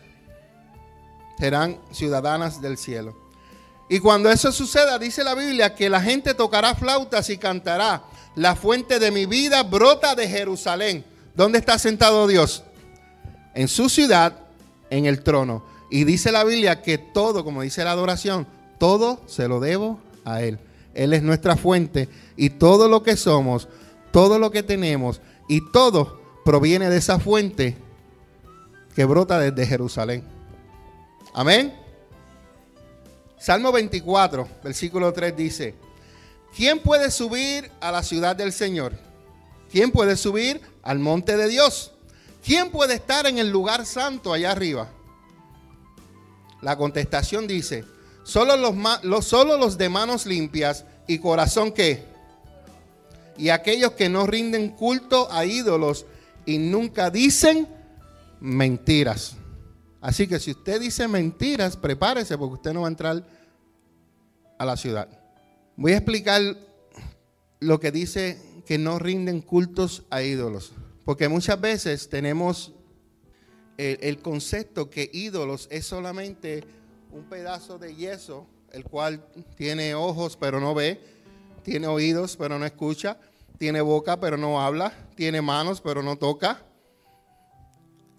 serán 1.39 1.79
ciudadanas 1.91 2.61
del 2.61 2.77
cielo. 2.77 3.24
Y 3.87 3.99
cuando 3.99 4.31
eso 4.31 4.51
suceda, 4.51 4.97
dice 4.97 5.23
la 5.23 5.35
Biblia 5.35 5.75
que 5.75 5.89
la 5.89 6.01
gente 6.01 6.33
tocará 6.33 6.75
flautas 6.75 7.29
y 7.29 7.37
cantará. 7.37 8.03
La 8.35 8.55
fuente 8.55 8.99
de 8.99 9.11
mi 9.11 9.25
vida 9.25 9.63
brota 9.63 10.15
de 10.15 10.27
Jerusalén. 10.27 11.05
¿Dónde 11.35 11.59
está 11.59 11.77
sentado 11.77 12.27
Dios? 12.27 12.63
En 13.53 13.67
su 13.67 13.89
ciudad, 13.89 14.39
en 14.89 15.05
el 15.05 15.23
trono. 15.23 15.63
Y 15.91 16.03
dice 16.03 16.31
la 16.31 16.43
Biblia 16.43 16.81
que 16.81 16.97
todo, 16.97 17.43
como 17.43 17.61
dice 17.61 17.83
la 17.83 17.91
adoración, 17.91 18.47
todo 18.79 19.21
se 19.27 19.47
lo 19.47 19.59
debo 19.59 19.99
a 20.25 20.41
Él. 20.41 20.59
Él 20.93 21.13
es 21.13 21.21
nuestra 21.21 21.55
fuente 21.55 22.09
y 22.35 22.51
todo 22.51 22.87
lo 22.87 23.03
que 23.03 23.15
somos, 23.17 23.67
todo 24.11 24.39
lo 24.39 24.49
que 24.49 24.63
tenemos 24.63 25.21
y 25.47 25.71
todo 25.71 26.19
proviene 26.43 26.89
de 26.89 26.97
esa 26.97 27.19
fuente 27.19 27.77
que 28.95 29.05
brota 29.05 29.37
desde 29.39 29.67
Jerusalén. 29.67 30.23
Amén. 31.33 31.84
Salmo 33.45 33.71
24, 33.71 34.47
versículo 34.63 35.13
3 35.13 35.37
dice, 35.37 35.75
¿quién 36.57 36.79
puede 36.79 37.11
subir 37.11 37.69
a 37.79 37.91
la 37.91 38.01
ciudad 38.01 38.35
del 38.35 38.51
Señor? 38.51 38.93
¿Quién 39.71 39.91
puede 39.91 40.17
subir 40.17 40.59
al 40.81 40.97
monte 40.97 41.37
de 41.37 41.47
Dios? 41.47 41.91
¿Quién 42.43 42.71
puede 42.71 42.95
estar 42.95 43.27
en 43.27 43.37
el 43.37 43.51
lugar 43.51 43.85
santo 43.85 44.33
allá 44.33 44.51
arriba? 44.51 44.89
La 46.63 46.75
contestación 46.75 47.45
dice, 47.45 47.85
solo 48.23 48.57
los, 48.57 49.23
solo 49.23 49.57
los 49.57 49.77
de 49.77 49.89
manos 49.89 50.25
limpias 50.25 50.83
y 51.05 51.19
corazón 51.19 51.71
que, 51.71 52.03
y 53.37 53.49
aquellos 53.49 53.91
que 53.91 54.09
no 54.09 54.25
rinden 54.25 54.69
culto 54.69 55.31
a 55.31 55.45
ídolos 55.45 56.07
y 56.47 56.57
nunca 56.57 57.11
dicen 57.11 57.67
mentiras. 58.39 59.35
Así 60.05 60.27
que 60.27 60.39
si 60.39 60.51
usted 60.51 60.79
dice 60.79 61.07
mentiras, 61.07 61.75
prepárese 61.75 62.37
porque 62.37 62.53
usted 62.53 62.73
no 62.73 62.81
va 62.81 62.89
a 62.89 62.91
entrar 62.91 63.25
a 64.59 64.63
la 64.63 64.77
ciudad. 64.77 65.09
Voy 65.75 65.93
a 65.93 65.97
explicar 65.97 66.43
lo 67.59 67.79
que 67.79 67.91
dice 67.91 68.39
que 68.67 68.77
no 68.77 68.99
rinden 68.99 69.41
cultos 69.41 70.03
a 70.11 70.21
ídolos. 70.21 70.73
Porque 71.05 71.27
muchas 71.27 71.59
veces 71.59 72.07
tenemos 72.07 72.71
el, 73.77 74.19
concepto 74.19 74.91
que 74.91 75.09
ídolos 75.11 75.67
es 75.71 75.87
solamente 75.87 76.63
un 77.11 77.23
pedazo 77.23 77.79
de 77.79 77.95
yeso, 77.95 78.45
el 78.73 78.83
cual 78.83 79.25
tiene 79.57 79.95
ojos 79.95 80.37
pero 80.37 80.59
no 80.59 80.75
ve, 80.75 81.01
tiene 81.63 81.87
oídos 81.87 82.37
pero 82.37 82.59
no 82.59 82.65
escucha, 82.67 83.17
tiene 83.57 83.81
boca 83.81 84.19
pero 84.19 84.37
no 84.37 84.61
habla, 84.61 84.93
tiene 85.15 85.41
manos 85.41 85.81
pero 85.81 86.03
no 86.03 86.15
toca. 86.15 86.63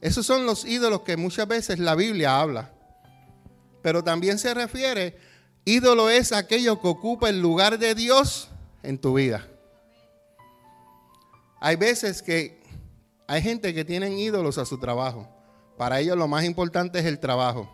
Esos 0.01 0.27
son 0.27 0.47
los 0.47 0.65
ídolos 0.65 1.03
que 1.03 1.17
muchas 1.17 1.49
veces 1.49 1.79
la 1.79 1.95
Biblia 1.95 2.41
habla. 2.41 2.73
Pero 3.83 4.03
también 4.03 4.39
se 4.39 4.53
refiere, 4.53 5.17
ídolo 5.65 6.11
es 6.11 6.33
aquello 6.33 6.81
que 6.81 6.89
ocupa 6.89 7.29
el 7.29 7.41
lugar 7.41 7.79
de 7.79 7.95
Dios 7.95 8.49
en 8.83 8.99
tu 8.99 9.15
vida. 9.15 9.47
Hay 11.61 11.77
veces 11.77 12.23
que 12.23 12.63
hay 13.27 13.43
gente 13.43 13.75
que 13.75 13.85
tienen 13.85 14.19
ídolos 14.19 14.59
a 14.59 14.65
su 14.65 14.79
trabajo. 14.79 15.29
Para 15.77 16.01
ellos 16.01 16.17
lo 16.17 16.29
más 16.29 16.45
importante 16.45 16.99
es 16.99 17.05
el 17.05 17.19
trabajo. 17.19 17.73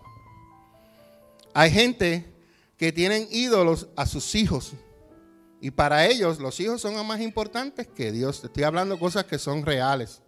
Hay 1.54 1.70
gente 1.70 2.32
que 2.76 2.92
tienen 2.92 3.28
ídolos 3.30 3.88
a 3.96 4.06
sus 4.06 4.34
hijos. 4.34 4.72
Y 5.60 5.70
para 5.70 6.06
ellos 6.06 6.40
los 6.40 6.58
hijos 6.60 6.80
son 6.80 7.06
más 7.06 7.20
importantes 7.20 7.86
que 7.86 8.10
Dios. 8.10 8.42
estoy 8.42 8.64
hablando 8.64 8.98
cosas 8.98 9.24
que 9.24 9.38
son 9.38 9.64
reales. 9.64 10.20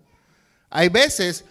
Hay 0.70 0.88
veces 0.88 1.44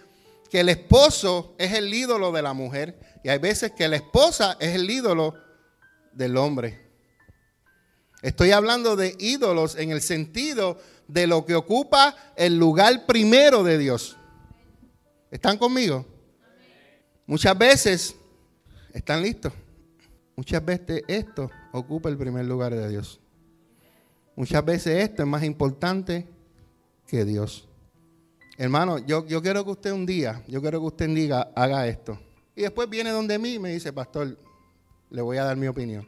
que 0.54 0.60
el 0.60 0.68
esposo 0.68 1.56
es 1.58 1.72
el 1.72 1.92
ídolo 1.92 2.30
de 2.30 2.40
la 2.40 2.52
mujer 2.52 2.96
y 3.24 3.28
hay 3.28 3.38
veces 3.38 3.72
que 3.72 3.88
la 3.88 3.96
esposa 3.96 4.56
es 4.60 4.76
el 4.76 4.88
ídolo 4.88 5.34
del 6.12 6.36
hombre. 6.36 6.92
Estoy 8.22 8.52
hablando 8.52 8.94
de 8.94 9.16
ídolos 9.18 9.74
en 9.74 9.90
el 9.90 10.00
sentido 10.00 10.78
de 11.08 11.26
lo 11.26 11.44
que 11.44 11.56
ocupa 11.56 12.14
el 12.36 12.56
lugar 12.56 13.04
primero 13.04 13.64
de 13.64 13.78
Dios. 13.78 14.16
¿Están 15.28 15.58
conmigo? 15.58 16.06
Muchas 17.26 17.58
veces, 17.58 18.14
¿están 18.92 19.22
listos? 19.22 19.52
Muchas 20.36 20.64
veces 20.64 21.02
esto 21.08 21.50
ocupa 21.72 22.10
el 22.10 22.16
primer 22.16 22.44
lugar 22.44 22.72
de 22.72 22.88
Dios. 22.88 23.18
Muchas 24.36 24.64
veces 24.64 25.02
esto 25.02 25.24
es 25.24 25.28
más 25.28 25.42
importante 25.42 26.28
que 27.08 27.24
Dios. 27.24 27.66
Hermano, 28.56 28.98
yo, 28.98 29.26
yo 29.26 29.42
quiero 29.42 29.64
que 29.64 29.70
usted 29.72 29.92
un 29.92 30.06
día, 30.06 30.42
yo 30.46 30.60
quiero 30.60 30.80
que 30.80 30.86
usted 30.86 31.08
diga, 31.08 31.50
haga 31.54 31.86
esto. 31.88 32.18
Y 32.54 32.62
después 32.62 32.88
viene 32.88 33.10
donde 33.10 33.38
mí 33.38 33.54
y 33.54 33.58
me 33.58 33.72
dice, 33.72 33.92
pastor, 33.92 34.38
le 35.10 35.22
voy 35.22 35.38
a 35.38 35.44
dar 35.44 35.56
mi 35.56 35.66
opinión. 35.66 36.06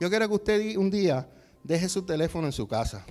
Yo 0.00 0.10
quiero 0.10 0.28
que 0.28 0.34
usted 0.34 0.76
un 0.76 0.90
día 0.90 1.26
deje 1.62 1.88
su 1.88 2.02
teléfono 2.02 2.46
en 2.46 2.52
su 2.52 2.66
casa. 2.68 3.04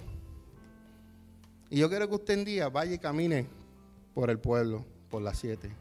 Y 1.69 1.79
yo 1.79 1.89
quiero 1.89 2.07
que 2.07 2.15
usted 2.15 2.37
un 2.37 2.45
día 2.45 2.69
vaya 2.69 2.93
y 2.93 2.99
camine 2.99 3.47
por 4.13 4.29
el 4.29 4.37
pueblo, 4.37 4.85
por 5.09 5.21
las 5.21 5.39
7. 5.39 5.71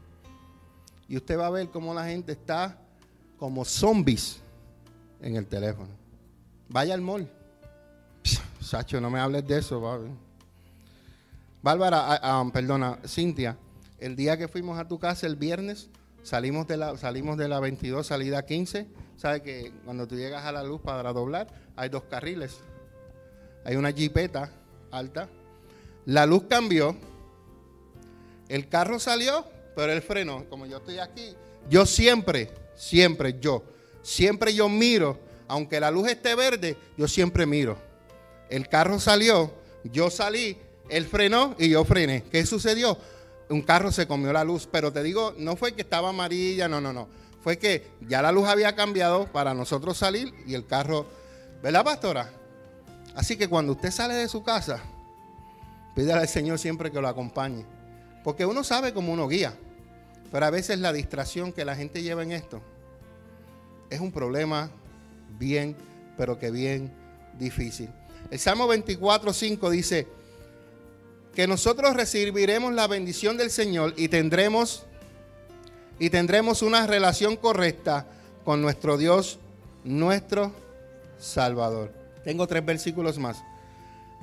Y 1.07 1.17
usted 1.17 1.37
va 1.37 1.47
a 1.47 1.51
ver 1.51 1.69
cómo 1.69 1.93
la 1.93 2.05
gente 2.05 2.31
está 2.31 2.77
como 3.37 3.65
zombies 3.65 4.39
en 5.21 5.35
el 5.35 5.45
teléfono. 5.45 5.89
Vaya 6.69 6.93
al 6.93 7.01
mall. 7.01 7.29
Sacho, 8.61 9.01
no 9.01 9.09
me 9.09 9.19
hables 9.19 9.45
de 9.45 9.57
eso. 9.57 9.81
Bárbara, 11.61 12.13
ah, 12.13 12.19
ah, 12.21 12.49
perdona, 12.51 12.99
Cintia, 13.07 13.57
el 13.99 14.15
día 14.15 14.37
que 14.37 14.47
fuimos 14.47 14.79
a 14.79 14.87
tu 14.87 14.99
casa 14.99 15.27
el 15.27 15.35
viernes, 15.35 15.89
salimos 16.23 16.67
de 16.67 16.77
la, 16.77 16.97
salimos 16.97 17.37
de 17.37 17.47
la 17.47 17.59
22, 17.59 18.05
salida 18.07 18.45
15. 18.45 18.87
¿Sabes 19.17 19.41
que 19.41 19.71
cuando 19.85 20.07
tú 20.07 20.15
llegas 20.15 20.45
a 20.45 20.51
la 20.51 20.63
luz 20.63 20.81
para 20.81 21.13
doblar, 21.13 21.47
hay 21.75 21.89
dos 21.89 22.03
carriles? 22.03 22.59
Hay 23.63 23.75
una 23.75 23.91
jipeta 23.91 24.51
alta 24.89 25.29
la 26.05 26.25
luz 26.25 26.43
cambió, 26.49 26.95
el 28.49 28.67
carro 28.67 28.99
salió, 28.99 29.45
pero 29.75 29.91
él 29.91 30.01
frenó. 30.01 30.45
Como 30.49 30.65
yo 30.65 30.77
estoy 30.77 30.97
aquí, 30.97 31.35
yo 31.69 31.85
siempre, 31.85 32.51
siempre 32.75 33.37
yo, 33.39 33.63
siempre 34.01 34.53
yo 34.53 34.67
miro, 34.67 35.19
aunque 35.47 35.79
la 35.79 35.91
luz 35.91 36.07
esté 36.09 36.33
verde, 36.33 36.75
yo 36.97 37.07
siempre 37.07 37.45
miro. 37.45 37.77
El 38.49 38.67
carro 38.67 38.99
salió, 38.99 39.53
yo 39.83 40.09
salí, 40.09 40.57
él 40.91 41.07
frenó 41.07 41.55
y 41.57 41.69
yo 41.69 41.83
frené. 41.85 42.23
¿Qué 42.31 42.45
sucedió? 42.45 42.97
Un 43.49 43.61
carro 43.61 43.91
se 43.91 44.07
comió 44.07 44.31
la 44.31 44.43
luz, 44.43 44.67
pero 44.71 44.93
te 44.93 45.01
digo, 45.01 45.33
no 45.37 45.55
fue 45.55 45.73
que 45.73 45.81
estaba 45.81 46.09
amarilla, 46.09 46.67
no, 46.67 46.79
no, 46.79 46.93
no. 46.93 47.07
Fue 47.41 47.57
que 47.57 47.87
ya 48.07 48.21
la 48.21 48.31
luz 48.31 48.47
había 48.47 48.75
cambiado 48.75 49.25
para 49.25 49.53
nosotros 49.53 49.97
salir 49.97 50.33
y 50.45 50.53
el 50.53 50.65
carro, 50.67 51.07
¿verdad, 51.63 51.83
pastora? 51.83 52.31
Así 53.15 53.35
que 53.35 53.49
cuando 53.49 53.73
usted 53.73 53.91
sale 53.91 54.13
de 54.13 54.29
su 54.29 54.43
casa, 54.43 54.81
Pídale 55.95 56.21
al 56.21 56.27
Señor 56.27 56.57
siempre 56.57 56.91
que 56.91 57.01
lo 57.01 57.07
acompañe. 57.07 57.65
Porque 58.23 58.45
uno 58.45 58.63
sabe 58.63 58.93
cómo 58.93 59.11
uno 59.11 59.27
guía. 59.27 59.53
Pero 60.31 60.45
a 60.45 60.49
veces 60.49 60.79
la 60.79 60.93
distracción 60.93 61.51
que 61.51 61.65
la 61.65 61.75
gente 61.75 62.01
lleva 62.01 62.23
en 62.23 62.31
esto 62.31 62.61
es 63.89 63.99
un 63.99 64.11
problema 64.11 64.71
bien, 65.37 65.75
pero 66.17 66.39
que 66.39 66.49
bien 66.49 66.93
difícil. 67.37 67.89
El 68.29 68.39
Salmo 68.39 68.67
24, 68.67 69.33
5 69.33 69.69
dice 69.69 70.07
que 71.33 71.47
nosotros 71.47 71.95
recibiremos 71.95 72.73
la 72.73 72.87
bendición 72.87 73.37
del 73.37 73.51
Señor 73.51 73.93
y 73.97 74.07
tendremos 74.09 74.83
y 75.99 76.09
tendremos 76.09 76.61
una 76.63 76.87
relación 76.87 77.35
correcta 77.35 78.07
con 78.43 78.61
nuestro 78.61 78.97
Dios, 78.97 79.39
nuestro 79.83 80.51
Salvador. 81.19 81.93
Tengo 82.23 82.47
tres 82.47 82.65
versículos 82.65 83.19
más. 83.19 83.43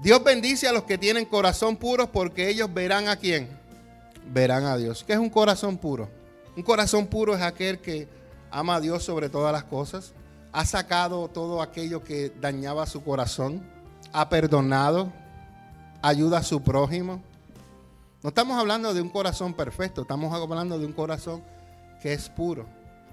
Dios 0.02 0.22
bendice 0.22 0.68
a 0.68 0.72
los 0.72 0.84
que 0.84 0.98
tienen 0.98 1.24
corazón 1.24 1.76
puro 1.76 2.10
porque 2.10 2.48
ellos 2.48 2.72
verán 2.72 3.08
a 3.08 3.16
quién. 3.16 3.48
Verán 4.32 4.64
a 4.64 4.76
Dios. 4.76 5.04
¿Qué 5.04 5.12
es 5.12 5.18
un 5.18 5.30
corazón 5.30 5.78
puro? 5.78 6.08
Un 6.56 6.62
corazón 6.62 7.06
puro 7.06 7.34
es 7.34 7.42
aquel 7.42 7.78
que 7.78 8.08
ama 8.50 8.76
a 8.76 8.80
Dios 8.80 9.04
sobre 9.04 9.28
todas 9.28 9.52
las 9.52 9.64
cosas. 9.64 10.12
Ha 10.52 10.64
sacado 10.64 11.28
todo 11.28 11.62
aquello 11.62 12.02
que 12.02 12.32
dañaba 12.40 12.86
su 12.86 13.02
corazón. 13.02 13.62
Ha 14.12 14.28
perdonado. 14.28 15.12
Ayuda 16.02 16.38
a 16.38 16.42
su 16.42 16.62
prójimo. 16.62 17.22
No 18.22 18.28
estamos 18.28 18.58
hablando 18.58 18.94
de 18.94 19.00
un 19.00 19.08
corazón 19.08 19.54
perfecto. 19.54 20.02
Estamos 20.02 20.32
hablando 20.32 20.78
de 20.78 20.86
un 20.86 20.92
corazón 20.92 21.42
que 22.00 22.12
es 22.12 22.28
puro. 22.28 22.66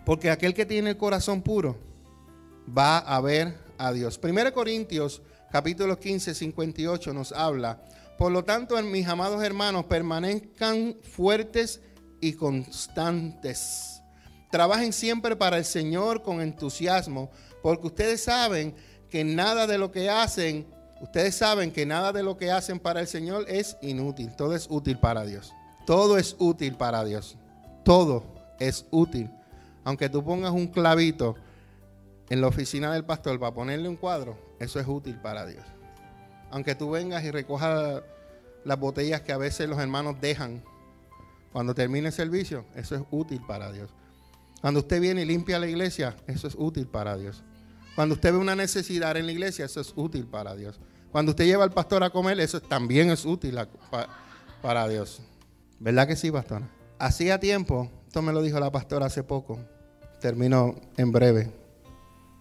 Porque 0.06 0.30
aquel 0.30 0.54
que 0.54 0.66
tiene 0.66 0.92
el 0.92 0.98
corazón 0.98 1.42
puro 1.42 1.78
va 2.76 3.00
a 3.00 3.20
ver 3.22 3.58
a 3.78 3.92
Dios. 3.92 4.20
1 4.22 4.54
Corintios 4.54 5.22
capítulo 5.52 6.00
15, 6.00 6.36
58 6.36 7.14
nos 7.14 7.32
habla. 7.32 7.82
Por 8.18 8.32
lo 8.32 8.44
tanto, 8.44 8.82
mis 8.84 9.08
amados 9.08 9.44
hermanos, 9.44 9.86
permanezcan 9.86 10.98
fuertes 11.02 11.82
y 12.22 12.34
constantes. 12.34 14.02
Trabajen 14.52 14.94
siempre 14.94 15.36
para 15.36 15.58
el 15.58 15.66
Señor 15.66 16.22
con 16.24 16.42
entusiasmo, 16.42 17.30
porque 17.62 17.88
ustedes 17.88 18.24
saben 18.24 18.76
que 19.10 19.24
nada 19.24 19.68
de 19.68 19.78
lo 19.78 19.92
que 19.92 20.10
hacen, 20.10 20.66
ustedes 21.06 21.36
saben 21.36 21.72
que 21.72 21.86
nada 21.86 22.12
de 22.12 22.24
lo 22.24 22.36
que 22.36 22.52
hacen 22.52 22.80
para 22.80 23.00
el 23.00 23.08
Señor 23.08 23.46
es 23.48 23.78
inútil. 23.82 24.36
Todo 24.36 24.56
es 24.56 24.68
útil 24.70 24.98
para 24.98 25.24
Dios. 25.24 25.54
Todo 25.86 26.18
es 26.18 26.36
útil 26.40 26.76
para 26.76 27.06
Dios. 27.06 27.38
Todo 27.84 28.26
es 28.60 28.86
útil. 28.90 29.30
Aunque 29.84 30.10
tú 30.10 30.24
pongas 30.24 30.52
un 30.52 30.68
clavito 30.68 31.36
en 32.30 32.42
la 32.42 32.48
oficina 32.48 32.92
del 32.92 33.06
pastor 33.06 33.40
para 33.40 33.54
ponerle 33.54 33.88
un 33.88 33.98
cuadro, 33.98 34.36
eso 34.60 34.80
es 34.80 34.88
útil 34.88 35.16
para 35.22 35.46
Dios. 35.46 35.64
Aunque 36.50 36.74
tú 36.74 36.90
vengas 36.90 37.24
y 37.24 37.30
recojas 37.30 38.02
las 38.64 38.80
botellas 38.80 39.22
que 39.22 39.32
a 39.32 39.38
veces 39.38 39.70
los 39.70 39.78
hermanos 39.78 40.20
dejan 40.20 40.64
cuando 41.52 41.76
termine 41.76 42.08
el 42.08 42.14
servicio, 42.14 42.66
eso 42.76 42.96
es 42.96 43.04
útil 43.12 43.42
para 43.48 43.72
Dios. 43.72 43.92
Cuando 44.60 44.80
usted 44.80 45.00
viene 45.00 45.22
y 45.22 45.26
limpia 45.26 45.60
la 45.60 45.68
iglesia, 45.68 46.16
eso 46.26 46.48
es 46.48 46.56
útil 46.58 46.88
para 46.88 47.16
Dios. 47.16 47.44
Cuando 47.94 48.16
usted 48.16 48.34
ve 48.34 48.40
una 48.40 48.56
necesidad 48.56 49.16
en 49.18 49.28
la 49.28 49.32
iglesia, 49.32 49.66
eso 49.66 49.82
es 49.82 49.94
útil 49.96 50.26
para 50.26 50.56
Dios. 50.56 50.80
Cuando 51.16 51.30
usted 51.30 51.46
lleva 51.46 51.64
al 51.64 51.72
pastor 51.72 52.04
a 52.04 52.10
comer, 52.10 52.42
eso 52.42 52.60
también 52.60 53.10
es 53.10 53.24
útil 53.24 53.58
para 54.62 54.86
Dios. 54.90 55.22
¿Verdad 55.80 56.10
que 56.10 56.18
sí, 56.18 56.30
pastora? 56.30 56.68
Hacía 57.00 57.40
tiempo, 57.40 57.90
esto 58.06 58.22
me 58.22 58.34
lo 58.34 58.42
dijo 58.42 58.60
la 58.60 58.70
pastora 58.70 59.06
hace 59.06 59.24
poco, 59.24 59.58
termino 60.20 60.76
en 60.98 61.14
breve. 61.14 61.50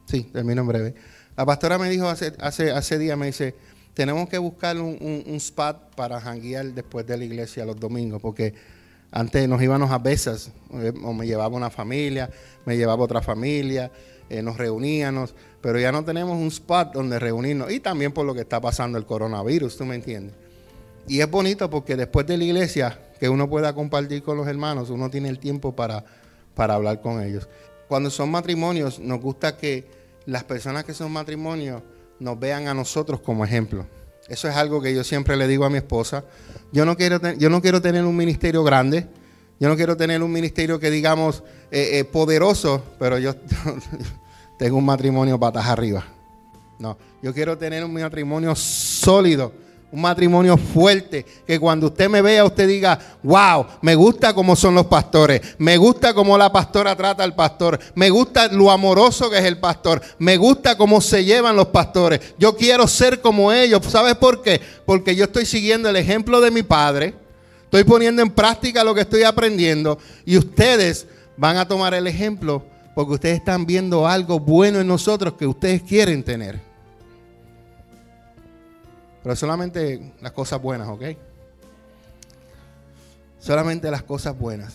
Sí, 0.07 0.25
termino 0.25 0.63
en 0.63 0.67
breve. 0.67 0.95
La 1.37 1.47
pastora 1.47 1.79
me 1.79 1.89
dijo 1.89 2.09
hace, 2.09 2.33
hace, 2.41 2.73
hace 2.73 2.99
días, 2.99 3.17
me 3.17 3.27
dice, 3.27 3.55
tenemos 3.95 4.29
que 4.29 4.39
buscar 4.39 4.77
un, 4.81 5.23
spot 5.37 5.95
para 5.95 6.21
janguear 6.21 6.67
después 6.73 7.07
de 7.07 7.17
la 7.17 7.23
iglesia 7.23 7.65
los 7.65 7.79
domingos, 7.79 8.21
porque 8.21 8.55
antes 9.13 9.49
nos 9.49 9.63
íbamos 9.63 9.93
a 9.93 9.99
besas, 9.99 10.51
eh, 10.73 10.93
o 11.01 11.13
me 11.13 11.29
llevaba 11.29 11.57
una 11.57 11.71
familia, 11.71 12.29
me 12.67 12.77
llevaba 12.77 13.05
otra 13.05 13.23
familia, 13.23 13.93
eh, 14.31 14.43
nos 14.43 14.57
reuníamos, 14.57 15.35
pero 15.61 15.79
ya 15.79 15.93
no 15.93 16.05
tenemos 16.05 16.37
un 16.37 16.49
spot 16.49 16.93
donde 16.93 17.19
reunirnos, 17.19 17.71
y 17.71 17.81
también 17.81 18.13
por 18.13 18.27
lo 18.27 18.35
que 18.35 18.41
está 18.41 18.61
pasando 18.61 18.99
el 18.99 19.07
coronavirus, 19.07 19.77
¿tú 19.77 19.85
me 19.85 19.95
entiendes? 19.95 20.35
Y 21.07 21.21
es 21.21 21.31
bonito 21.31 21.69
porque 21.69 21.97
después 21.97 22.27
de 22.27 22.39
la 22.39 22.45
iglesia, 22.45 22.99
que 23.21 23.29
uno 23.29 23.49
pueda 23.49 23.75
compartir 23.75 24.23
con 24.23 24.37
los 24.37 24.47
hermanos, 24.47 24.91
uno 24.91 25.11
tiene 25.11 25.29
el 25.29 25.39
tiempo 25.39 25.77
para, 25.77 26.05
para 26.55 26.75
hablar 26.75 27.01
con 27.01 27.23
ellos. 27.23 27.49
Cuando 27.89 28.11
son 28.11 28.31
matrimonios, 28.31 28.99
nos 28.99 29.21
gusta 29.21 29.57
que 29.57 29.87
las 30.27 30.45
personas 30.45 30.85
que 30.85 30.95
son 30.95 31.13
matrimonios 31.13 31.83
nos 32.19 32.39
vean 32.39 32.69
a 32.69 32.75
nosotros 32.75 33.21
como 33.21 33.45
ejemplo. 33.45 33.87
Eso 34.29 34.49
es 34.49 34.57
algo 34.57 34.81
que 34.81 34.95
yo 34.95 35.05
siempre 35.05 35.37
le 35.37 35.47
digo 35.47 35.67
a 35.67 35.71
mi 35.71 35.77
esposa. 35.77 36.25
Yo 36.73 36.87
no 36.87 36.97
quiero, 36.97 37.21
yo 37.35 37.51
no 37.51 37.61
quiero 37.61 37.83
tener 37.83 38.05
un 38.05 38.17
ministerio 38.17 38.65
grande, 38.65 39.07
yo 39.61 39.69
no 39.69 39.77
quiero 39.77 39.97
tener 39.97 40.23
un 40.23 40.33
ministerio 40.33 40.79
que 40.79 40.91
digamos 40.91 41.43
eh, 41.71 41.99
eh, 41.99 42.05
poderoso, 42.05 42.83
pero 42.99 43.19
yo 43.19 43.35
tengo 44.59 44.77
un 44.77 44.85
matrimonio 44.85 45.39
patas 45.39 45.67
arriba. 45.67 46.05
No, 46.79 46.99
yo 47.23 47.33
quiero 47.33 47.57
tener 47.57 47.85
un 47.85 47.95
matrimonio 47.95 48.55
sólido 48.55 49.53
un 49.95 50.01
matrimonio 50.01 50.57
fuerte, 50.57 51.25
que 51.47 51.61
cuando 51.61 51.87
usted 51.87 52.09
me 52.11 52.21
vea, 52.21 52.45
usted 52.45 52.67
diga, 52.67 52.99
wow, 53.23 53.65
me 53.81 53.95
gusta 53.95 54.35
cómo 54.35 54.57
son 54.57 54.75
los 54.75 54.87
pastores, 54.87 55.41
me 55.59 55.77
gusta 55.77 56.13
cómo 56.13 56.37
la 56.37 56.51
pastora 56.51 56.97
trata 56.97 57.23
al 57.23 57.37
pastor, 57.37 57.79
me 57.95 58.11
gusta 58.11 58.49
lo 58.49 58.73
amoroso 58.73 59.31
que 59.31 59.39
es 59.39 59.45
el 59.45 59.59
pastor, 59.59 60.03
me 60.19 60.37
gusta 60.37 60.77
cómo 60.77 61.01
se 61.01 61.25
llevan 61.25 61.55
los 61.55 61.69
pastores, 61.69 62.35
yo 62.37 62.57
quiero 62.57 62.89
ser 62.89 63.21
como 63.21 63.53
ellos, 63.53 63.83
¿sabes 63.89 64.17
por 64.17 64.43
qué? 64.43 64.61
Porque 64.85 65.15
yo 65.15 65.27
estoy 65.27 65.47
siguiendo 65.47 65.89
el 65.89 65.95
ejemplo 65.95 66.41
de 66.41 66.51
mi 66.51 66.65
padre, 66.65 67.15
estoy 67.75 67.91
poniendo 67.91 68.23
en 68.23 68.31
práctica 68.31 68.85
lo 68.85 68.95
que 68.95 69.01
estoy 69.01 69.25
aprendiendo 69.25 69.99
y 70.25 70.39
ustedes 70.39 71.09
van 71.37 71.57
a 71.57 71.67
tomar 71.67 71.93
el 71.93 72.07
ejemplo 72.07 72.65
porque 72.95 73.15
ustedes 73.15 73.39
están 73.39 73.67
viendo 73.67 74.07
algo 74.07 74.39
bueno 74.39 74.79
en 74.79 74.87
nosotros 74.87 75.35
que 75.35 75.45
ustedes 75.45 75.83
quieren 75.83 76.23
tener. 76.23 76.61
Pero 79.25 79.35
solamente 79.35 80.13
las 80.21 80.31
cosas 80.31 80.63
buenas, 80.63 80.87
¿ok? 80.87 81.03
Solamente 83.41 83.91
las 83.91 84.05
cosas 84.05 84.39
buenas. 84.39 84.75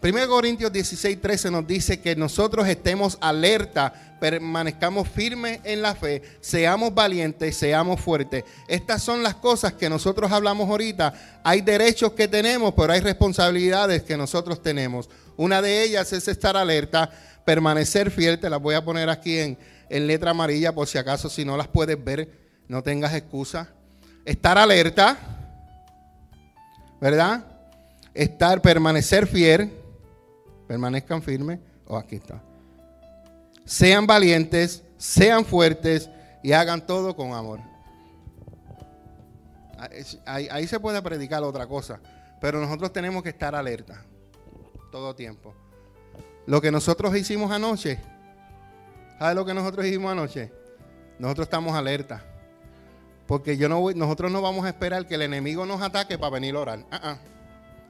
1 0.00 0.28
Corintios 0.28 0.72
16, 0.72 1.20
13 1.20 1.50
nos 1.50 1.66
dice 1.66 2.00
que 2.00 2.14
nosotros 2.14 2.68
estemos 2.68 3.18
alerta, 3.20 4.05
permanezcamos 4.20 5.08
firmes 5.08 5.60
en 5.64 5.82
la 5.82 5.94
fe, 5.94 6.22
seamos 6.40 6.94
valientes, 6.94 7.56
seamos 7.56 8.00
fuertes. 8.00 8.44
Estas 8.68 9.02
son 9.02 9.22
las 9.22 9.34
cosas 9.34 9.74
que 9.74 9.88
nosotros 9.88 10.30
hablamos 10.32 10.68
ahorita. 10.68 11.40
Hay 11.44 11.60
derechos 11.60 12.12
que 12.12 12.28
tenemos, 12.28 12.74
pero 12.74 12.92
hay 12.92 13.00
responsabilidades 13.00 14.02
que 14.02 14.16
nosotros 14.16 14.62
tenemos. 14.62 15.08
Una 15.36 15.60
de 15.60 15.82
ellas 15.82 16.12
es 16.12 16.28
estar 16.28 16.56
alerta, 16.56 17.10
permanecer 17.44 18.10
fiel. 18.10 18.38
Te 18.38 18.50
las 18.50 18.60
voy 18.60 18.74
a 18.74 18.84
poner 18.84 19.10
aquí 19.10 19.38
en, 19.38 19.58
letra 19.88 20.32
amarilla 20.32 20.74
por 20.74 20.86
si 20.86 20.98
acaso, 20.98 21.28
si 21.28 21.44
no 21.44 21.56
las 21.56 21.68
puedes 21.68 22.02
ver, 22.02 22.30
no 22.68 22.82
tengas 22.82 23.14
excusa 23.14 23.68
estar 24.26 24.58
alerta, 24.58 25.16
¿verdad? 27.00 27.44
Estar, 28.12 28.60
permanecer 28.60 29.26
fiel, 29.26 29.72
permanezcan 30.66 31.22
firmes. 31.22 31.60
Oh, 31.86 31.96
aquí 31.96 32.16
está. 32.16 32.42
Sean 33.66 34.06
valientes, 34.06 34.84
sean 34.96 35.44
fuertes 35.44 36.08
y 36.42 36.52
hagan 36.52 36.86
todo 36.86 37.14
con 37.14 37.34
amor. 37.34 37.60
Ahí, 40.24 40.48
ahí, 40.50 40.66
se 40.66 40.80
puede 40.80 41.02
predicar 41.02 41.42
otra 41.42 41.66
cosa, 41.66 42.00
pero 42.40 42.58
nosotros 42.60 42.92
tenemos 42.92 43.22
que 43.22 43.28
estar 43.28 43.54
alerta 43.54 44.02
todo 44.90 45.14
tiempo. 45.14 45.52
Lo 46.46 46.62
que 46.62 46.70
nosotros 46.70 47.14
hicimos 47.14 47.50
anoche, 47.50 47.98
¿sabes 49.18 49.34
lo 49.34 49.44
que 49.44 49.52
nosotros 49.52 49.84
hicimos 49.84 50.12
anoche? 50.12 50.50
Nosotros 51.18 51.46
estamos 51.46 51.74
alerta. 51.74 52.24
Porque 53.26 53.56
yo 53.56 53.68
no 53.68 53.90
nosotros 53.90 54.30
no 54.30 54.40
vamos 54.40 54.64
a 54.64 54.68
esperar 54.68 55.06
que 55.06 55.16
el 55.16 55.22
enemigo 55.22 55.66
nos 55.66 55.82
ataque 55.82 56.16
para 56.16 56.30
venir 56.30 56.54
a 56.54 56.60
orar. 56.60 56.78
Uh 56.78 57.16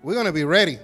We're 0.03 0.16
gonna 0.16 0.33
be 0.33 0.45
ready. 0.45 0.79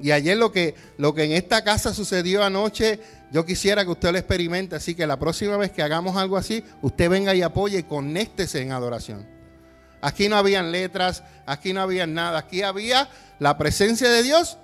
Y 0.00 0.10
ayer 0.10 0.36
lo 0.36 0.50
que, 0.52 0.74
lo 0.98 1.14
que 1.14 1.24
en 1.24 1.32
esta 1.32 1.62
casa 1.62 1.94
sucedió 1.94 2.42
anoche, 2.42 3.00
yo 3.32 3.44
quisiera 3.44 3.84
que 3.84 3.90
usted 3.90 4.12
lo 4.12 4.18
experimente. 4.18 4.76
Así 4.76 4.94
que 4.94 5.06
la 5.06 5.18
próxima 5.18 5.56
vez 5.56 5.70
que 5.70 5.82
hagamos 5.82 6.16
algo 6.16 6.36
así, 6.36 6.64
usted 6.82 7.08
venga 7.08 7.34
y 7.34 7.42
apoye 7.42 7.78
y 7.78 7.82
conéctese 7.84 8.60
en 8.60 8.72
adoración. 8.72 9.26
Aquí 10.00 10.28
no 10.28 10.36
habían 10.36 10.72
letras, 10.72 11.22
aquí 11.46 11.72
no 11.72 11.80
había 11.80 12.06
nada. 12.06 12.38
Aquí 12.38 12.62
había 12.62 13.08
la 13.38 13.56
presencia 13.56 14.10
de 14.10 14.22
Dios 14.22 14.58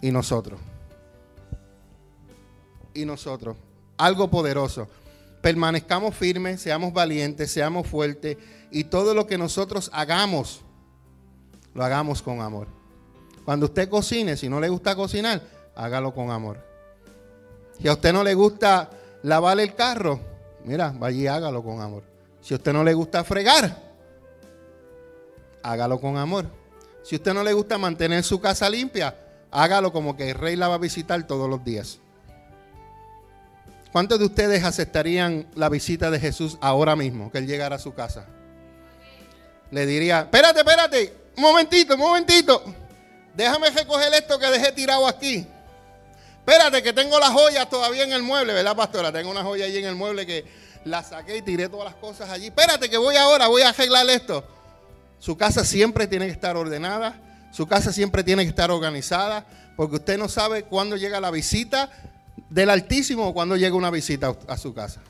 y 0.00 0.10
nosotros. 0.10 0.60
Y 2.94 3.04
nosotros. 3.04 3.56
Algo 3.96 4.30
poderoso 4.30 4.88
permanezcamos 5.40 6.14
firmes, 6.14 6.60
seamos 6.60 6.92
valientes, 6.92 7.50
seamos 7.50 7.86
fuertes 7.86 8.36
y 8.70 8.84
todo 8.84 9.14
lo 9.14 9.26
que 9.26 9.38
nosotros 9.38 9.90
hagamos, 9.92 10.62
lo 11.74 11.84
hagamos 11.84 12.22
con 12.22 12.40
amor. 12.40 12.77
Cuando 13.48 13.64
usted 13.64 13.88
cocine, 13.88 14.36
si 14.36 14.46
no 14.46 14.60
le 14.60 14.68
gusta 14.68 14.94
cocinar, 14.94 15.40
hágalo 15.74 16.12
con 16.12 16.30
amor. 16.30 16.62
Si 17.80 17.88
a 17.88 17.94
usted 17.94 18.12
no 18.12 18.22
le 18.22 18.34
gusta 18.34 18.90
lavar 19.22 19.58
el 19.58 19.74
carro, 19.74 20.20
mira, 20.64 20.92
vaya 20.94 21.18
y 21.18 21.26
hágalo 21.28 21.62
con 21.62 21.80
amor. 21.80 22.02
Si 22.42 22.52
a 22.52 22.58
usted 22.58 22.74
no 22.74 22.84
le 22.84 22.92
gusta 22.92 23.24
fregar, 23.24 23.74
hágalo 25.62 25.98
con 25.98 26.18
amor. 26.18 26.44
Si 27.02 27.14
a 27.14 27.16
usted 27.16 27.32
no 27.32 27.42
le 27.42 27.54
gusta 27.54 27.78
mantener 27.78 28.22
su 28.22 28.38
casa 28.38 28.68
limpia, 28.68 29.16
hágalo 29.50 29.94
como 29.94 30.14
que 30.14 30.28
el 30.28 30.34
rey 30.34 30.54
la 30.54 30.68
va 30.68 30.74
a 30.74 30.78
visitar 30.78 31.26
todos 31.26 31.48
los 31.48 31.64
días. 31.64 32.00
¿Cuántos 33.92 34.18
de 34.18 34.26
ustedes 34.26 34.62
aceptarían 34.62 35.46
la 35.54 35.70
visita 35.70 36.10
de 36.10 36.20
Jesús 36.20 36.58
ahora 36.60 36.96
mismo, 36.96 37.32
que 37.32 37.38
Él 37.38 37.46
llegara 37.46 37.76
a 37.76 37.78
su 37.78 37.94
casa? 37.94 38.26
Le 39.70 39.86
diría, 39.86 40.20
espérate, 40.20 40.58
espérate, 40.58 41.16
un 41.34 41.42
momentito, 41.44 41.94
un 41.94 42.00
momentito. 42.00 42.62
Déjame 43.38 43.70
recoger 43.70 44.12
esto 44.14 44.36
que 44.36 44.46
dejé 44.46 44.72
tirado 44.72 45.06
aquí. 45.06 45.46
Espérate, 46.40 46.82
que 46.82 46.92
tengo 46.92 47.20
las 47.20 47.30
joyas 47.30 47.70
todavía 47.70 48.02
en 48.02 48.12
el 48.12 48.20
mueble, 48.20 48.52
¿verdad, 48.52 48.74
pastora? 48.74 49.12
Tengo 49.12 49.30
una 49.30 49.44
joya 49.44 49.66
allí 49.66 49.78
en 49.78 49.84
el 49.84 49.94
mueble 49.94 50.26
que 50.26 50.44
la 50.84 51.04
saqué 51.04 51.36
y 51.36 51.42
tiré 51.42 51.68
todas 51.68 51.84
las 51.84 51.94
cosas 51.94 52.30
allí. 52.30 52.46
Espérate, 52.46 52.90
que 52.90 52.98
voy 52.98 53.14
ahora, 53.14 53.46
voy 53.46 53.62
a 53.62 53.68
arreglar 53.68 54.10
esto. 54.10 54.44
Su 55.20 55.36
casa 55.36 55.64
siempre 55.64 56.08
tiene 56.08 56.26
que 56.26 56.32
estar 56.32 56.56
ordenada, 56.56 57.48
su 57.52 57.68
casa 57.68 57.92
siempre 57.92 58.24
tiene 58.24 58.42
que 58.42 58.48
estar 58.48 58.72
organizada, 58.72 59.46
porque 59.76 59.96
usted 59.96 60.18
no 60.18 60.28
sabe 60.28 60.64
cuándo 60.64 60.96
llega 60.96 61.20
la 61.20 61.30
visita 61.30 61.92
del 62.50 62.70
Altísimo 62.70 63.32
cuando 63.32 63.56
llega 63.56 63.76
una 63.76 63.92
visita 63.92 64.34
a 64.48 64.58
su 64.58 64.74
casa, 64.74 65.00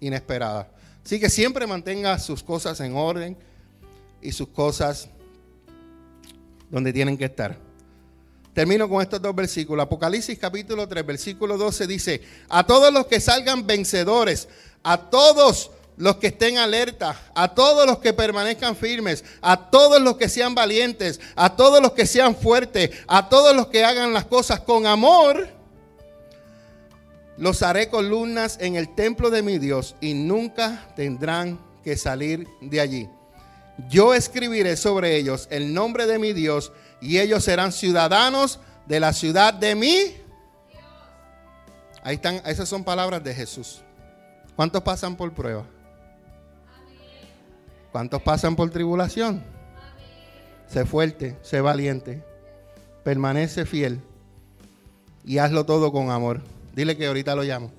inesperada. 0.00 0.66
Así 1.04 1.20
que 1.20 1.30
siempre 1.30 1.68
mantenga 1.68 2.18
sus 2.18 2.42
cosas 2.42 2.80
en 2.80 2.96
orden 2.96 3.36
y 4.20 4.32
sus 4.32 4.48
cosas 4.48 5.08
donde 6.74 6.92
tienen 6.92 7.16
que 7.16 7.26
estar. 7.26 7.56
Termino 8.52 8.88
con 8.88 9.00
estos 9.00 9.22
dos 9.22 9.34
versículos. 9.34 9.84
Apocalipsis 9.84 10.36
capítulo 10.36 10.88
3, 10.88 11.06
versículo 11.06 11.56
12 11.56 11.86
dice, 11.86 12.20
a 12.48 12.66
todos 12.66 12.92
los 12.92 13.06
que 13.06 13.20
salgan 13.20 13.64
vencedores, 13.64 14.48
a 14.82 14.98
todos 14.98 15.70
los 15.96 16.16
que 16.16 16.26
estén 16.26 16.58
alerta, 16.58 17.16
a 17.36 17.54
todos 17.54 17.86
los 17.86 17.98
que 17.98 18.12
permanezcan 18.12 18.74
firmes, 18.74 19.24
a 19.40 19.70
todos 19.70 20.02
los 20.02 20.16
que 20.16 20.28
sean 20.28 20.56
valientes, 20.56 21.20
a 21.36 21.54
todos 21.54 21.80
los 21.80 21.92
que 21.92 22.06
sean 22.06 22.34
fuertes, 22.34 22.90
a 23.06 23.28
todos 23.28 23.54
los 23.54 23.68
que 23.68 23.84
hagan 23.84 24.12
las 24.12 24.24
cosas 24.24 24.58
con 24.58 24.84
amor, 24.86 25.48
los 27.36 27.62
haré 27.62 27.88
columnas 27.88 28.58
en 28.60 28.74
el 28.74 28.92
templo 28.96 29.30
de 29.30 29.42
mi 29.42 29.58
Dios 29.58 29.94
y 30.00 30.14
nunca 30.14 30.88
tendrán 30.96 31.60
que 31.84 31.96
salir 31.96 32.48
de 32.60 32.80
allí. 32.80 33.08
Yo 33.88 34.14
escribiré 34.14 34.76
sobre 34.76 35.16
ellos 35.16 35.48
el 35.50 35.74
nombre 35.74 36.06
de 36.06 36.18
mi 36.18 36.32
Dios 36.32 36.72
y 37.00 37.18
ellos 37.18 37.44
serán 37.44 37.72
ciudadanos 37.72 38.60
de 38.86 39.00
la 39.00 39.12
ciudad 39.12 39.52
de 39.54 39.74
mi 39.74 40.16
Ahí 42.04 42.16
están, 42.16 42.42
esas 42.44 42.68
son 42.68 42.84
palabras 42.84 43.24
de 43.24 43.34
Jesús. 43.34 43.80
¿Cuántos 44.54 44.82
pasan 44.82 45.16
por 45.16 45.32
prueba? 45.32 45.64
¿Cuántos 47.90 48.20
pasan 48.20 48.54
por 48.54 48.70
tribulación? 48.70 49.42
sé 50.68 50.84
fuerte, 50.84 51.36
sé 51.42 51.60
valiente, 51.60 52.22
permanece 53.04 53.64
fiel 53.64 54.00
y 55.24 55.38
hazlo 55.38 55.64
todo 55.64 55.92
con 55.92 56.10
amor. 56.10 56.40
Dile 56.74 56.96
que 56.96 57.06
ahorita 57.06 57.34
lo 57.34 57.42
llamo. 57.42 57.70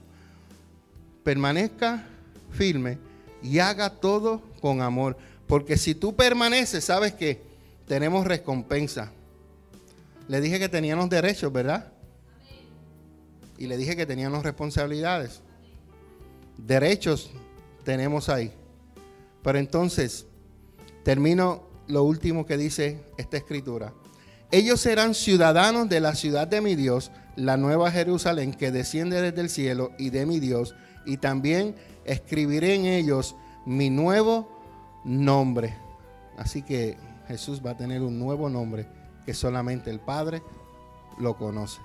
Permanezca 1.23 2.05
firme 2.51 2.97
y 3.43 3.59
haga 3.59 3.89
todo 3.89 4.41
con 4.61 4.81
amor. 4.81 5.17
Porque 5.47 5.77
si 5.77 5.95
tú 5.95 6.15
permaneces, 6.15 6.85
sabes 6.85 7.13
que 7.13 7.41
tenemos 7.87 8.25
recompensa. 8.25 9.11
Le 10.27 10.41
dije 10.41 10.59
que 10.59 10.69
teníamos 10.69 11.09
derechos, 11.09 11.51
¿verdad? 11.53 11.91
Y 13.57 13.67
le 13.67 13.77
dije 13.77 13.95
que 13.95 14.05
teníamos 14.05 14.43
responsabilidades. 14.43 15.41
Derechos 16.57 17.31
tenemos 17.83 18.29
ahí. 18.29 18.51
Pero 19.43 19.59
entonces, 19.59 20.25
termino 21.03 21.67
lo 21.87 22.03
último 22.03 22.45
que 22.45 22.57
dice 22.57 22.99
esta 23.17 23.37
escritura. 23.37 23.93
Ellos 24.51 24.81
serán 24.81 25.13
ciudadanos 25.13 25.89
de 25.89 25.99
la 25.99 26.15
ciudad 26.15 26.47
de 26.47 26.61
mi 26.61 26.75
Dios, 26.75 27.11
la 27.35 27.57
nueva 27.57 27.91
Jerusalén 27.91 28.53
que 28.53 28.71
desciende 28.71 29.21
desde 29.21 29.41
el 29.41 29.49
cielo 29.49 29.91
y 29.99 30.09
de 30.09 30.25
mi 30.25 30.39
Dios, 30.39 30.75
y 31.05 31.17
también 31.17 31.75
escribiré 32.05 32.75
en 32.75 32.85
ellos 32.85 33.35
mi 33.65 33.89
nuevo 33.89 34.54
nombre. 35.05 35.75
Así 36.37 36.61
que 36.61 36.97
Jesús 37.27 37.61
va 37.65 37.71
a 37.71 37.77
tener 37.77 38.01
un 38.01 38.19
nuevo 38.19 38.49
nombre 38.49 38.87
que 39.25 39.33
solamente 39.33 39.89
el 39.89 39.99
Padre 39.99 40.41
lo 41.19 41.37
conoce. 41.37 41.79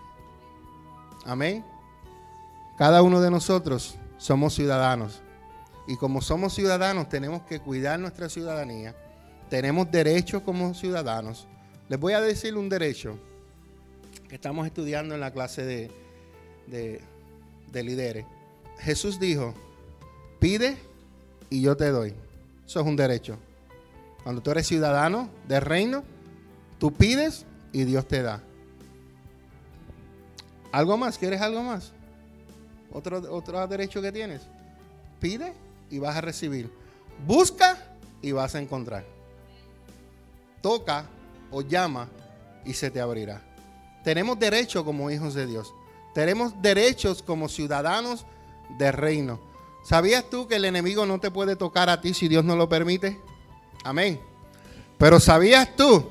Amén. 1.24 1.64
Cada 2.76 3.02
uno 3.02 3.20
de 3.20 3.30
nosotros 3.30 3.96
somos 4.16 4.54
ciudadanos. 4.54 5.22
Y 5.86 5.96
como 5.96 6.20
somos 6.20 6.54
ciudadanos, 6.54 7.08
tenemos 7.08 7.42
que 7.42 7.60
cuidar 7.60 7.98
nuestra 7.98 8.28
ciudadanía. 8.28 8.94
Tenemos 9.48 9.90
derechos 9.90 10.42
como 10.42 10.74
ciudadanos. 10.74 11.46
Les 11.88 11.98
voy 11.98 12.12
a 12.12 12.20
decir 12.20 12.56
un 12.56 12.68
derecho 12.68 13.18
que 14.28 14.36
estamos 14.36 14.66
estudiando 14.66 15.14
en 15.14 15.20
la 15.20 15.32
clase 15.32 15.64
de, 15.64 15.90
de, 16.68 17.00
de 17.72 17.82
líderes. 17.82 18.26
Jesús 18.78 19.18
dijo, 19.18 19.54
pide 20.38 20.76
y 21.50 21.62
yo 21.62 21.76
te 21.76 21.90
doy. 21.90 22.14
Eso 22.70 22.78
es 22.78 22.86
un 22.86 22.94
derecho. 22.94 23.36
Cuando 24.22 24.42
tú 24.42 24.52
eres 24.52 24.64
ciudadano 24.64 25.28
del 25.48 25.60
reino, 25.60 26.04
tú 26.78 26.92
pides 26.92 27.44
y 27.72 27.82
Dios 27.82 28.06
te 28.06 28.22
da. 28.22 28.40
¿Algo 30.70 30.96
más? 30.96 31.18
¿Quieres 31.18 31.40
algo 31.40 31.64
más? 31.64 31.90
Otro, 32.92 33.20
otro 33.34 33.66
derecho 33.66 34.00
que 34.00 34.12
tienes. 34.12 34.42
Pide 35.18 35.52
y 35.90 35.98
vas 35.98 36.14
a 36.14 36.20
recibir. 36.20 36.70
Busca 37.26 37.76
y 38.22 38.30
vas 38.30 38.54
a 38.54 38.60
encontrar. 38.60 39.04
Toca 40.62 41.06
o 41.50 41.62
llama 41.62 42.08
y 42.64 42.74
se 42.74 42.88
te 42.92 43.00
abrirá. 43.00 43.42
Tenemos 44.04 44.38
derecho 44.38 44.84
como 44.84 45.10
hijos 45.10 45.34
de 45.34 45.48
Dios. 45.48 45.74
Tenemos 46.14 46.62
derechos 46.62 47.20
como 47.20 47.48
ciudadanos 47.48 48.26
del 48.78 48.92
reino. 48.92 49.49
¿Sabías 49.82 50.24
tú 50.30 50.46
que 50.46 50.56
el 50.56 50.64
enemigo 50.64 51.06
no 51.06 51.18
te 51.18 51.30
puede 51.30 51.56
tocar 51.56 51.88
a 51.88 52.00
ti 52.00 52.14
si 52.14 52.28
Dios 52.28 52.44
no 52.44 52.56
lo 52.56 52.68
permite? 52.68 53.20
Amén. 53.84 54.20
Pero 54.98 55.18
¿sabías 55.18 55.74
tú 55.76 56.06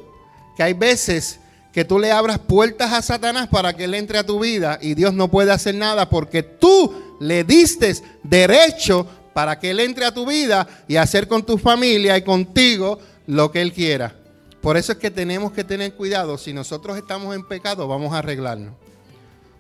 que 0.56 0.64
hay 0.64 0.74
veces 0.74 1.40
que 1.72 1.86
tú 1.86 2.00
le 2.00 2.12
abras 2.12 2.40
puertas 2.40 2.92
a 2.92 3.02
Satanás 3.02 3.48
para 3.48 3.74
que 3.74 3.84
él 3.84 3.94
entre 3.94 4.18
a 4.18 4.26
tu 4.26 4.40
vida 4.40 4.80
y 4.82 4.96
Dios 4.96 5.14
no 5.14 5.30
puede 5.30 5.52
hacer 5.52 5.76
nada 5.76 6.10
porque 6.10 6.42
tú 6.42 7.16
le 7.20 7.44
diste 7.44 7.96
derecho 8.24 9.06
para 9.34 9.60
que 9.60 9.72
él 9.72 9.80
entre 9.80 10.06
a 10.06 10.14
tu 10.14 10.26
vida 10.26 10.68
y 10.88 10.96
hacer 10.96 11.28
con 11.28 11.46
tu 11.46 11.58
familia 11.58 12.18
y 12.18 12.24
contigo 12.24 13.00
lo 13.28 13.52
que 13.52 13.62
él 13.62 13.72
quiera? 13.72 14.16
Por 14.62 14.76
eso 14.76 14.92
es 14.92 14.98
que 14.98 15.12
tenemos 15.12 15.52
que 15.54 15.64
tener 15.64 15.94
cuidado. 15.94 16.38
Si 16.38 16.52
nosotros 16.52 16.98
estamos 16.98 17.36
en 17.36 17.48
pecado, 17.48 17.88
vamos 17.88 18.14
a 18.14 18.18
arreglarnos. 18.18 18.74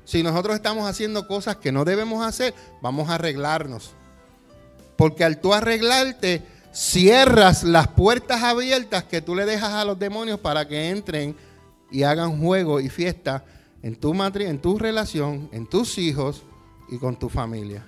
Si 0.03 0.23
nosotros 0.23 0.55
estamos 0.55 0.89
haciendo 0.89 1.27
cosas 1.27 1.57
que 1.57 1.71
no 1.71 1.85
debemos 1.85 2.25
hacer, 2.25 2.53
vamos 2.81 3.09
a 3.09 3.15
arreglarnos. 3.15 3.91
Porque 4.99 5.23
al 5.23 5.39
tú 5.39 5.53
arreglarte, 5.53 6.43
cierras 6.73 7.63
las 7.63 7.87
puertas 7.87 8.43
abiertas 8.43 9.05
que 9.05 9.21
tú 9.21 9.33
le 9.33 9.45
dejas 9.45 9.71
a 9.71 9.85
los 9.85 9.97
demonios 9.97 10.41
para 10.41 10.67
que 10.67 10.89
entren 10.89 11.37
y 11.89 12.03
hagan 12.03 12.37
juego 12.41 12.81
y 12.81 12.89
fiesta 12.89 13.45
en 13.81 13.95
tu 13.95 14.13
matrimonio, 14.13 14.55
en 14.55 14.61
tu 14.61 14.77
relación, 14.77 15.47
en 15.53 15.67
tus 15.67 15.97
hijos 15.97 16.43
y 16.89 16.97
con 16.97 17.17
tu 17.17 17.29
familia. 17.29 17.85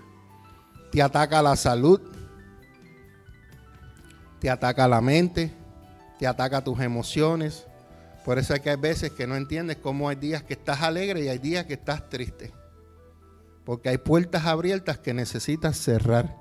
Te 0.89 1.01
ataca 1.01 1.41
la 1.41 1.57
salud, 1.57 1.99
te 4.39 4.49
ataca 4.49 4.87
la 4.87 5.01
mente, 5.01 5.51
te 6.17 6.25
ataca 6.25 6.63
tus 6.63 6.79
emociones. 6.79 7.67
Por 8.23 8.39
eso 8.39 8.53
es 8.53 8.61
que 8.61 8.69
hay 8.69 8.77
veces 8.77 9.11
que 9.11 9.27
no 9.27 9.35
entiendes 9.35 9.75
cómo 9.75 10.07
hay 10.07 10.15
días 10.15 10.43
que 10.43 10.53
estás 10.53 10.81
alegre 10.81 11.25
y 11.25 11.27
hay 11.27 11.39
días 11.39 11.65
que 11.65 11.73
estás 11.73 12.07
triste. 12.07 12.53
Porque 13.65 13.89
hay 13.89 13.97
puertas 13.97 14.45
abiertas 14.45 14.97
que 14.97 15.13
necesitas 15.13 15.75
cerrar 15.75 16.40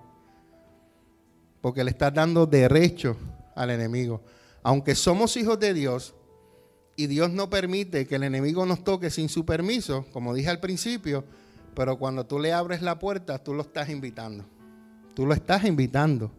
porque 1.61 1.85
le 1.85 1.91
estás 1.91 2.13
dando 2.13 2.47
derecho 2.47 3.17
al 3.55 3.71
enemigo. 3.71 4.23
Aunque 4.63 4.95
somos 4.95 5.37
hijos 5.37 5.59
de 5.59 5.75
Dios 5.75 6.15
y 6.97 7.07
Dios 7.07 7.31
no 7.31 7.49
permite 7.49 8.07
que 8.07 8.17
el 8.17 8.25
enemigo 8.25 8.67
nos 8.67 8.85
toque 8.85 9.11
sin 9.11 9.29
su 9.29 9.45
permiso, 9.45 10.07
como 10.13 10.35
dije 10.35 10.51
al 10.51 10.61
principio, 10.61 11.25
pero 11.75 11.99
cuando 11.99 12.27
tú 12.27 12.39
le 12.39 12.53
abres 12.53 12.83
la 12.83 12.99
puerta, 12.99 13.39
tú 13.39 13.55
lo 13.55 13.63
estás 13.63 13.89
invitando. 13.89 14.45
Tú 15.15 15.27
lo 15.27 15.35
estás 15.35 15.65
invitando 15.65 16.31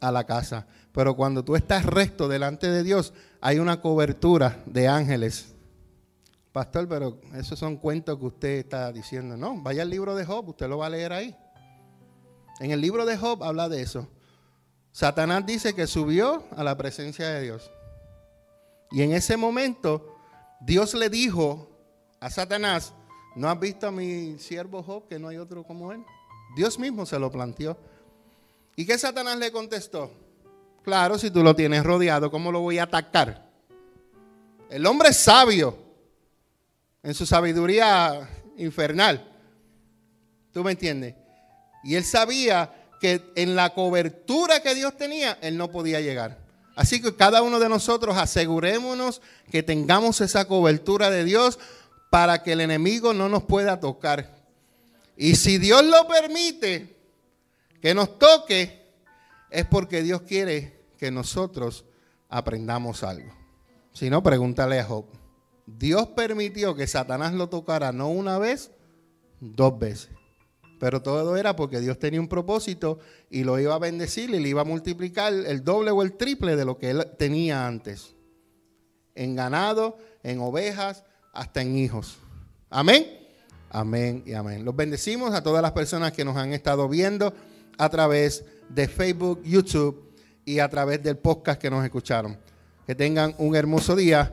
a 0.00 0.12
la 0.12 0.24
casa. 0.24 0.66
Pero 0.92 1.16
cuando 1.16 1.44
tú 1.44 1.56
estás 1.56 1.84
recto 1.84 2.28
delante 2.28 2.70
de 2.70 2.82
Dios, 2.82 3.12
hay 3.40 3.58
una 3.58 3.80
cobertura 3.80 4.62
de 4.66 4.88
ángeles. 4.88 5.54
Pastor, 6.52 6.88
pero 6.88 7.20
esos 7.34 7.58
son 7.58 7.76
cuentos 7.76 8.18
que 8.18 8.26
usted 8.26 8.48
está 8.58 8.92
diciendo. 8.92 9.36
No, 9.36 9.60
vaya 9.62 9.82
al 9.82 9.90
libro 9.90 10.14
de 10.14 10.24
Job, 10.24 10.48
usted 10.48 10.68
lo 10.68 10.78
va 10.78 10.86
a 10.86 10.90
leer 10.90 11.12
ahí. 11.12 11.36
En 12.60 12.72
el 12.72 12.80
libro 12.80 13.06
de 13.06 13.16
Job 13.16 13.44
habla 13.44 13.68
de 13.68 13.82
eso. 13.82 14.08
Satanás 14.98 15.46
dice 15.46 15.76
que 15.76 15.86
subió 15.86 16.42
a 16.56 16.64
la 16.64 16.76
presencia 16.76 17.28
de 17.28 17.42
Dios. 17.42 17.70
Y 18.90 19.02
en 19.02 19.12
ese 19.12 19.36
momento 19.36 20.16
Dios 20.60 20.92
le 20.94 21.08
dijo 21.08 21.70
a 22.18 22.28
Satanás, 22.30 22.92
¿no 23.36 23.48
has 23.48 23.60
visto 23.60 23.86
a 23.86 23.92
mi 23.92 24.40
siervo 24.40 24.82
Job 24.82 25.06
que 25.06 25.20
no 25.20 25.28
hay 25.28 25.36
otro 25.36 25.62
como 25.62 25.92
él? 25.92 26.04
Dios 26.56 26.80
mismo 26.80 27.06
se 27.06 27.16
lo 27.16 27.30
planteó. 27.30 27.78
¿Y 28.74 28.86
qué 28.86 28.98
Satanás 28.98 29.38
le 29.38 29.52
contestó? 29.52 30.10
Claro, 30.82 31.16
si 31.16 31.30
tú 31.30 31.44
lo 31.44 31.54
tienes 31.54 31.84
rodeado, 31.84 32.28
¿cómo 32.28 32.50
lo 32.50 32.58
voy 32.58 32.80
a 32.80 32.82
atacar? 32.82 33.48
El 34.68 34.84
hombre 34.84 35.10
es 35.10 35.16
sabio 35.16 35.78
en 37.04 37.14
su 37.14 37.24
sabiduría 37.24 38.28
infernal. 38.56 39.32
¿Tú 40.52 40.64
me 40.64 40.72
entiendes? 40.72 41.14
Y 41.84 41.94
él 41.94 42.02
sabía 42.02 42.77
que 43.00 43.32
en 43.36 43.56
la 43.56 43.74
cobertura 43.74 44.60
que 44.60 44.74
Dios 44.74 44.96
tenía, 44.96 45.38
Él 45.40 45.56
no 45.56 45.70
podía 45.70 46.00
llegar. 46.00 46.38
Así 46.74 47.02
que 47.02 47.16
cada 47.16 47.42
uno 47.42 47.58
de 47.58 47.68
nosotros 47.68 48.16
asegurémonos 48.16 49.20
que 49.50 49.62
tengamos 49.62 50.20
esa 50.20 50.46
cobertura 50.46 51.10
de 51.10 51.24
Dios 51.24 51.58
para 52.10 52.42
que 52.42 52.52
el 52.52 52.60
enemigo 52.60 53.12
no 53.12 53.28
nos 53.28 53.42
pueda 53.42 53.80
tocar. 53.80 54.36
Y 55.16 55.34
si 55.34 55.58
Dios 55.58 55.84
lo 55.84 56.06
permite 56.06 56.96
que 57.82 57.94
nos 57.94 58.18
toque, 58.18 58.86
es 59.50 59.66
porque 59.66 60.02
Dios 60.02 60.22
quiere 60.22 60.78
que 60.98 61.10
nosotros 61.10 61.84
aprendamos 62.28 63.02
algo. 63.02 63.32
Si 63.92 64.10
no, 64.10 64.22
pregúntale 64.22 64.78
a 64.78 64.84
Job. 64.84 65.06
Dios 65.66 66.08
permitió 66.08 66.74
que 66.74 66.86
Satanás 66.86 67.34
lo 67.34 67.48
tocara 67.48 67.92
no 67.92 68.08
una 68.08 68.38
vez, 68.38 68.70
dos 69.40 69.78
veces. 69.78 70.10
Pero 70.78 71.02
todo 71.02 71.36
era 71.36 71.56
porque 71.56 71.80
Dios 71.80 71.98
tenía 71.98 72.20
un 72.20 72.28
propósito 72.28 72.98
y 73.30 73.44
lo 73.44 73.58
iba 73.58 73.74
a 73.74 73.78
bendecir 73.78 74.30
y 74.30 74.38
le 74.38 74.48
iba 74.48 74.62
a 74.62 74.64
multiplicar 74.64 75.32
el 75.32 75.64
doble 75.64 75.90
o 75.90 76.02
el 76.02 76.12
triple 76.12 76.56
de 76.56 76.64
lo 76.64 76.78
que 76.78 76.90
él 76.90 77.06
tenía 77.18 77.66
antes. 77.66 78.14
En 79.14 79.34
ganado, 79.34 79.98
en 80.22 80.40
ovejas, 80.40 81.04
hasta 81.32 81.62
en 81.62 81.76
hijos. 81.76 82.18
Amén. 82.70 83.06
Amén 83.70 84.22
y 84.24 84.32
amén. 84.32 84.64
Los 84.64 84.74
bendecimos 84.74 85.34
a 85.34 85.42
todas 85.42 85.62
las 85.62 85.72
personas 85.72 86.12
que 86.12 86.24
nos 86.24 86.36
han 86.36 86.52
estado 86.52 86.88
viendo 86.88 87.34
a 87.76 87.88
través 87.88 88.44
de 88.68 88.88
Facebook, 88.88 89.42
YouTube 89.42 90.14
y 90.44 90.60
a 90.60 90.68
través 90.68 91.02
del 91.02 91.18
podcast 91.18 91.60
que 91.60 91.70
nos 91.70 91.84
escucharon. 91.84 92.38
Que 92.86 92.94
tengan 92.94 93.34
un 93.38 93.54
hermoso 93.54 93.94
día. 93.94 94.32